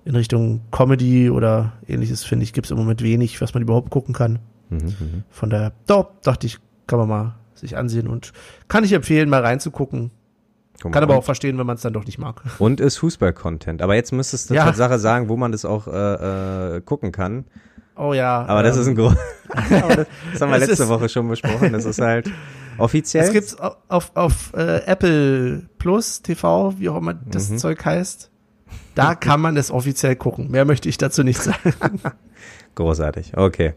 in 0.05 0.14
Richtung 0.14 0.61
Comedy 0.70 1.31
oder 1.31 1.72
ähnliches, 1.89 2.22
finde 2.24 2.45
ich, 2.45 2.53
gibt 2.53 2.66
es 2.66 2.70
im 2.70 2.77
Moment 2.77 3.03
wenig, 3.03 3.41
was 3.41 3.55
man 3.55 3.62
überhaupt 3.62 3.91
gucken 3.91 4.14
kann. 4.14 4.39
Mhm, 4.70 4.79
mhm. 4.79 5.24
Von 5.31 5.51
daher, 5.51 5.72
doch, 5.87 6.11
dachte 6.22 6.47
ich, 6.47 6.59
kann 6.87 6.99
man 7.01 7.09
mal 7.09 7.35
sich 7.55 7.77
ansehen 7.77 8.07
und 8.07 8.33
kann 8.68 8.85
ich 8.85 8.93
empfehlen, 8.93 9.29
mal 9.29 9.41
reinzugucken. 9.43 10.11
Kann 10.81 11.03
aber 11.03 11.16
auch 11.16 11.24
verstehen, 11.24 11.59
wenn 11.59 11.66
man 11.66 11.77
es 11.77 11.83
dann 11.83 11.93
doch 11.93 12.05
nicht 12.05 12.18
mag. 12.18 12.43
Und 12.59 12.81
ist 12.81 12.99
Fußball-Content. 12.99 13.83
Aber 13.83 13.95
jetzt 13.95 14.12
müsstest 14.12 14.51
du 14.51 14.55
Ja. 14.55 14.64
Tatsache 14.64 14.99
sagen, 14.99 15.29
wo 15.29 15.37
man 15.37 15.53
das 15.53 15.64
auch 15.64 15.87
äh, 15.89 16.77
äh, 16.77 16.81
gucken 16.83 17.12
kann. 17.12 17.45
Oh 17.97 18.12
ja. 18.12 18.45
Aber 18.47 18.62
das 18.62 18.77
ist 18.77 18.87
ein 18.87 18.91
ähm, 18.91 18.97
groß. 18.97 19.14
das 20.33 20.41
haben 20.41 20.51
wir 20.51 20.59
letzte 20.59 20.83
ist- 20.83 20.89
Woche 20.89 21.09
schon 21.09 21.29
besprochen. 21.29 21.72
Das 21.72 21.85
ist 21.87 22.01
halt 22.01 22.31
offiziell. 22.79 23.24
Es 23.24 23.33
gibt's 23.33 23.59
au- 23.59 23.77
auf, 23.89 24.11
auf 24.14 24.53
äh, 24.55 24.83
Apple 24.87 25.62
Plus 25.79 26.20
TV, 26.22 26.74
wie 26.79 26.89
auch 26.91 26.97
immer 26.99 27.14
das 27.14 27.49
Mhm. 27.51 27.59
Zeug 27.59 27.85
heißt. 27.85 28.31
Da 28.95 29.14
kann 29.14 29.41
man 29.41 29.57
es 29.57 29.70
offiziell 29.70 30.16
gucken. 30.16 30.51
Mehr 30.51 30.64
möchte 30.64 30.89
ich 30.89 30.99
dazu 30.99 31.22
nicht 31.22 31.41
sagen. 31.41 31.74
Großartig. 32.74 33.37
Okay. 33.37 33.74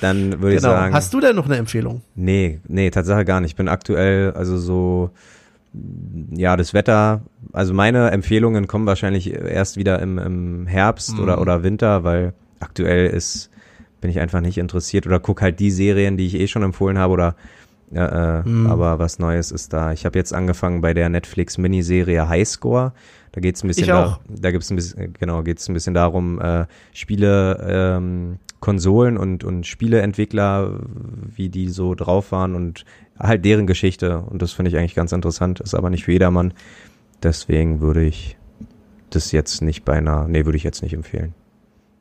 Dann 0.00 0.40
würde 0.42 0.56
ich 0.56 0.62
genau. 0.62 0.74
sagen. 0.74 0.94
Hast 0.94 1.12
du 1.14 1.20
denn 1.20 1.36
noch 1.36 1.46
eine 1.46 1.56
Empfehlung? 1.56 2.02
Nee, 2.14 2.60
nee, 2.68 2.90
Tatsache 2.90 3.24
gar 3.24 3.40
nicht. 3.40 3.52
Ich 3.52 3.56
bin 3.56 3.68
aktuell, 3.68 4.32
also 4.32 4.58
so, 4.58 5.10
ja, 6.36 6.56
das 6.56 6.72
Wetter, 6.74 7.22
also 7.52 7.74
meine 7.74 8.10
Empfehlungen 8.10 8.66
kommen 8.66 8.86
wahrscheinlich 8.86 9.32
erst 9.32 9.76
wieder 9.76 10.00
im, 10.00 10.18
im 10.18 10.66
Herbst 10.66 11.14
Mhm. 11.16 11.22
oder, 11.22 11.40
oder 11.40 11.62
Winter, 11.62 12.04
weil 12.04 12.32
aktuell 12.60 13.06
ist, 13.08 13.50
bin 14.00 14.10
ich 14.10 14.20
einfach 14.20 14.40
nicht 14.40 14.58
interessiert 14.58 15.06
oder 15.06 15.18
guck 15.20 15.42
halt 15.42 15.58
die 15.60 15.70
Serien, 15.70 16.16
die 16.16 16.26
ich 16.26 16.34
eh 16.34 16.46
schon 16.46 16.62
empfohlen 16.62 16.98
habe 16.98 17.12
oder 17.12 17.36
äh, 17.92 17.98
äh, 17.98 18.42
Mhm. 18.48 18.66
aber 18.66 18.98
was 18.98 19.18
Neues 19.18 19.50
ist 19.52 19.72
da. 19.72 19.92
Ich 19.92 20.04
habe 20.06 20.18
jetzt 20.18 20.32
angefangen 20.32 20.80
bei 20.80 20.94
der 20.94 21.08
Netflix 21.08 21.58
Miniserie 21.58 22.28
Highscore. 22.28 22.92
Da 23.32 23.40
geht's 23.40 23.62
ein 23.62 23.68
bisschen 23.68 23.84
Ich 23.84 23.92
auch. 23.92 24.18
Da, 24.28 24.34
da 24.42 24.50
gibt's 24.52 24.70
ein 24.70 24.76
bisschen 24.76 25.12
genau, 25.12 25.42
geht's 25.42 25.68
ein 25.68 25.74
bisschen 25.74 25.94
darum 25.94 26.40
äh, 26.40 26.66
Spiele 26.92 27.58
ähm, 27.68 28.38
Konsolen 28.60 29.18
und 29.18 29.44
und 29.44 29.66
Spieleentwickler, 29.66 30.80
wie 31.36 31.50
die 31.50 31.68
so 31.68 31.94
drauf 31.94 32.32
waren 32.32 32.54
und 32.54 32.84
halt 33.18 33.44
deren 33.44 33.66
Geschichte 33.66 34.20
und 34.20 34.42
das 34.42 34.52
finde 34.52 34.70
ich 34.70 34.76
eigentlich 34.76 34.94
ganz 34.94 35.12
interessant, 35.12 35.60
ist 35.60 35.74
aber 35.74 35.90
nicht 35.90 36.04
für 36.04 36.12
jedermann. 36.12 36.52
Deswegen 37.22 37.80
würde 37.80 38.04
ich 38.04 38.36
das 39.10 39.32
jetzt 39.32 39.62
nicht 39.62 39.84
beinahe, 39.84 40.28
nee, 40.28 40.44
würde 40.44 40.56
ich 40.58 40.64
jetzt 40.64 40.82
nicht 40.82 40.92
empfehlen. 40.94 41.34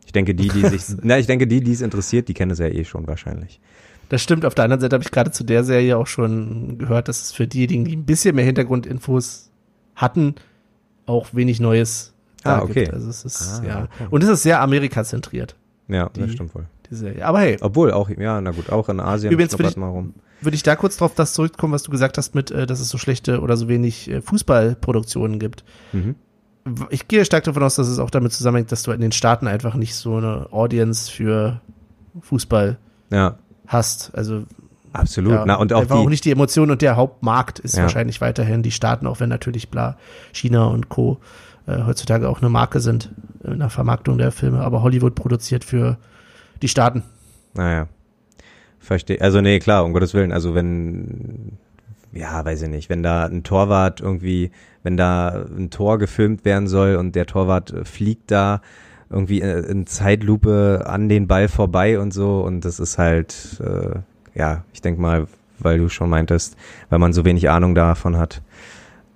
Ich 0.05 0.11
denke, 0.11 0.35
die, 0.35 0.49
die 0.49 0.61
sich, 0.67 0.81
na, 1.01 1.17
ich 1.19 1.27
denke, 1.27 1.47
die, 1.47 1.61
die 1.61 1.71
es 1.71 1.81
interessiert, 1.81 2.27
die 2.27 2.33
kennen 2.33 2.51
es 2.51 2.59
ja 2.59 2.67
eh 2.67 2.83
schon 2.83 3.07
wahrscheinlich. 3.07 3.59
Das 4.09 4.21
stimmt. 4.21 4.45
Auf 4.45 4.53
der 4.53 4.65
anderen 4.65 4.81
Seite 4.81 4.95
habe 4.95 5.03
ich 5.03 5.11
gerade 5.11 5.31
zu 5.31 5.43
der 5.43 5.63
Serie 5.63 5.97
auch 5.97 6.07
schon 6.07 6.77
gehört, 6.77 7.07
dass 7.07 7.21
es 7.21 7.31
für 7.31 7.47
diejenigen, 7.47 7.85
die 7.85 7.95
ein 7.95 8.05
bisschen 8.05 8.35
mehr 8.35 8.45
Hintergrundinfos 8.45 9.49
hatten, 9.95 10.35
auch 11.05 11.33
wenig 11.33 11.59
Neues 11.59 12.13
Ah, 12.43 12.61
okay. 12.61 12.83
gibt. 12.83 12.93
Also 12.93 13.09
es 13.09 13.23
ist, 13.23 13.61
Ah, 13.61 13.65
ja. 13.65 13.83
okay. 13.83 14.07
Und 14.09 14.23
es 14.23 14.29
ist 14.29 14.43
sehr 14.43 14.59
Amerika-zentriert, 14.61 15.55
Ja, 15.87 16.09
Die- 16.09 16.19
das 16.21 16.31
stimmt 16.31 16.53
wohl. 16.53 16.65
die 16.89 16.95
Serie. 16.95 17.25
Aber 17.25 17.39
hey, 17.39 17.57
Obwohl 17.61 17.91
auch, 17.91 18.09
ja, 18.09 18.41
na 18.41 18.51
gut, 18.51 18.69
auch 18.69 18.89
in 18.89 18.99
Asien 18.99 19.31
Übrigens 19.31 19.53
ich- 19.57 19.77
mal 19.77 19.87
rum. 19.89 20.13
Würde 20.45 20.55
ich 20.55 20.63
da 20.63 20.75
kurz 20.75 20.97
drauf 20.97 21.13
das 21.15 21.33
zurückkommen, 21.33 21.73
was 21.73 21.83
du 21.83 21.91
gesagt 21.91 22.17
hast 22.17 22.35
mit, 22.35 22.51
äh, 22.51 22.65
dass 22.65 22.79
es 22.79 22.89
so 22.89 22.97
schlechte 22.97 23.41
oder 23.41 23.57
so 23.57 23.67
wenig 23.67 24.09
äh, 24.09 24.21
Fußballproduktionen 24.21 25.39
gibt. 25.39 25.63
Mhm. 25.91 26.15
Ich 26.89 27.07
gehe 27.09 27.25
stark 27.25 27.43
davon 27.43 27.61
aus, 27.63 27.75
dass 27.75 27.87
es 27.89 27.99
auch 27.99 28.09
damit 28.09 28.31
zusammenhängt, 28.31 28.71
dass 28.71 28.83
du 28.83 28.91
in 28.91 29.01
den 29.01 29.11
Staaten 29.11 29.47
einfach 29.47 29.75
nicht 29.75 29.95
so 29.95 30.15
eine 30.15 30.47
Audience 30.51 31.11
für 31.11 31.59
Fußball 32.21 32.77
Ja, 33.09 33.37
hast. 33.67 34.15
Also 34.15 34.43
absolut. 34.93 35.33
ja, 35.33 35.43
na, 35.45 35.55
und 35.55 35.73
auch 35.73 35.85
die, 35.85 35.91
auch 35.91 36.07
nicht 36.09 36.23
die 36.23 36.31
Emotion 36.31 36.71
und 36.71 36.81
der 36.81 36.95
Hauptmarkt 36.95 37.59
ist 37.59 37.75
Ja. 37.75 37.83
wahrscheinlich 37.83 38.21
weiterhin 38.21 38.63
die 38.63 38.71
Staaten, 38.71 39.07
auch 39.07 39.19
wenn 39.19 39.29
natürlich 39.29 39.69
bla 39.69 39.97
China 40.31 40.65
und 40.67 40.87
Co. 40.89 41.19
Äh, 41.67 41.83
heutzutage 41.85 42.29
auch 42.29 42.39
eine 42.41 42.49
Marke 42.49 42.79
sind 42.79 43.09
in 43.43 43.59
der 43.59 43.69
Vermarktung 43.69 44.17
der 44.17 44.31
Filme, 44.31 44.61
aber 44.61 44.83
Hollywood 44.83 45.15
produziert 45.15 45.63
für 45.65 45.97
die 46.61 46.67
Staaten. 46.69 47.03
naja, 47.55 47.87
verstehe. 48.83 49.21
Also 49.21 49.41
nee, 49.41 49.59
klar, 49.59 49.85
um 49.85 49.93
Gottes 49.93 50.13
Willen. 50.13 50.31
Also 50.31 50.55
wenn, 50.55 51.57
ja, 52.11 52.43
weiß 52.43 52.61
ich 52.63 52.69
nicht, 52.69 52.89
wenn 52.89 53.03
da 53.03 53.25
ein 53.25 53.43
Torwart 53.43 54.01
irgendwie, 54.01 54.51
wenn 54.83 54.97
da 54.97 55.45
ein 55.57 55.69
Tor 55.69 55.97
gefilmt 55.97 56.45
werden 56.45 56.67
soll 56.67 56.95
und 56.95 57.15
der 57.15 57.25
Torwart 57.25 57.71
äh, 57.71 57.85
fliegt 57.85 58.31
da 58.31 58.61
irgendwie 59.09 59.41
äh, 59.41 59.59
in 59.69 59.85
Zeitlupe 59.85 60.83
an 60.85 61.09
den 61.09 61.27
Ball 61.27 61.47
vorbei 61.47 61.99
und 61.99 62.13
so 62.13 62.41
und 62.41 62.65
das 62.65 62.79
ist 62.79 62.97
halt, 62.97 63.61
äh, 63.63 63.99
ja, 64.37 64.63
ich 64.73 64.81
denk 64.81 64.99
mal, 64.99 65.27
weil 65.59 65.77
du 65.77 65.87
schon 65.89 66.09
meintest, 66.09 66.57
weil 66.89 66.99
man 66.99 67.13
so 67.13 67.23
wenig 67.23 67.49
Ahnung 67.49 67.75
davon 67.75 68.17
hat 68.17 68.41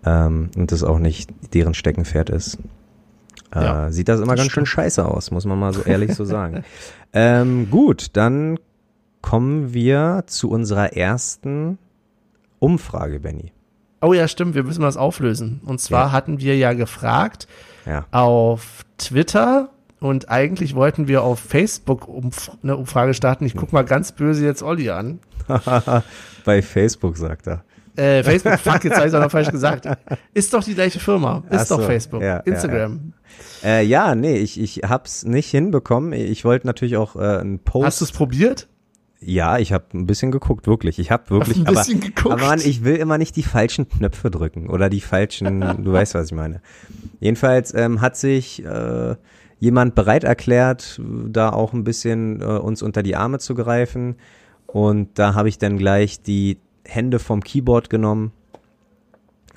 ähm, 0.06 0.50
und 0.56 0.72
das 0.72 0.84
auch 0.84 1.00
nicht 1.00 1.30
deren 1.54 1.74
Steckenpferd 1.74 2.30
ist. 2.30 2.60
Äh, 3.54 3.64
Ja, 3.64 3.92
sieht 3.92 4.08
das 4.08 4.20
immer 4.20 4.36
das 4.36 4.44
ganz 4.44 4.52
schön 4.52 4.66
scheiße 4.66 5.04
aus, 5.04 5.32
muss 5.32 5.46
man 5.46 5.58
mal 5.60 5.74
so 5.74 5.82
ehrlich 5.84 6.14
so 6.14 6.26
sagen. 6.26 6.64
Ähm, 7.14 7.70
gut, 7.72 8.08
dann 8.14 8.60
kommen 9.28 9.74
wir 9.74 10.24
zu 10.28 10.50
unserer 10.50 10.94
ersten 10.96 11.78
Umfrage, 12.60 13.20
Benny. 13.20 13.52
Oh 14.02 14.14
ja, 14.14 14.26
stimmt, 14.30 14.56
wir 14.56 14.64
müssen 14.64 14.82
was 14.84 14.96
auflösen. 14.96 15.60
Und 15.66 15.82
zwar 15.82 16.06
Ja. 16.08 16.12
hatten 16.14 16.40
wir 16.40 16.56
ja 16.56 16.72
gefragt 16.72 17.46
Ja. 17.86 18.06
auf 18.12 18.86
Twitter 18.98 19.70
und 20.00 20.30
eigentlich 20.30 20.76
wollten 20.76 21.10
wir 21.10 21.24
auf 21.24 21.40
Facebook 21.42 22.08
umf 22.08 22.52
eine 22.64 22.78
Umfrage 22.78 23.14
starten. 23.14 23.46
Ich 23.46 23.56
guck 23.58 23.74
mal 23.74 23.84
ganz 23.84 24.14
böse 24.14 24.46
jetzt 24.46 24.64
Olli 24.64 24.92
an. 24.92 25.20
Bei 26.46 26.62
Facebook 26.62 27.18
sagt 27.18 27.48
er. 27.48 27.66
Äh, 27.98 28.24
Facebook, 28.24 28.60
fuck, 28.60 28.84
jetzt 28.86 28.96
habe 28.96 29.08
ich 29.08 29.14
es 29.14 29.20
noch 29.20 29.32
falsch 29.32 29.50
gesagt. 29.52 29.90
Ist 30.34 30.54
doch 30.54 30.64
die 30.64 30.76
gleiche 30.76 31.00
Firma. 31.00 31.44
Ist 31.50 31.68
so, 31.68 31.76
doch 31.78 31.86
Facebook. 31.86 32.22
ja, 32.22 32.28
ja, 32.28 32.38
Instagram. 32.42 33.12
Äh, 33.62 33.84
ja, 33.84 34.16
nee, 34.16 34.38
ich, 34.38 34.58
ich 34.58 34.84
hab's 34.88 35.26
nicht 35.26 35.50
hinbekommen. 35.50 36.14
Ich 36.14 36.46
wollte 36.46 36.66
natürlich 36.66 36.96
auch 36.96 37.18
äh, 37.18 37.40
einen 37.40 37.60
Post. 37.60 37.86
Hast 37.88 38.00
du 38.02 38.06
es 38.06 38.12
probiert? 38.14 38.70
Ja, 39.20 39.58
ich 39.58 39.74
habe 39.74 39.86
ein 39.94 40.06
bisschen 40.06 40.32
geguckt, 40.32 40.68
wirklich. 40.68 41.00
Ich 41.00 41.10
habe 41.10 41.30
wirklich, 41.32 41.58
Hast 41.60 41.68
ein 41.68 41.74
bisschen 41.74 41.98
aber, 41.98 42.06
geguckt? 42.08 42.34
aber 42.34 42.48
Mann, 42.48 42.60
ich 42.60 42.84
will 42.84 42.96
immer 42.98 43.18
nicht 43.18 43.36
die 43.36 43.44
falschen 43.44 43.90
Knöpfe 43.90 44.30
drücken 44.30 44.70
oder 44.70 44.90
die 44.90 45.02
falschen, 45.02 45.62
du 45.84 45.92
weißt, 45.92 46.14
was 46.14 46.28
ich 46.28 46.34
meine. 46.36 46.62
Jedenfalls 47.20 47.74
ähm, 47.74 48.02
hat 48.02 48.16
sich 48.16 48.64
äh, 48.64 49.16
jemand 49.60 49.96
bereit 49.96 50.24
erklärt, 50.24 51.02
da 51.30 51.50
auch 51.50 51.74
ein 51.74 51.84
bisschen 51.84 52.42
äh, 52.42 52.46
uns 52.46 52.84
unter 52.84 53.02
die 53.02 53.16
Arme 53.16 53.40
zu 53.40 53.56
greifen. 53.56 54.16
Und 54.68 55.18
da 55.18 55.34
habe 55.34 55.50
ich 55.50 55.58
dann 55.58 55.78
gleich 55.78 56.22
die 56.22 56.60
Hände 56.86 57.18
vom 57.20 57.42
Keyboard 57.44 57.90
genommen. 57.90 58.32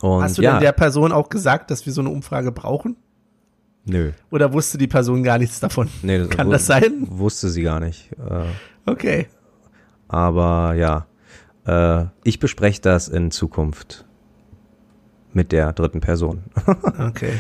Und 0.00 0.22
Hast 0.22 0.38
du 0.38 0.42
ja, 0.42 0.52
denn 0.52 0.60
der 0.62 0.72
Person 0.72 1.12
auch 1.12 1.28
gesagt, 1.28 1.70
dass 1.70 1.84
wir 1.84 1.92
so 1.92 2.00
eine 2.00 2.08
Umfrage 2.10 2.50
brauchen? 2.52 2.96
nö, 3.84 4.12
Oder 4.30 4.52
wusste 4.54 4.78
die 4.78 4.86
Person 4.86 5.22
gar 5.22 5.36
nichts 5.38 5.60
davon? 5.60 5.88
nee, 6.02 6.16
das 6.18 6.30
Kann 6.30 6.48
das 6.48 6.66
sein? 6.66 7.06
Wusste 7.10 7.50
sie 7.50 7.62
gar 7.62 7.80
nicht. 7.80 8.10
Äh, 8.12 8.44
Okay. 8.86 9.26
Aber 10.10 10.74
ja, 10.74 11.06
äh, 11.66 12.06
ich 12.24 12.40
bespreche 12.40 12.80
das 12.80 13.06
in 13.06 13.30
Zukunft 13.30 14.04
mit 15.32 15.52
der 15.52 15.72
dritten 15.72 16.00
Person. 16.00 16.42
Okay. 16.98 17.32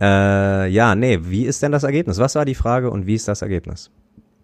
äh, 0.00 0.68
ja, 0.68 0.94
nee, 0.94 1.18
wie 1.22 1.44
ist 1.44 1.62
denn 1.62 1.70
das 1.70 1.84
Ergebnis? 1.84 2.18
Was 2.18 2.34
war 2.34 2.46
die 2.46 2.54
Frage 2.54 2.90
und 2.90 3.06
wie 3.06 3.14
ist 3.14 3.28
das 3.28 3.42
Ergebnis? 3.42 3.90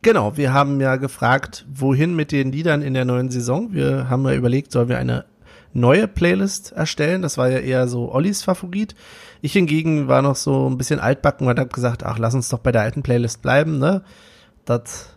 Genau, 0.02 0.36
wir 0.36 0.52
haben 0.52 0.80
ja 0.80 0.96
gefragt, 0.96 1.66
wohin 1.72 2.14
mit 2.14 2.32
den 2.32 2.52
Liedern 2.52 2.82
in 2.82 2.94
der 2.94 3.06
neuen 3.06 3.30
Saison. 3.30 3.72
Wir 3.72 4.10
haben 4.10 4.24
ja 4.26 4.34
überlegt, 4.34 4.72
sollen 4.72 4.88
wir 4.88 4.98
eine 4.98 5.24
neue 5.72 6.06
Playlist 6.06 6.72
erstellen. 6.72 7.22
Das 7.22 7.38
war 7.38 7.48
ja 7.48 7.58
eher 7.58 7.88
so 7.88 8.12
Ollis 8.12 8.42
Favorit. 8.42 8.94
Ich 9.40 9.54
hingegen 9.54 10.06
war 10.06 10.20
noch 10.20 10.36
so 10.36 10.68
ein 10.68 10.76
bisschen 10.76 11.00
altbacken 11.00 11.46
und 11.48 11.58
habe 11.58 11.70
gesagt, 11.70 12.04
ach, 12.04 12.18
lass 12.18 12.34
uns 12.34 12.50
doch 12.50 12.58
bei 12.58 12.72
der 12.72 12.82
alten 12.82 13.02
Playlist 13.02 13.40
bleiben, 13.40 13.78
ne? 13.78 14.02
Das 14.66 15.16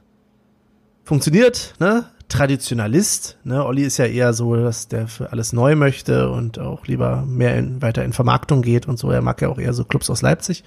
funktioniert, 1.03 1.76
ne? 1.80 2.05
Traditionalist, 2.34 3.38
ne? 3.43 3.63
Olli 3.63 3.84
ist 3.84 3.97
ja 3.97 4.05
eher 4.05 4.34
so, 4.34 4.55
dass 4.55 4.88
der 4.88 5.07
für 5.07 5.31
alles 5.31 5.53
neu 5.53 5.75
möchte 5.75 6.31
und 6.31 6.57
auch 6.57 6.88
lieber 6.88 7.23
mehr 7.27 7.55
in, 7.57 7.79
weiter 7.84 8.03
in 8.03 8.11
Vermarktung 8.11 8.63
geht 8.63 8.88
und 8.88 8.97
so. 8.97 9.11
Er 9.11 9.21
mag 9.21 9.39
ja 9.39 9.49
auch 9.49 9.59
eher 9.59 9.73
so 9.73 9.86
Clubs 9.86 10.09
aus 10.09 10.23
Leipzig. 10.23 10.63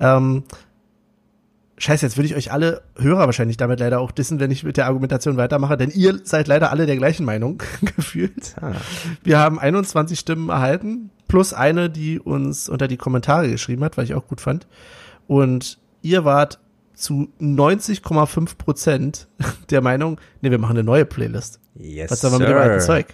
Ähm, 0.00 0.42
Scheiße, 1.78 2.04
jetzt 2.04 2.16
würde 2.16 2.26
ich 2.26 2.34
euch 2.34 2.50
alle 2.50 2.82
Hörer 2.98 3.26
wahrscheinlich 3.26 3.56
damit 3.56 3.78
leider 3.78 4.00
auch 4.00 4.10
dissen, 4.10 4.40
wenn 4.40 4.50
ich 4.50 4.64
mit 4.64 4.78
der 4.78 4.86
Argumentation 4.86 5.36
weitermache, 5.36 5.76
denn 5.76 5.90
ihr 5.90 6.18
seid 6.24 6.48
leider 6.48 6.72
alle 6.72 6.86
der 6.86 6.96
gleichen 6.96 7.24
Meinung 7.24 7.62
gefühlt. 7.96 8.56
Ah, 8.60 8.72
Wir 9.22 9.38
haben 9.38 9.60
21 9.60 10.18
Stimmen 10.18 10.48
erhalten, 10.48 11.10
plus 11.28 11.52
eine, 11.52 11.88
die 11.88 12.18
uns 12.18 12.68
unter 12.68 12.88
die 12.88 12.96
Kommentare 12.96 13.48
geschrieben 13.48 13.84
hat, 13.84 13.96
weil 13.96 14.06
ich 14.06 14.14
auch 14.14 14.26
gut 14.26 14.40
fand. 14.40 14.66
Und 15.28 15.78
ihr 16.02 16.24
wart 16.24 16.58
zu 16.96 17.28
90,5 17.40 18.56
Prozent 18.56 19.28
der 19.70 19.80
Meinung, 19.82 20.18
nee, 20.40 20.50
wir 20.50 20.58
machen 20.58 20.76
eine 20.76 20.84
neue 20.84 21.04
Playlist. 21.04 21.60
yes, 21.74 22.10
Was 22.10 22.22
man 22.24 22.38
mit 22.40 22.48
dem 22.48 22.56
alten 22.56 22.80
Zeug? 22.84 23.06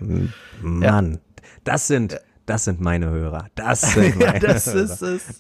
Mann, 0.63 1.19
das 1.65 1.89
sind, 1.89 2.19
das 2.47 2.65
sind 2.65 2.81
meine 2.81 3.09
Hörer. 3.11 3.47
Das 3.57 3.81
sind 3.93 4.17
meine 4.19 4.35
ja, 4.35 4.39
das 4.39 4.67
Hörer. 4.73 4.85
ist 4.85 5.03
es. 5.03 5.39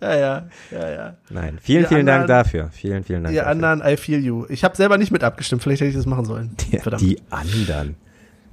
Ja, 0.00 0.16
ja, 0.16 0.46
ja, 0.70 0.90
ja. 0.90 1.16
Nein, 1.30 1.58
vielen, 1.60 1.82
Die 1.84 1.88
vielen 1.88 2.06
Dank 2.06 2.22
anderen- 2.22 2.44
dafür. 2.44 2.70
Vielen, 2.72 3.04
vielen 3.04 3.22
Dank 3.24 3.32
Die 3.32 3.36
dafür. 3.38 3.50
anderen, 3.50 3.82
I 3.86 3.96
feel 3.96 4.20
you. 4.24 4.46
Ich 4.48 4.64
habe 4.64 4.76
selber 4.76 4.96
nicht 4.98 5.12
mit 5.12 5.22
abgestimmt, 5.22 5.62
vielleicht 5.62 5.80
hätte 5.82 5.90
ich 5.90 5.96
das 5.96 6.06
machen 6.06 6.24
sollen. 6.24 6.56
Die, 6.60 6.78
die 6.98 7.20
anderen. 7.30 7.96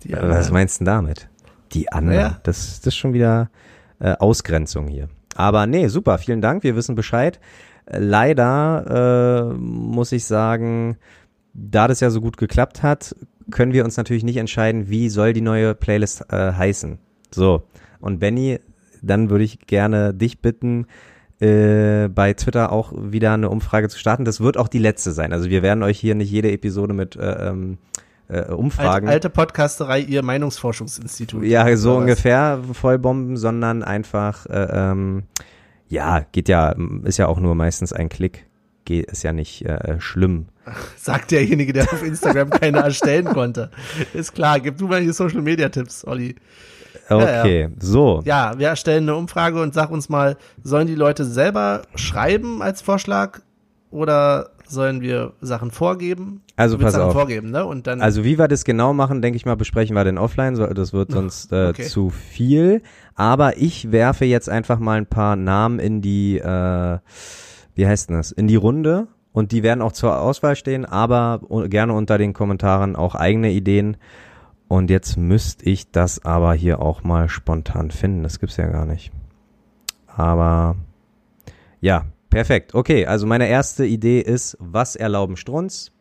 Die 0.03 0.11
Was 0.11 0.19
anderen. 0.19 0.53
meinst 0.53 0.76
du 0.82 0.86
denn 0.86 0.93
damit? 0.93 1.30
Die 1.71 1.91
anderen. 1.91 2.17
Naja. 2.17 2.39
Das, 2.43 2.80
das 2.82 2.88
ist 2.88 2.95
schon 2.97 3.13
wieder 3.13 3.49
äh, 3.99 4.11
Ausgrenzung 4.19 4.88
hier. 4.88 5.07
Aber 5.36 5.65
nee, 5.65 5.88
super, 5.88 6.17
vielen 6.19 6.41
Dank, 6.41 6.63
wir 6.63 6.76
wissen 6.76 6.93
Bescheid. 6.95 7.39
Leider 7.86 9.51
äh, 9.51 9.53
muss 9.57 10.11
ich 10.11 10.25
sagen, 10.25 10.97
da 11.53 11.88
das 11.88 11.99
ja 11.99 12.09
so 12.09 12.21
gut 12.21 12.38
geklappt 12.38 12.84
hat, 12.84 13.15
können 13.51 13.73
wir 13.73 13.84
uns 13.84 13.97
natürlich 13.97 14.23
nicht 14.23 14.38
entscheiden, 14.38 14.89
wie 14.89 15.09
soll 15.09 15.34
die 15.34 15.41
neue 15.41 15.75
Playlist 15.75 16.25
äh, 16.31 16.53
heißen. 16.53 16.97
So, 17.31 17.63
und 17.99 18.19
Benny, 18.19 18.59
dann 19.01 19.29
würde 19.29 19.43
ich 19.43 19.59
gerne 19.67 20.13
dich 20.13 20.41
bitten, 20.41 20.88
äh, 21.39 22.07
bei 22.07 22.34
Twitter 22.34 22.71
auch 22.71 22.93
wieder 22.95 23.34
eine 23.34 23.49
Umfrage 23.49 23.89
zu 23.89 23.99
starten. 23.99 24.23
Das 24.23 24.39
wird 24.39 24.57
auch 24.57 24.67
die 24.67 24.79
letzte 24.79 25.11
sein. 25.11 25.34
Also 25.34 25.49
wir 25.49 25.61
werden 25.61 25.84
euch 25.84 25.99
hier 25.99 26.15
nicht 26.15 26.31
jede 26.31 26.51
Episode 26.51 26.93
mit 26.93 27.15
äh, 27.15 27.49
ähm, 27.49 27.79
äh, 28.29 28.45
Umfragen. 28.51 29.07
Alte, 29.07 29.27
alte 29.27 29.29
Podcasterei, 29.29 29.99
ihr 29.99 30.23
Meinungsforschungsinstitut. 30.23 31.43
Ja, 31.43 31.75
so 31.75 31.97
ungefähr 31.97 32.59
vollbomben, 32.71 33.36
sondern 33.36 33.84
einfach, 33.84 34.45
äh, 34.45 34.67
ähm, 34.71 35.23
ja, 35.93 36.25
geht 36.31 36.49
ja, 36.49 36.75
ist 37.03 37.17
ja 37.17 37.27
auch 37.27 37.39
nur 37.39 37.55
meistens 37.55 37.93
ein 37.93 38.09
Klick. 38.09 38.45
Geht, 38.85 39.11
ist 39.11 39.23
ja 39.23 39.31
nicht 39.31 39.63
äh, 39.65 40.01
schlimm. 40.01 40.47
Sagt 40.97 41.31
derjenige, 41.31 41.71
der 41.71 41.83
auf 41.83 42.03
Instagram 42.03 42.49
keine 42.61 42.79
erstellen 42.79 43.25
konnte. 43.25 43.69
Ist 44.13 44.33
klar, 44.33 44.59
gib 44.59 44.77
du 44.77 44.87
mal 44.87 45.01
hier 45.01 45.13
Social 45.13 45.41
Media 45.41 45.69
Tipps, 45.69 46.05
Olli. 46.05 46.35
Okay, 47.09 47.61
ja, 47.61 47.67
ja. 47.67 47.69
so. 47.79 48.21
Ja, 48.25 48.57
wir 48.57 48.69
erstellen 48.69 49.03
eine 49.03 49.15
Umfrage 49.15 49.61
und 49.61 49.73
sag 49.73 49.91
uns 49.91 50.09
mal, 50.09 50.37
sollen 50.63 50.87
die 50.87 50.95
Leute 50.95 51.25
selber 51.25 51.83
schreiben 51.95 52.61
als 52.61 52.81
Vorschlag 52.81 53.39
oder 53.91 54.49
sollen 54.68 55.01
wir 55.01 55.34
Sachen 55.41 55.72
vorgeben? 55.72 56.41
Also 56.55 56.78
pass 56.78 56.93
Sachen 56.93 57.05
auf. 57.07 57.14
vorgeben, 57.14 57.51
ne? 57.51 57.66
Und 57.66 57.88
dann 57.88 58.01
Also 58.01 58.24
wie 58.24 58.38
wir 58.38 58.47
das 58.47 58.64
genau 58.66 58.93
machen, 58.93 59.22
denke 59.22 59.38
ich 59.38 59.45
mal, 59.45 59.55
besprechen 59.55 59.95
wir 59.95 60.03
den 60.03 60.18
offline. 60.18 60.55
Das 60.55 60.93
wird 60.93 61.11
sonst 61.11 61.51
äh, 61.51 61.68
Okay. 61.70 61.84
zu 61.84 62.09
viel. 62.09 62.82
Aber 63.16 63.57
ich 63.57 63.91
werfe 63.91 64.26
jetzt 64.26 64.49
einfach 64.49 64.80
mal 64.80 64.97
ein 64.97 65.05
paar 65.05 65.36
Namen 65.36 65.80
in 65.80 66.01
die, 66.01 66.38
äh, 66.39 66.99
wie 67.76 67.88
heißt 67.88 68.09
denn 68.09 68.18
das, 68.18 68.32
in 68.32 68.47
die 68.47 68.55
Runde. 68.55 69.07
Und 69.32 69.51
die 69.51 69.64
werden 69.64 69.82
auch 69.82 69.93
zur 69.93 70.20
Auswahl 70.20 70.55
stehen, 70.55 70.86
aber 70.86 71.41
gerne 71.68 71.93
unter 71.93 72.20
den 72.20 72.34
Kommentaren 72.34 72.95
auch 72.95 73.16
eigene 73.16 73.51
Ideen. 73.51 73.97
Und 74.68 74.89
jetzt 74.91 75.18
müsste 75.18 75.66
ich 75.70 75.91
das 75.91 76.24
aber 76.24 76.53
hier 76.53 76.80
auch 76.80 77.03
mal 77.03 77.30
spontan 77.30 77.89
finden. 77.91 78.22
Das 78.24 78.39
gibt's 78.39 78.57
ja 78.57 78.68
gar 78.68 78.86
nicht. 78.86 79.11
Aber 80.07 80.76
ja, 81.82 82.05
perfekt. 82.34 82.75
Okay, 82.75 83.05
also 83.05 83.25
meine 83.27 83.47
erste 83.47 83.86
Idee 83.86 84.19
ist, 84.19 84.57
was 84.59 84.95
erlauben 84.95 85.38
Strunz? 85.38 85.91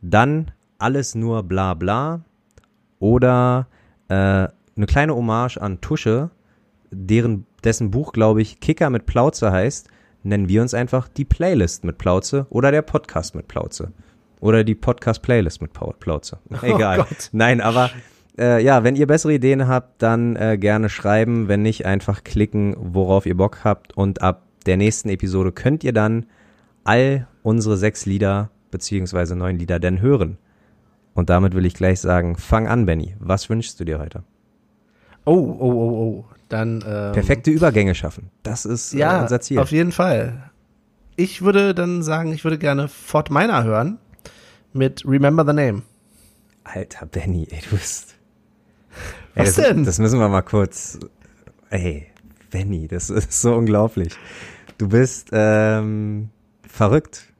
Dann 0.00 0.50
alles 0.78 1.14
nur 1.14 1.42
bla 1.42 1.74
bla 1.74 2.24
oder 2.98 3.68
äh, 4.08 4.14
eine 4.14 4.86
kleine 4.86 5.14
Hommage 5.14 5.58
an 5.58 5.80
Tusche, 5.80 6.30
deren, 6.90 7.46
dessen 7.64 7.90
Buch, 7.90 8.12
glaube 8.12 8.42
ich, 8.42 8.60
Kicker 8.60 8.90
mit 8.90 9.06
Plauze 9.06 9.52
heißt, 9.52 9.88
nennen 10.22 10.48
wir 10.48 10.62
uns 10.62 10.74
einfach 10.74 11.08
die 11.08 11.24
Playlist 11.24 11.84
mit 11.84 11.98
Plauze 11.98 12.46
oder 12.50 12.70
der 12.70 12.82
Podcast 12.82 13.34
mit 13.34 13.48
Plauze. 13.48 13.92
Oder 14.40 14.64
die 14.64 14.74
Podcast-Playlist 14.74 15.62
mit 15.62 15.72
Plauze. 15.72 16.38
Egal. 16.62 16.98
Gott. 16.98 17.28
Nein, 17.30 17.60
aber 17.60 17.90
äh, 18.36 18.62
ja, 18.62 18.82
wenn 18.82 18.96
ihr 18.96 19.06
bessere 19.06 19.34
Ideen 19.34 19.68
habt, 19.68 20.02
dann 20.02 20.34
äh, 20.34 20.58
gerne 20.58 20.88
schreiben. 20.88 21.46
Wenn 21.46 21.62
nicht, 21.62 21.86
einfach 21.86 22.24
klicken, 22.24 22.74
worauf 22.76 23.24
ihr 23.24 23.36
Bock 23.36 23.60
habt. 23.62 23.96
Und 23.96 24.20
ab 24.20 24.42
der 24.64 24.76
nächsten 24.76 25.08
Episode 25.08 25.52
könnt 25.52 25.84
ihr 25.84 25.92
dann 25.92 26.26
all 26.84 27.26
unsere 27.42 27.76
sechs 27.76 28.06
Lieder 28.06 28.50
beziehungsweise 28.70 29.36
neun 29.36 29.58
Lieder 29.58 29.78
denn 29.78 30.00
hören. 30.00 30.38
Und 31.14 31.30
damit 31.30 31.54
will 31.54 31.66
ich 31.66 31.74
gleich 31.74 32.00
sagen, 32.00 32.36
fang 32.36 32.66
an, 32.68 32.86
Benny. 32.86 33.14
Was 33.18 33.50
wünschst 33.50 33.78
du 33.78 33.84
dir 33.84 33.98
heute? 33.98 34.24
Oh, 35.24 35.34
oh, 35.34 35.72
oh, 35.72 35.90
oh. 35.90 36.24
Dann 36.48 36.84
ähm, 36.86 37.12
Perfekte 37.12 37.50
Übergänge 37.50 37.94
schaffen. 37.94 38.30
Das 38.42 38.64
ist 38.64 38.94
äh, 38.94 38.98
Ja, 38.98 39.22
unser 39.22 39.40
Ziel. 39.40 39.58
auf 39.58 39.70
jeden 39.70 39.92
Fall. 39.92 40.50
Ich 41.16 41.42
würde 41.42 41.74
dann 41.74 42.02
sagen, 42.02 42.32
ich 42.32 42.44
würde 42.44 42.58
gerne 42.58 42.88
Fort 42.88 43.30
Minor 43.30 43.64
hören 43.64 43.98
mit 44.72 45.04
Remember 45.06 45.44
the 45.46 45.52
Name. 45.52 45.82
Alter 46.64 47.06
Benny, 47.06 47.46
ey, 47.50 47.60
du 47.68 47.76
bist. 47.76 48.14
Was 49.34 49.54
das, 49.54 49.66
denn? 49.66 49.84
Das 49.84 49.98
müssen 49.98 50.18
wir 50.18 50.28
mal 50.28 50.42
kurz. 50.42 50.98
Ey, 51.70 52.06
Benny, 52.50 52.88
das 52.88 53.10
ist 53.10 53.40
so 53.40 53.54
unglaublich. 53.54 54.14
Du 54.82 54.88
bist 54.88 55.28
ähm, 55.30 56.30
verrückt. 56.66 57.32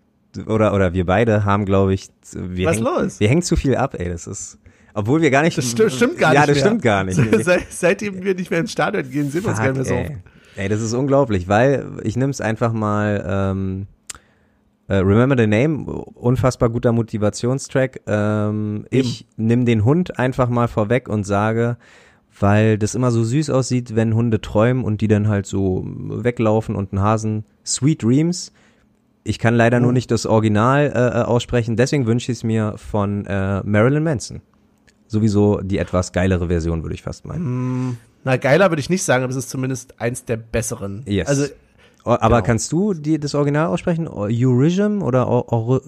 Oder, 0.46 0.72
oder 0.74 0.94
wir 0.94 1.04
beide 1.04 1.44
haben, 1.44 1.64
glaube 1.64 1.92
ich, 1.92 2.08
wir 2.32 2.68
Was 2.68 2.76
hängen, 2.76 2.84
los? 2.84 3.18
Wir 3.18 3.28
hängen 3.28 3.42
zu 3.42 3.56
viel 3.56 3.74
ab, 3.74 3.96
ey. 3.98 4.08
Das 4.08 4.28
ist. 4.28 4.60
Obwohl 4.94 5.22
wir 5.22 5.32
gar 5.32 5.42
nicht. 5.42 5.58
Das 5.58 5.68
sti 5.68 5.90
stimmt 5.90 6.18
gar 6.18 6.32
ja, 6.34 6.42
nicht 6.42 6.50
das 6.50 6.56
mehr. 6.58 6.66
stimmt 6.66 6.82
gar 6.82 7.02
nicht. 7.02 7.20
Seit, 7.44 7.66
seitdem 7.68 8.22
wir 8.22 8.36
nicht 8.36 8.52
mehr 8.52 8.60
ins 8.60 8.70
Stadion 8.70 9.10
gehen, 9.10 9.28
sehen 9.28 9.42
wir 9.42 9.50
uns 9.50 9.58
gar 9.58 9.72
nicht 9.72 9.74
mehr 9.74 9.84
so. 9.84 10.14
ey. 10.54 10.68
das 10.68 10.80
ist 10.80 10.92
unglaublich, 10.92 11.48
weil 11.48 11.84
ich 12.04 12.14
nimm's 12.14 12.40
einfach 12.40 12.72
mal. 12.72 13.24
Ähm, 13.26 13.86
äh, 14.86 14.98
Remember 14.98 15.36
the 15.36 15.48
Name, 15.48 15.84
unfassbar 15.84 16.70
guter 16.70 16.92
Motivationstrack. 16.92 18.02
Ähm, 18.06 18.86
ich 18.90 19.26
nimm 19.36 19.64
den 19.64 19.84
Hund 19.84 20.16
einfach 20.16 20.48
mal 20.48 20.68
vorweg 20.68 21.08
und 21.08 21.24
sage, 21.24 21.76
weil 22.42 22.76
das 22.78 22.94
immer 22.94 23.10
so 23.10 23.22
süß 23.24 23.50
aussieht, 23.50 23.94
wenn 23.96 24.14
Hunde 24.14 24.40
träumen 24.40 24.84
und 24.84 25.00
die 25.00 25.08
dann 25.08 25.28
halt 25.28 25.46
so 25.46 25.84
weglaufen 25.86 26.74
und 26.76 26.92
ein 26.92 27.00
Hasen. 27.00 27.44
Sweet 27.64 28.02
Dreams. 28.02 28.52
Ich 29.24 29.38
kann 29.38 29.54
leider 29.54 29.78
nur 29.80 29.90
Oh. 29.90 29.92
nicht 29.92 30.10
das 30.10 30.26
Original 30.26 30.86
äh, 30.94 31.20
äh, 31.20 31.22
aussprechen, 31.22 31.76
deswegen 31.76 32.06
wünsche 32.06 32.32
ich 32.32 32.38
es 32.38 32.44
mir 32.44 32.74
von 32.76 33.24
äh, 33.26 33.62
Marilyn 33.62 34.02
Manson. 34.02 34.40
Sowieso 35.06 35.60
die 35.60 35.78
etwas 35.78 36.12
geilere 36.12 36.48
Version, 36.48 36.82
würde 36.82 36.94
ich 36.94 37.02
fast 37.02 37.24
meinen. 37.24 37.90
Mm, 37.90 37.96
Na, 38.24 38.36
geiler 38.36 38.70
würde 38.70 38.80
ich 38.80 38.90
nicht 38.90 39.02
sagen, 39.04 39.22
aber 39.22 39.30
es 39.30 39.36
ist 39.36 39.50
zumindest 39.50 40.00
eins 40.00 40.24
der 40.24 40.36
besseren. 40.38 41.02
Yes. 41.06 41.28
Also, 41.28 41.46
Aber 42.04 42.18
Genau. 42.36 42.42
kannst 42.42 42.72
du 42.72 42.94
die, 42.94 43.20
das 43.20 43.34
Original 43.34 43.66
aussprechen? 43.68 44.08
O- 44.08 44.26
Eurism 44.28 45.02
oder 45.02 45.28
Or, 45.28 45.80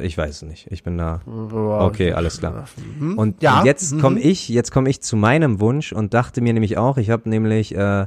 ich 0.00 0.18
weiß 0.18 0.30
es 0.30 0.42
nicht. 0.42 0.66
Ich 0.70 0.82
bin 0.82 0.98
da. 0.98 1.20
Okay, 1.26 2.12
alles 2.12 2.38
klar. 2.40 2.64
Mhm. 2.98 3.16
Und 3.18 3.42
Ja, 3.42 3.62
jetzt 3.64 3.94
mhm. 3.94 4.00
komme 4.00 4.20
ich, 4.20 4.48
jetzt 4.48 4.72
komme 4.72 4.90
ich 4.90 5.00
zu 5.00 5.16
meinem 5.16 5.60
Wunsch 5.60 5.92
und 5.92 6.12
dachte 6.14 6.40
mir 6.40 6.52
nämlich 6.52 6.76
auch, 6.76 6.96
ich 6.98 7.10
habe 7.10 7.28
nämlich 7.28 7.74
äh, 7.76 8.06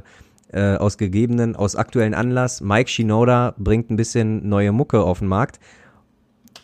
äh, 0.52 0.76
aus 0.76 0.98
gegebenen, 0.98 1.56
aus 1.56 1.74
aktuellen 1.76 2.12
Anlass, 2.14 2.60
Mike 2.60 2.90
Shinoda 2.90 3.54
bringt 3.56 3.90
ein 3.90 3.96
bisschen 3.96 4.48
neue 4.48 4.72
Mucke 4.72 5.00
auf 5.02 5.20
den 5.20 5.28
Markt. 5.28 5.58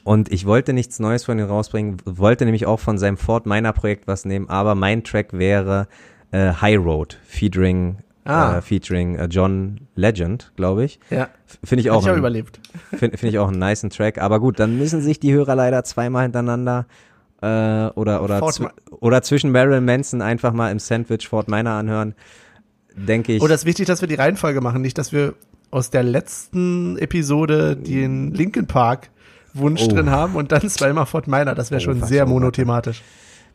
Und 0.04 0.30
ich 0.32 0.46
wollte 0.46 0.72
nichts 0.72 1.00
Neues 1.00 1.24
von 1.24 1.38
ihm 1.38 1.46
rausbringen, 1.46 1.96
wollte 2.04 2.44
nämlich 2.44 2.66
auch 2.66 2.80
von 2.80 2.98
seinem 2.98 3.16
Fort 3.16 3.46
Minor 3.46 3.72
Projekt 3.72 4.06
was 4.06 4.24
nehmen, 4.24 4.48
aber 4.48 4.74
mein 4.74 5.04
Track 5.04 5.32
wäre 5.32 5.86
äh, 6.30 6.52
High 6.52 6.78
Road, 6.78 7.18
featuring, 7.26 7.98
Ah. 8.24 8.58
äh, 8.58 8.60
featuring 8.62 9.16
äh, 9.16 9.26
John 9.30 9.80
Legend, 9.94 10.52
glaube 10.56 10.84
ich. 10.84 11.00
Ja, 11.10 11.28
Finde 11.64 11.80
ich 11.80 11.90
auch, 11.90 12.02
ich 12.02 12.10
ein- 12.10 12.18
überlebt. 12.18 12.60
Finde 12.94 13.16
find 13.16 13.32
ich 13.32 13.38
auch 13.38 13.48
einen 13.48 13.58
niceen 13.58 13.90
Track. 13.90 14.18
Aber 14.20 14.38
gut, 14.40 14.58
dann 14.60 14.76
müssen 14.78 15.00
sich 15.00 15.18
die 15.20 15.32
Hörer 15.32 15.54
leider 15.54 15.82
zweimal 15.84 16.24
hintereinander 16.24 16.86
äh, 17.40 17.46
oder 17.94 18.22
oder 18.22 18.42
zw 18.50 18.66
oder 19.00 19.22
zwischen 19.22 19.50
Marilyn 19.52 19.84
Manson 19.84 20.20
einfach 20.22 20.52
mal 20.52 20.70
im 20.70 20.78
Sandwich 20.78 21.26
Fort 21.28 21.48
Minor 21.48 21.72
anhören. 21.74 22.14
Denke 22.96 23.32
ich. 23.32 23.42
Oder 23.42 23.54
es 23.54 23.62
ist 23.62 23.66
wichtig, 23.66 23.86
dass 23.86 24.00
wir 24.00 24.08
die 24.08 24.16
Reihenfolge 24.16 24.60
machen, 24.60 24.82
nicht, 24.82 24.98
dass 24.98 25.12
wir 25.12 25.34
aus 25.70 25.90
der 25.90 26.02
letzten 26.02 26.98
Episode 26.98 27.76
den 27.76 28.32
Linkin 28.34 28.66
Park 28.66 29.10
Wunsch 29.54 29.82
Oh. 29.84 29.88
drin 29.88 30.10
haben 30.10 30.34
und 30.34 30.52
dann 30.52 30.68
zweimal 30.68 31.06
Fort 31.06 31.28
Minor. 31.28 31.54
Das 31.54 31.70
wäre 31.70 31.80
Oh, 31.80 31.84
schon 31.84 32.02
sehr 32.02 32.28
oh, 32.28 32.40
warte. 32.66 32.92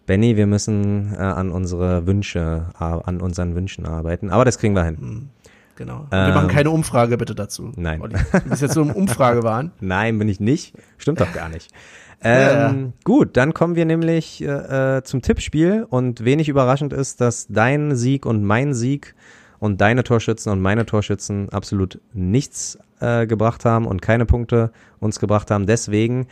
Benny, 0.06 0.36
wir 0.36 0.48
müssen 0.48 1.14
äh, 1.14 1.18
an 1.18 1.50
unsere 1.50 2.06
Wünsche, 2.06 2.68
an 2.78 3.22
unseren 3.22 3.56
Wünschen 3.56 3.86
arbeiten. 3.86 4.30
Aber 4.30 4.46
das 4.46 4.58
kriegen 4.58 4.76
wir 4.76 4.84
hin. 4.84 4.98
Mhm. 5.00 5.30
Genau. 5.76 6.06
Ähm, 6.12 6.28
wir 6.28 6.34
machen 6.36 6.50
keine 6.50 6.70
Umfrage 6.70 7.18
bitte 7.18 7.34
dazu. 7.34 7.72
nein. 7.76 8.00
Olli. 8.02 8.16
Du 8.32 8.50
bist 8.50 8.62
jetzt 8.62 8.76
so 8.76 8.82
im 8.84 8.92
Umfragewahn. 8.96 9.72
Nein, 9.80 10.20
bin 10.20 10.28
ich 10.30 10.40
nicht. 10.40 10.76
Stimmt 10.98 11.20
doch 11.22 11.32
gar 11.34 11.50
nicht. 11.50 11.72
Ja, 12.26 12.70
Ähm, 12.70 12.94
Gut, 13.04 13.36
dann 13.36 13.54
kommen 13.54 13.76
wir 13.76 13.84
nämlich 13.84 14.42
äh, 14.42 14.98
äh, 15.00 15.04
zum 15.04 15.22
Tippspiel 15.22 15.86
und 15.90 16.24
wenig 16.24 16.48
überraschend 16.48 16.94
ist, 16.94 17.20
dass 17.20 17.48
dein 17.50 17.98
Sieg 17.98 18.26
und 18.26 18.46
mein 18.46 18.74
Sieg 18.74 19.14
und 19.60 19.82
deine 19.82 20.06
Torschützen 20.06 20.50
und 20.50 20.62
meine 20.62 20.86
Torschützen 20.86 21.50
absolut 21.50 22.00
nichts 22.14 22.80
äh, 23.02 23.28
gebracht 23.28 23.66
haben 23.66 23.86
und 23.86 24.02
keine 24.02 24.26
Punkte 24.26 24.72
uns 25.02 25.20
gebracht 25.20 25.52
haben. 25.52 25.66
Deswegen 25.66 26.28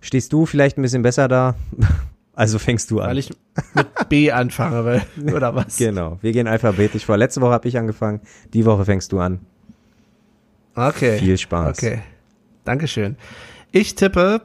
stehst 0.00 0.32
du 0.32 0.44
vielleicht 0.44 0.76
ein 0.76 0.82
bisschen 0.82 1.02
besser 1.02 1.28
da. 1.28 1.54
Also 2.34 2.58
fängst 2.58 2.90
du 2.90 3.00
an. 3.00 3.10
Weil 3.10 3.18
ich 3.18 3.30
mit 3.74 4.08
B 4.08 4.32
anfange, 4.32 4.84
weil, 4.84 5.02
oder 5.34 5.54
was? 5.54 5.76
genau, 5.76 6.18
wir 6.22 6.32
gehen 6.32 6.46
alphabetisch 6.48 7.04
vor. 7.04 7.16
Letzte 7.16 7.40
Woche 7.42 7.52
habe 7.52 7.68
ich 7.68 7.76
angefangen, 7.76 8.20
die 8.54 8.64
Woche 8.64 8.84
fängst 8.84 9.12
du 9.12 9.20
an. 9.20 9.40
Okay. 10.74 11.18
Viel 11.18 11.36
Spaß. 11.36 11.76
Okay. 11.78 12.00
Dankeschön. 12.64 13.16
Ich 13.70 13.94
tippe 13.94 14.42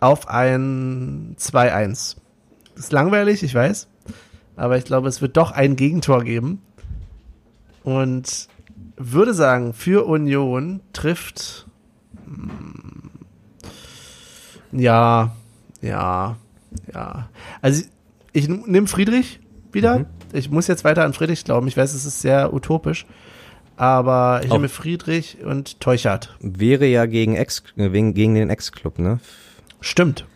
auf 0.00 0.28
ein 0.28 1.34
2-1. 1.38 2.16
Ist 2.76 2.92
langweilig, 2.92 3.42
ich 3.42 3.54
weiß. 3.54 3.88
Aber 4.56 4.76
ich 4.76 4.84
glaube, 4.84 5.08
es 5.08 5.22
wird 5.22 5.36
doch 5.36 5.50
ein 5.52 5.76
Gegentor 5.76 6.24
geben. 6.24 6.60
Und 7.84 8.48
würde 8.96 9.32
sagen, 9.32 9.72
für 9.72 10.04
Union 10.06 10.80
trifft. 10.92 11.66
hm, 12.26 13.10
Ja, 14.72 15.34
ja, 15.80 16.36
ja. 16.92 17.28
Also 17.62 17.82
ich 18.32 18.48
nehme 18.48 18.86
Friedrich 18.86 19.40
wieder. 19.72 20.00
Mhm. 20.00 20.06
Ich 20.32 20.50
muss 20.50 20.66
jetzt 20.66 20.84
weiter 20.84 21.04
an 21.04 21.12
Friedrich 21.14 21.44
glauben. 21.44 21.68
Ich 21.68 21.76
weiß, 21.76 21.94
es 21.94 22.04
ist 22.04 22.20
sehr 22.20 22.52
utopisch. 22.52 23.06
Aber 23.76 24.40
ich 24.44 24.50
Auch- 24.50 24.56
nehme 24.56 24.68
Friedrich 24.68 25.38
und 25.44 25.80
Teuchert. 25.80 26.36
Wäre 26.40 26.86
ja 26.86 27.06
gegen, 27.06 27.36
Ex, 27.36 27.62
äh, 27.76 27.92
wegen, 27.92 28.12
gegen 28.14 28.34
den 28.34 28.50
Ex-Club, 28.50 28.98
ne? 28.98 29.20
Stimmt. 29.80 30.26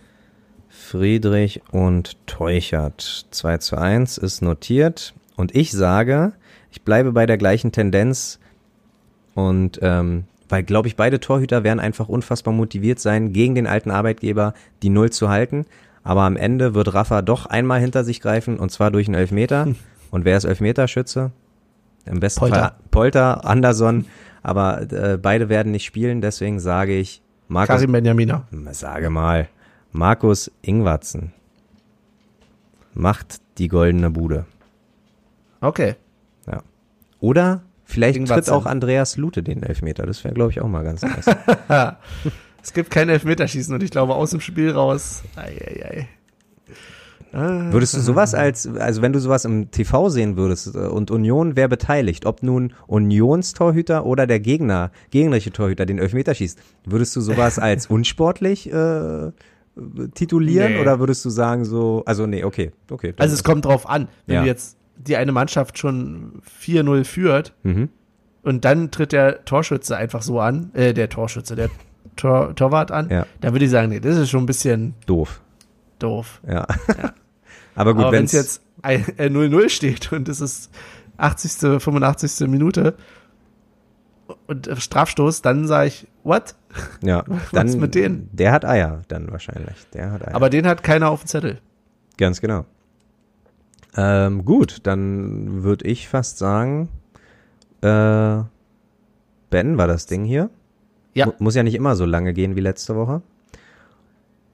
Friedrich 0.69 1.63
und 1.71 2.17
Teuchert. 2.27 3.27
2 3.31 3.59
zu 3.59 3.77
1 3.77 4.19
ist 4.19 4.43
notiert. 4.43 5.15
Und 5.37 5.55
ich 5.55 5.73
sage, 5.73 6.33
ich 6.71 6.83
bleibe 6.83 7.13
bei 7.13 7.27
der 7.27 7.39
gleichen 7.39 7.73
Tendenz 7.73 8.39
Und 9.35 9.79
ähm, 9.83 10.25
weil, 10.51 10.63
glaube 10.63 10.87
ich, 10.87 10.97
beide 10.97 11.19
Torhüter 11.19 11.65
werden 11.65 11.81
einfach 11.81 12.09
unfassbar 12.11 12.53
motiviert 12.53 13.01
sein, 13.01 13.33
gegen 13.33 13.55
den 13.55 13.67
alten 13.67 13.91
Arbeitgeber 13.91 14.53
die 14.83 14.91
Null 14.91 15.09
zu 15.11 15.31
halten. 15.31 15.65
Aber 16.05 16.23
am 16.23 16.37
Ende 16.37 16.75
wird 16.75 16.95
Rafa 16.95 17.23
doch 17.23 17.47
einmal 17.47 17.81
hinter 17.81 18.05
sich 18.05 18.21
greifen 18.21 18.59
und 18.59 18.71
zwar 18.71 18.91
durch 18.91 19.07
einen 19.07 19.15
Elfmeter. 19.15 19.67
Hm. 19.67 19.77
Und 20.11 20.25
wer 20.25 20.37
ist 20.37 20.45
Elfmeterschütze? 20.45 21.33
Im 22.05 22.21
besten 22.21 22.41
Polter. 22.41 22.57
Fall 22.57 22.75
Polter, 22.91 23.45
Anderson. 23.45 24.07
Aber 24.43 24.83
äh, 24.93 25.19
beide 25.19 25.49
werden 25.49 25.71
nicht 25.71 25.85
spielen, 25.85 26.21
deswegen 26.21 26.59
sage 26.59 26.97
ich 26.97 27.23
Markus. 27.49 27.77
Karim 27.77 27.93
Benjamina. 27.93 28.45
Sage 28.73 29.11
mal. 29.11 29.49
Markus 29.93 30.51
Ingwatzen 30.63 31.33
macht 32.95 33.41
die 33.59 33.69
goldene 33.69 34.11
Bude. 34.11 34.47
Okay. 35.61 35.97
Ja. 36.47 36.63
Oder 37.21 37.63
vielleicht 37.85 38.17
Ingwatzen. 38.17 38.45
tritt 38.45 38.53
auch 38.53 38.67
Andreas 38.67 39.17
Lute 39.17 39.43
den 39.43 39.63
Elfmeter. 39.63 40.07
Das 40.07 40.25
wäre, 40.25 40.35
glaube 40.35 40.51
ich, 40.51 40.61
auch 40.61 40.69
mal 40.69 40.83
ganz 40.83 41.03
nice. 41.03 41.27
es 42.63 42.73
gibt 42.73 42.91
kein 42.91 43.09
Elfmeterschießen 43.09 43.75
und 43.75 43.83
ich 43.83 43.91
glaube 43.91 44.15
aus 44.15 44.31
dem 44.31 44.41
Spiel 44.41 44.71
raus. 44.71 45.23
Ei, 45.37 45.57
ei, 45.67 45.85
ei. 45.85 46.09
Würdest 47.35 47.95
du 47.95 48.01
sowas 48.01 48.35
als, 48.35 48.67
also 48.67 49.01
wenn 49.01 49.15
du 49.15 49.19
sowas 49.19 49.47
im 49.47 49.71
TV 49.71 50.11
sehen 50.11 50.37
würdest 50.37 50.75
äh, 50.75 50.81
und 50.81 51.11
Union 51.11 51.57
wäre 51.57 51.69
beteiligt, 51.69 52.27
ob 52.27 52.43
nun 52.43 52.75
Unionstorhüter 52.87 54.05
oder 54.05 54.27
der 54.27 54.39
Gegner, 54.39 54.91
gegnerische 55.11 55.51
Torhüter 55.51 55.87
den 55.87 55.99
Elfmeter 55.99 56.35
schießt, 56.35 56.59
würdest 56.85 57.17
du 57.17 57.23
sowas 57.23 57.59
als 57.59 57.87
unsportlich 57.87 58.71
äh, 58.71 59.33
titulieren 60.15 60.75
nee. 60.75 60.81
oder 60.81 61.01
würdest 61.01 61.25
du 61.25 61.31
sagen 61.31 61.65
so, 61.65 62.03
also 62.05 62.27
nee, 62.27 62.45
okay, 62.45 62.73
okay. 62.91 63.15
Also 63.17 63.35
es 63.35 63.43
kommt 63.43 63.65
drauf 63.65 63.89
an, 63.89 64.09
wenn 64.27 64.35
ja. 64.35 64.43
du 64.43 64.49
jetzt 64.49 64.77
die 64.97 65.17
eine 65.17 65.33
Mannschaft 65.33 65.79
schon 65.79 66.43
4-0 66.61 67.05
führt 67.05 67.55
mhm. 67.63 67.89
und 68.43 68.67
dann 68.67 68.91
tritt 68.91 69.13
der 69.13 69.47
Torschütze 69.47 69.97
einfach 69.97 70.21
so 70.21 70.39
an, 70.39 70.71
äh, 70.75 70.93
der 70.93 71.09
Torschütze, 71.09 71.57
der 71.57 71.71
Tor, 72.17 72.55
Torwart 72.55 72.91
an, 72.91 73.09
ja. 73.11 73.27
dann 73.41 73.53
würde 73.53 73.65
ich 73.65 73.71
sagen, 73.71 73.89
nee, 73.89 74.01
das 74.01 74.17
ist 74.17 74.31
schon 74.31 74.43
ein 74.43 74.47
bisschen 74.47 74.95
doof. 75.07 75.41
Doof. 75.99 76.41
Ja. 76.47 76.67
ja. 76.89 77.13
Aber 77.75 77.95
gut, 77.95 78.13
wenn 78.13 78.25
es 78.25 78.33
jetzt 78.33 78.63
0-0 78.83 79.69
steht 79.69 80.13
und 80.13 80.29
es 80.29 80.41
ist 80.41 80.71
80., 81.17 81.81
85. 81.81 82.49
Minute 82.49 82.97
und 84.47 84.69
Strafstoß, 84.77 85.43
dann 85.43 85.67
sage 85.67 85.89
ich, 85.89 86.07
what? 86.23 86.55
Ja, 87.03 87.25
dann, 87.53 87.69
Was 87.69 87.77
mit 87.77 87.95
denen? 87.95 88.29
Der 88.33 88.53
hat 88.53 88.65
Eier 88.65 89.03
dann 89.09 89.31
wahrscheinlich. 89.31 89.87
Der 89.95 90.11
hat 90.11 90.27
Eier. 90.27 90.35
Aber 90.35 90.51
den 90.51 90.67
hat 90.67 90.83
keiner 90.83 91.11
auf 91.11 91.23
dem 91.23 91.27
Zettel. 91.27 91.61
Ganz 92.19 92.41
genau. 92.41 92.67
Ähm, 93.97 94.45
gut, 94.45 94.79
dann 94.85 95.63
würde 95.63 95.87
ich 95.87 96.09
fast 96.09 96.39
sagen, 96.39 96.89
äh, 97.83 98.43
Ben 99.51 99.77
war 99.77 99.87
das 99.87 100.07
Ding 100.07 100.25
hier. 100.25 100.51
Ja. 101.15 101.33
Muss 101.39 101.55
ja 101.55 101.63
nicht 101.63 101.75
immer 101.75 101.97
so 101.97 102.05
lange 102.05 102.33
gehen 102.33 102.57
wie 102.57 102.61
letzte 102.61 102.97
Woche. 102.97 103.23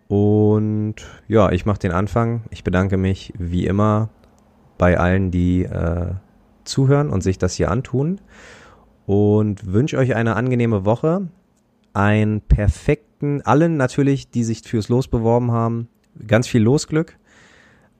Und 0.08 0.96
ja, 1.28 1.50
ich 1.52 1.66
mache 1.66 1.78
den 1.78 1.92
Anfang. 1.92 2.42
Ich 2.50 2.64
bedanke 2.64 2.96
mich 2.96 3.32
wie 3.38 3.66
immer 3.66 4.08
bei 4.78 4.98
allen, 4.98 5.30
die 5.30 5.64
äh, 5.64 6.12
zuhören 6.64 7.10
und 7.10 7.22
sich 7.22 7.38
das 7.38 7.54
hier 7.54 7.70
antun. 7.70 8.20
Und 9.06 9.72
wünsche 9.72 9.98
euch 9.98 10.14
eine 10.14 10.36
angenehme 10.36 10.84
Woche. 10.84 11.28
Einen 11.92 12.40
perfekten, 12.40 13.42
allen 13.42 13.76
natürlich, 13.76 14.30
die 14.30 14.44
sich 14.44 14.62
fürs 14.62 14.88
Los 14.88 15.08
beworben 15.08 15.52
haben, 15.52 15.88
ganz 16.26 16.46
viel 16.46 16.62
Losglück. 16.62 17.16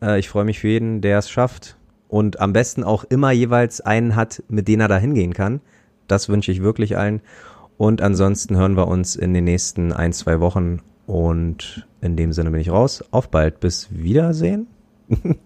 Äh, 0.03 0.19
ich 0.19 0.29
freue 0.29 0.45
mich 0.45 0.61
für 0.61 0.69
jeden, 0.69 1.01
der 1.01 1.19
es 1.19 1.31
schafft. 1.31 1.77
Und 2.09 2.41
am 2.41 2.55
besten 2.55 2.85
auch 2.85 3.05
immer 3.05 3.33
jeweils 3.33 3.83
einen 3.83 4.17
hat, 4.17 4.43
mit 4.49 4.67
dem 4.67 4.81
er 4.81 4.89
da 4.89 4.97
hingehen 4.97 5.35
kann. 5.35 5.61
Das 6.07 6.31
wünsche 6.31 6.53
ich 6.53 6.63
wirklich 6.63 6.97
allen. 6.97 7.21
Und 7.79 8.03
ansonsten 8.03 8.57
hören 8.57 8.77
wir 8.77 8.89
uns 8.89 9.17
in 9.17 9.33
den 9.33 9.45
nächsten 9.45 9.93
ein, 9.93 10.13
zwei 10.13 10.41
Wochen 10.41 10.81
und 11.07 11.87
in 12.01 12.17
dem 12.17 12.33
Sinne 12.33 12.51
bin 12.51 12.61
ich 12.61 12.71
raus. 12.71 13.05
Auf 13.13 13.31
bald, 13.31 13.61
bis 13.61 13.89
Wiedersehen. 13.91 14.67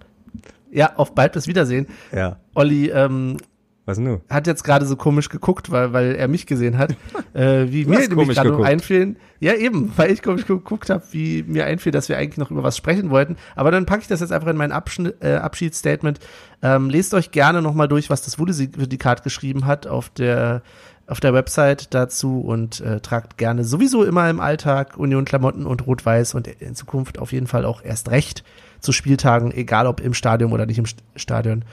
ja, 0.72 0.96
auf 0.96 1.14
bald, 1.14 1.34
bis 1.34 1.46
Wiedersehen. 1.46 1.86
Ja. 2.10 2.38
Olli, 2.54 2.88
ähm, 2.88 3.36
was 3.84 3.98
nun? 3.98 4.20
Hat 4.30 4.46
jetzt 4.46 4.62
gerade 4.62 4.86
so 4.86 4.96
komisch 4.96 5.28
geguckt, 5.28 5.70
weil, 5.72 5.92
weil 5.92 6.14
er 6.14 6.26
mich 6.26 6.46
gesehen 6.46 6.78
hat. 6.78 6.92
äh, 7.34 7.66
wie 7.68 7.84
mir 7.84 8.08
nämlich 8.08 8.38
gerade 8.38 8.64
einfiel. 8.64 9.16
Ja, 9.40 9.54
eben, 9.54 9.92
weil 9.96 10.12
ich 10.12 10.22
komisch 10.22 10.46
geguckt 10.46 10.88
habe, 10.88 11.02
wie 11.10 11.42
mir 11.42 11.66
einfiel, 11.66 11.92
dass 11.92 12.08
wir 12.08 12.16
eigentlich 12.16 12.38
noch 12.38 12.50
über 12.50 12.62
was 12.62 12.76
sprechen 12.76 13.10
wollten. 13.10 13.36
Aber 13.56 13.70
dann 13.72 13.84
packe 13.84 14.02
ich 14.02 14.08
das 14.08 14.20
jetzt 14.20 14.32
einfach 14.32 14.48
in 14.48 14.56
mein 14.56 14.72
Abschnitt, 14.72 15.16
äh, 15.20 15.34
Abschiedsstatement. 15.34 16.20
Ähm, 16.62 16.88
lest 16.88 17.12
euch 17.12 17.32
gerne 17.32 17.60
nochmal 17.60 17.88
durch, 17.88 18.08
was 18.08 18.22
das 18.22 18.38
Wudesindikat 18.38 19.24
geschrieben 19.24 19.66
hat 19.66 19.86
auf 19.86 20.08
der 20.10 20.62
auf 21.06 21.20
der 21.20 21.34
Website 21.34 21.94
dazu 21.94 22.40
und 22.40 22.80
äh, 22.80 23.00
tragt 23.00 23.36
gerne 23.36 23.64
sowieso 23.64 24.04
immer 24.04 24.30
im 24.30 24.40
Alltag 24.40 24.96
Union 24.96 25.24
Klamotten 25.24 25.66
und 25.66 25.86
Rot-Weiß 25.86 26.34
und 26.34 26.46
in 26.46 26.74
Zukunft 26.74 27.18
auf 27.18 27.32
jeden 27.32 27.46
Fall 27.46 27.64
auch 27.64 27.82
erst 27.82 28.10
recht 28.10 28.44
zu 28.80 28.92
Spieltagen, 28.92 29.52
egal 29.52 29.86
ob 29.86 30.00
im 30.00 30.14
Stadion 30.14 30.52
oder 30.52 30.66
nicht 30.66 30.78
im 30.78 30.86
Stadion. 31.16 31.64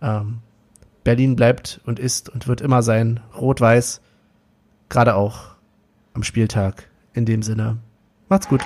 Ähm, 0.00 0.38
Berlin 1.04 1.36
bleibt 1.36 1.80
und 1.86 1.98
ist 1.98 2.28
und 2.28 2.48
wird 2.48 2.60
immer 2.60 2.82
sein 2.82 3.20
Rot-Weiß, 3.36 4.00
gerade 4.88 5.14
auch 5.14 5.56
am 6.14 6.22
Spieltag. 6.22 6.88
In 7.14 7.24
dem 7.24 7.42
Sinne, 7.42 7.78
macht's 8.28 8.48
gut. 8.48 8.62